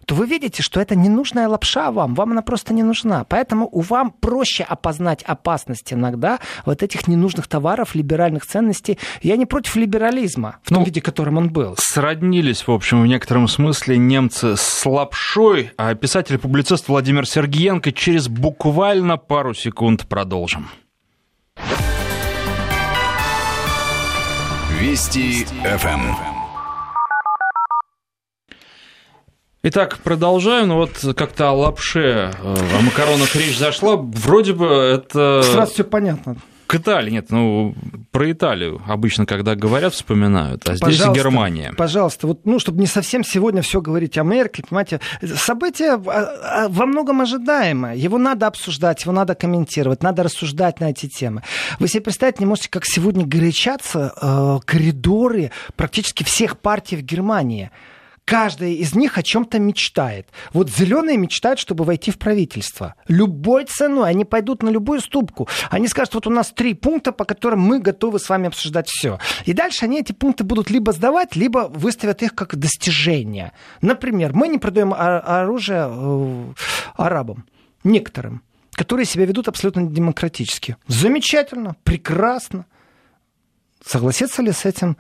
[0.10, 3.26] то вы видите, что это ненужная лапша вам, вам она просто не нужна.
[3.26, 8.98] Поэтому у вам проще опознать опасность иногда вот этих ненужных товаров, либеральных ценностей.
[9.22, 11.76] Я не против либерализма в том ну, виде, которым он был.
[11.78, 19.18] Сроднились, в общем, в некотором смысле немцы с лапшой, а писатель-публицист Владимир Сергеенко через буквально
[19.18, 20.70] пару секунд продолжим.
[24.80, 26.29] Вести ФМ.
[29.62, 30.70] Итак, продолжаем.
[30.70, 33.98] Ну вот как-то о лапше, э, о макаронах речь зашла.
[33.98, 35.42] Вроде бы это...
[35.44, 36.38] Сразу все понятно.
[36.66, 37.74] К Италии, нет, ну,
[38.12, 41.74] про Италию обычно, когда говорят, вспоминают, а здесь пожалуйста, Германия.
[41.76, 45.00] Пожалуйста, вот, ну, чтобы не совсем сегодня все говорить о Меркель, понимаете,
[45.36, 50.92] событие а, а, во многом ожидаемое, его надо обсуждать, его надо комментировать, надо рассуждать на
[50.92, 51.42] эти темы.
[51.80, 57.72] Вы себе представить не можете, как сегодня горячатся э, коридоры практически всех партий в Германии
[58.30, 60.30] каждая из них о чем-то мечтает.
[60.54, 62.94] Вот зеленые мечтают, чтобы войти в правительство.
[63.08, 64.12] Любой ценой.
[64.12, 65.48] Они пойдут на любую ступку.
[65.72, 69.18] Они скажут, вот у нас три пункта, по которым мы готовы с вами обсуждать все.
[69.46, 73.52] И дальше они эти пункты будут либо сдавать, либо выставят их как достижения.
[73.82, 76.54] Например, мы не продаем оружие э,
[76.96, 77.46] арабам.
[77.84, 78.44] Некоторым
[78.74, 80.78] которые себя ведут абсолютно демократически.
[80.88, 82.66] Замечательно, прекрасно.
[83.86, 84.96] Согласится ли с этим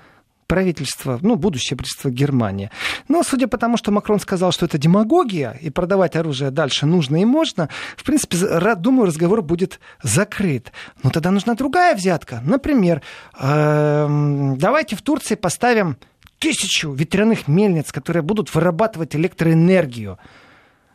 [0.49, 2.71] правительство, ну, будущее правительство Германии.
[3.07, 7.21] Но судя по тому, что Макрон сказал, что это демагогия, и продавать оружие дальше нужно
[7.21, 8.35] и можно, в принципе,
[8.77, 10.71] думаю, разговор будет закрыт.
[11.03, 12.41] Но тогда нужна другая взятка.
[12.43, 13.03] Например,
[13.39, 15.97] эм, давайте в Турции поставим
[16.39, 20.17] тысячу ветряных мельниц, которые будут вырабатывать электроэнергию.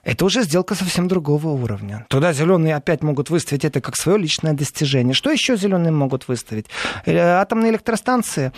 [0.02, 2.06] Это уже сделка совсем другого уровня.
[2.08, 5.14] Туда зеленые опять могут выставить это как свое личное достижение.
[5.14, 6.66] Что еще зеленые могут выставить?
[7.06, 8.52] Э, атомные электростанции.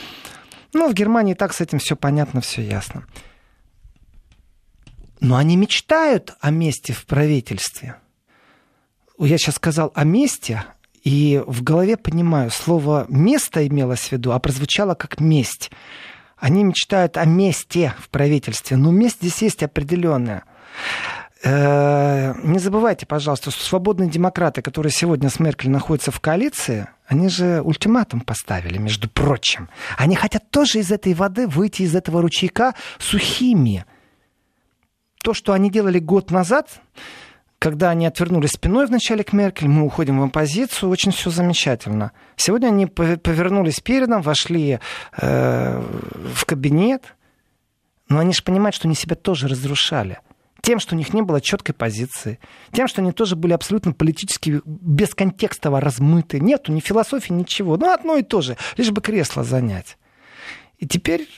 [0.76, 3.06] Ну, в Германии так с этим все понятно, все ясно.
[5.20, 7.96] Но они мечтают о месте в правительстве.
[9.18, 10.64] Я сейчас сказал о месте,
[11.02, 15.70] и в голове понимаю, слово «место» имелось в виду, а прозвучало как «месть».
[16.36, 18.76] Они мечтают о месте в правительстве.
[18.76, 20.44] Но месть здесь есть определенная.
[21.48, 27.28] Э, не забывайте, пожалуйста, что свободные демократы, которые сегодня с Меркель находятся в коалиции, они
[27.28, 29.68] же ультиматум поставили, между прочим.
[29.96, 33.84] Они хотят тоже из этой воды выйти из этого ручейка сухими.
[35.22, 36.80] То, что они делали год назад,
[37.60, 42.10] когда они отвернулись спиной вначале к Меркель, мы уходим в оппозицию, очень все замечательно.
[42.34, 44.80] Сегодня они повернулись передом, вошли
[45.16, 45.80] э,
[46.34, 47.14] в кабинет,
[48.08, 50.18] но они же понимают, что они себя тоже разрушали
[50.62, 52.38] тем, что у них не было четкой позиции,
[52.72, 56.40] тем, что они тоже были абсолютно политически бесконтекстово размыты.
[56.40, 57.76] Нету ни философии, ничего.
[57.76, 59.96] Ну, одно и то же, лишь бы кресло занять.
[60.78, 61.28] И теперь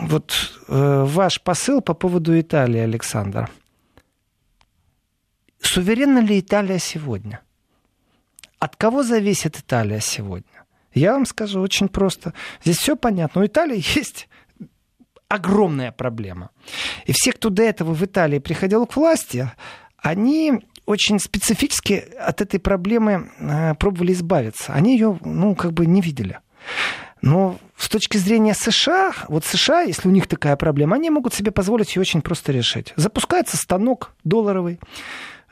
[0.00, 0.32] вот
[0.68, 3.50] э, ваш посыл по поводу Италии, Александр.
[5.60, 7.40] Суверенна ли Италия сегодня?
[8.58, 10.64] От кого зависит Италия сегодня?
[10.94, 12.34] Я вам скажу очень просто.
[12.62, 13.42] Здесь все понятно.
[13.42, 14.28] У Италии есть
[15.32, 16.50] огромная проблема.
[17.06, 19.50] И все, кто до этого в Италии приходил к власти,
[19.96, 24.72] они очень специфически от этой проблемы э, пробовали избавиться.
[24.72, 26.40] Они ее, ну, как бы не видели.
[27.22, 31.50] Но с точки зрения США, вот США, если у них такая проблема, они могут себе
[31.50, 32.92] позволить ее очень просто решить.
[32.96, 34.80] Запускается станок долларовый,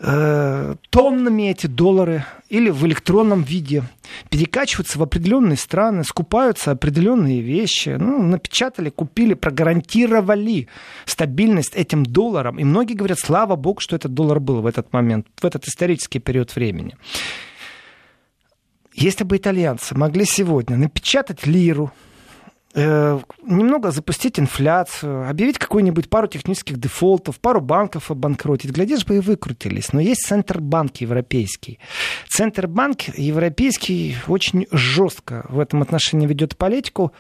[0.03, 3.83] Э, тоннами эти доллары или в электронном виде
[4.31, 10.69] перекачиваются в определенные страны, скупаются определенные вещи, ну, напечатали, купили, прогарантировали
[11.05, 12.59] стабильность этим долларом.
[12.59, 16.19] И многие говорят, слава богу, что этот доллар был в этот момент, в этот исторический
[16.19, 16.97] период времени.
[18.95, 21.93] Если бы итальянцы могли сегодня напечатать лиру,
[22.75, 28.71] немного запустить инфляцию, объявить какую-нибудь пару технических дефолтов, пару банков обанкротить.
[28.71, 29.93] Глядишь бы и выкрутились.
[29.93, 31.81] Но есть Центробанк европейский.
[32.29, 37.13] Центробанк европейский очень жестко в этом отношении ведет политику.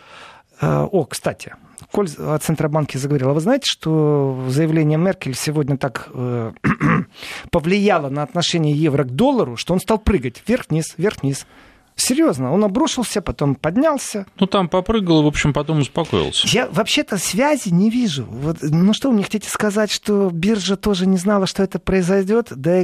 [0.61, 1.55] Э, о, кстати,
[1.91, 6.53] Коль о Центробанке заговорил, а вы знаете, что заявление Меркель сегодня так э,
[7.51, 11.47] повлияло на отношение евро к доллару, что он стал прыгать вверх-вниз, вверх-вниз.
[11.97, 14.27] Серьезно, он обрушился, потом поднялся.
[14.39, 16.47] Ну, там попрыгал, в общем, потом успокоился.
[16.49, 18.25] Я вообще-то связи не вижу.
[18.25, 22.49] Вот, ну что, вы мне хотите сказать, что биржа тоже не знала, что это произойдет?
[22.51, 22.83] Да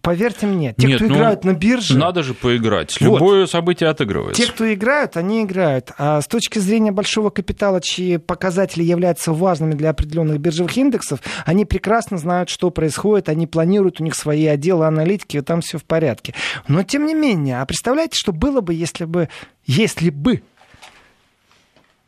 [0.00, 1.98] поверьте мне, те, Нет, кто ну, играют на бирже...
[1.98, 3.00] Надо же поиграть.
[3.00, 4.42] Любое вот, событие отыгрывается.
[4.42, 5.92] Те, кто играют, они играют.
[5.98, 11.64] А с точки зрения большого капитала, чьи показатели являются важными для определенных биржевых индексов, они
[11.64, 15.84] прекрасно знают, что происходит, они планируют, у них свои отделы аналитики, и там все в
[15.84, 16.34] порядке.
[16.68, 19.28] Но тем не менее, а представляете, что было бы, если бы,
[19.64, 20.44] если бы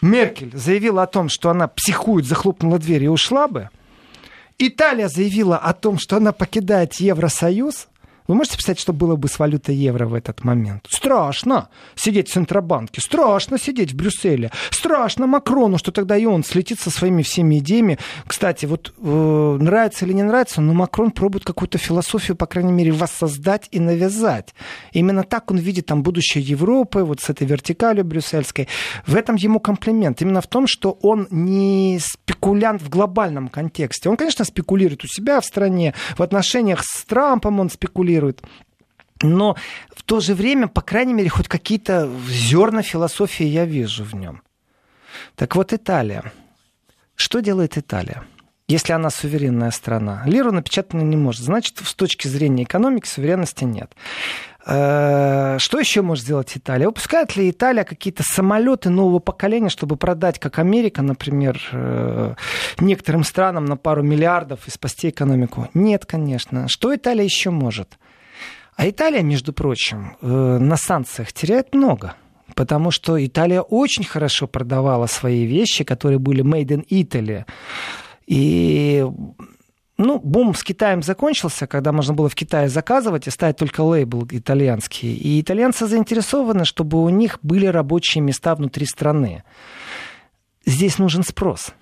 [0.01, 3.69] Меркель заявила о том, что она психует, захлопнула дверь и ушла бы,
[4.57, 7.89] Италия заявила о том, что она покидает Евросоюз,
[8.27, 10.87] Вы можете представить, что было бы с валютой евро в этот момент?
[10.89, 16.81] Страшно сидеть в Центробанке, страшно сидеть в Брюсселе, страшно Макрону, что тогда и он слетит
[16.81, 17.99] со своими всеми идеями.
[18.27, 22.93] Кстати, вот э, нравится или не нравится, но Макрон пробует какую-то философию, по крайней мере,
[22.93, 24.55] воссоздать и навязать.
[24.93, 28.69] Именно так он видит там будущее Европы, вот с этой вертикалью брюссельской.
[29.07, 30.23] В этом ему комплимент.
[30.23, 34.09] Именно в том, что он не спекулянт в глобальном контексте.
[34.09, 38.43] Он, конечно, спекулирует у себя в стране, в отношениях с Трампом он спекулирует, спекулирует.
[39.23, 39.57] Но
[39.95, 44.43] в то же время, по крайней мере, хоть какие-то зерна философии я вижу в нем.
[45.37, 46.33] Так вот, Италия.
[47.15, 48.25] Что делает Италия?
[48.67, 50.23] Если она суверенная страна.
[50.27, 51.43] Лиру напечатать не может.
[51.43, 53.93] Значит, с точки зрения экономики суверенности нет.
[54.67, 56.87] Э, что еще может сделать Италия?
[56.87, 62.35] Выпускает ли Италия какие-то самолеты нового поколения, чтобы продать, как Америка, например, э,
[62.81, 65.69] некоторым странам на пару миллиардов и спасти экономику?
[65.75, 66.67] Нет, конечно.
[66.69, 67.99] Что Италия еще может?
[68.77, 72.15] А Италия, между прочим, э, на санкциях теряет много.
[72.55, 77.45] Потому что Италия очень хорошо продавала свои вещи, которые были made in Italy.
[78.27, 79.05] И
[79.97, 84.27] ну, бум с Китаем закончился, когда можно было в Китае заказывать и ставить только лейбл
[84.31, 85.15] итальянский.
[85.15, 89.45] И итальянцы заинтересованы, чтобы у них были рабочие места внутри страны.
[90.67, 91.75] Здесь нужен спрос.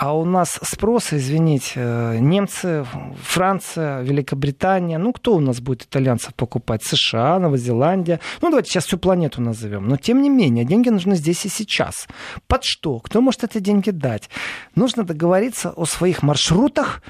[0.00, 2.86] А у нас спрос, извините, э, немцы,
[3.20, 4.96] Франция, Великобритания.
[4.96, 6.84] Ну, кто у нас будет итальянцев покупать?
[6.84, 8.20] США, Новая Зеландия.
[8.40, 9.88] Ну, давайте сейчас всю планету назовем.
[9.88, 12.06] Но, тем не менее, деньги нужны здесь и сейчас.
[12.46, 13.00] Под что?
[13.00, 14.30] Кто может эти деньги дать?
[14.76, 17.02] Нужно договориться о своих маршрутах,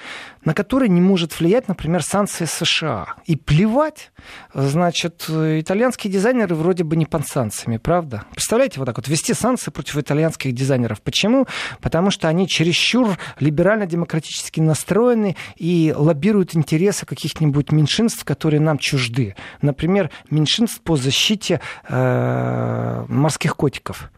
[0.48, 3.16] на которые не может влиять, например, санкции США.
[3.26, 4.12] И плевать,
[4.54, 8.24] значит, итальянские дизайнеры вроде бы не под санкциями, правда?
[8.30, 11.02] Представляете, вот так вот ввести санкции против итальянских дизайнеров.
[11.02, 11.46] Почему?
[11.82, 19.36] Потому что они чересчур либерально-демократически настроены и лоббируют интересы каких-нибудь меньшинств, которые нам чужды.
[19.60, 21.60] Например, меньшинств по защите
[21.90, 24.10] э, морских котиков.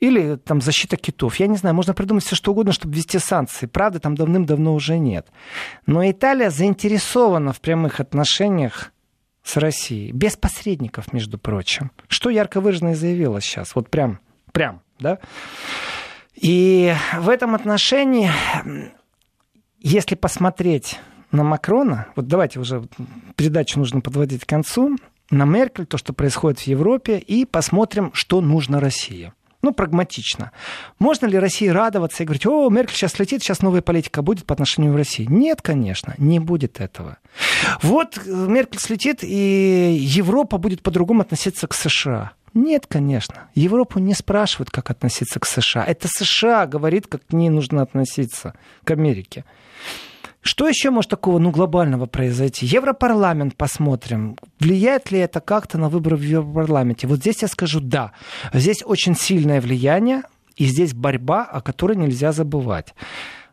[0.00, 1.36] Или там защита китов.
[1.36, 3.66] Я не знаю, можно придумать все что угодно, чтобы ввести санкции.
[3.66, 5.28] Правда, там давным-давно уже нет.
[5.86, 8.92] Но Италия заинтересована в прямых отношениях
[9.44, 10.12] с Россией.
[10.12, 11.90] Без посредников, между прочим.
[12.08, 13.74] Что ярко выраженно и заявила сейчас.
[13.74, 14.20] Вот прям,
[14.52, 15.18] прям, да?
[16.34, 18.30] И в этом отношении,
[19.80, 20.98] если посмотреть
[21.30, 22.84] на Макрона, вот давайте уже
[23.36, 24.96] передачу нужно подводить к концу,
[25.30, 29.32] на Меркель, то, что происходит в Европе, и посмотрим, что нужно России
[29.62, 30.52] ну, прагматично.
[30.98, 34.54] Можно ли России радоваться и говорить, о, Меркель сейчас летит, сейчас новая политика будет по
[34.54, 35.26] отношению к России?
[35.28, 37.18] Нет, конечно, не будет этого.
[37.82, 42.32] Вот э, Меркель слетит, и Европа будет по-другому относиться к США.
[42.54, 43.48] Нет, конечно.
[43.54, 45.84] Европу не спрашивают, как относиться к США.
[45.84, 48.54] Это США говорит, как к ней нужно относиться,
[48.84, 49.44] к Америке.
[50.42, 52.64] Что еще может такого ну, глобального произойти?
[52.64, 54.36] Европарламент посмотрим.
[54.58, 57.06] Влияет ли это как-то на выборы в Европарламенте?
[57.06, 58.12] Вот здесь я скажу да.
[58.54, 60.22] Здесь очень сильное влияние,
[60.56, 62.94] и здесь борьба, о которой нельзя забывать.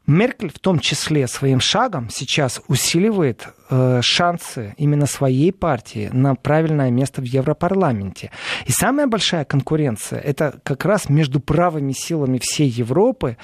[0.08, 6.90] Меркель в том числе своим шагом сейчас усиливает э, шансы именно своей партии на правильное
[6.92, 8.32] место в Европарламенте.
[8.66, 13.36] И самая большая конкуренция это как раз между правыми силами всей Европы,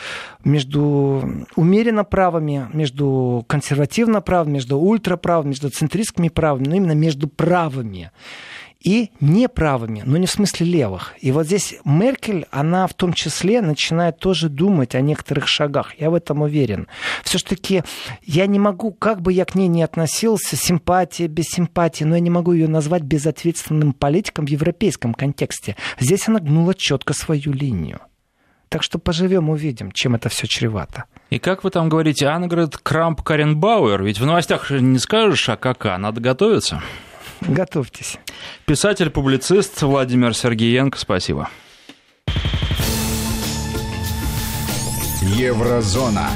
[0.45, 8.11] между умеренно правыми, между консервативно правыми, между ультраправыми, между центристскими правыми, но именно между правыми
[8.84, 11.14] и неправыми, но не в смысле левых.
[11.19, 15.99] И вот здесь Меркель, она в том числе начинает тоже думать о некоторых шагах.
[15.99, 16.88] Я в этом уверен.
[17.23, 17.84] Все-таки
[18.23, 22.22] я не могу, как бы я к ней не относился, симпатия без симпатии, но я
[22.22, 25.77] не могу ее назвать безответственным политиком в европейском контексте.
[25.99, 28.01] Здесь она гнула четко свою линию.
[28.68, 31.05] Так что поживем, увидим, чем это все чревато.
[31.30, 34.03] И как вы там говорите, Анград Крамп Каренбауэр?
[34.03, 36.81] Ведь в новостях не скажешь, а кака, надо готовиться.
[37.47, 38.17] Готовьтесь.
[38.65, 41.49] Писатель-публицист Владимир Сергеенко, спасибо.
[45.21, 46.29] Еврозона.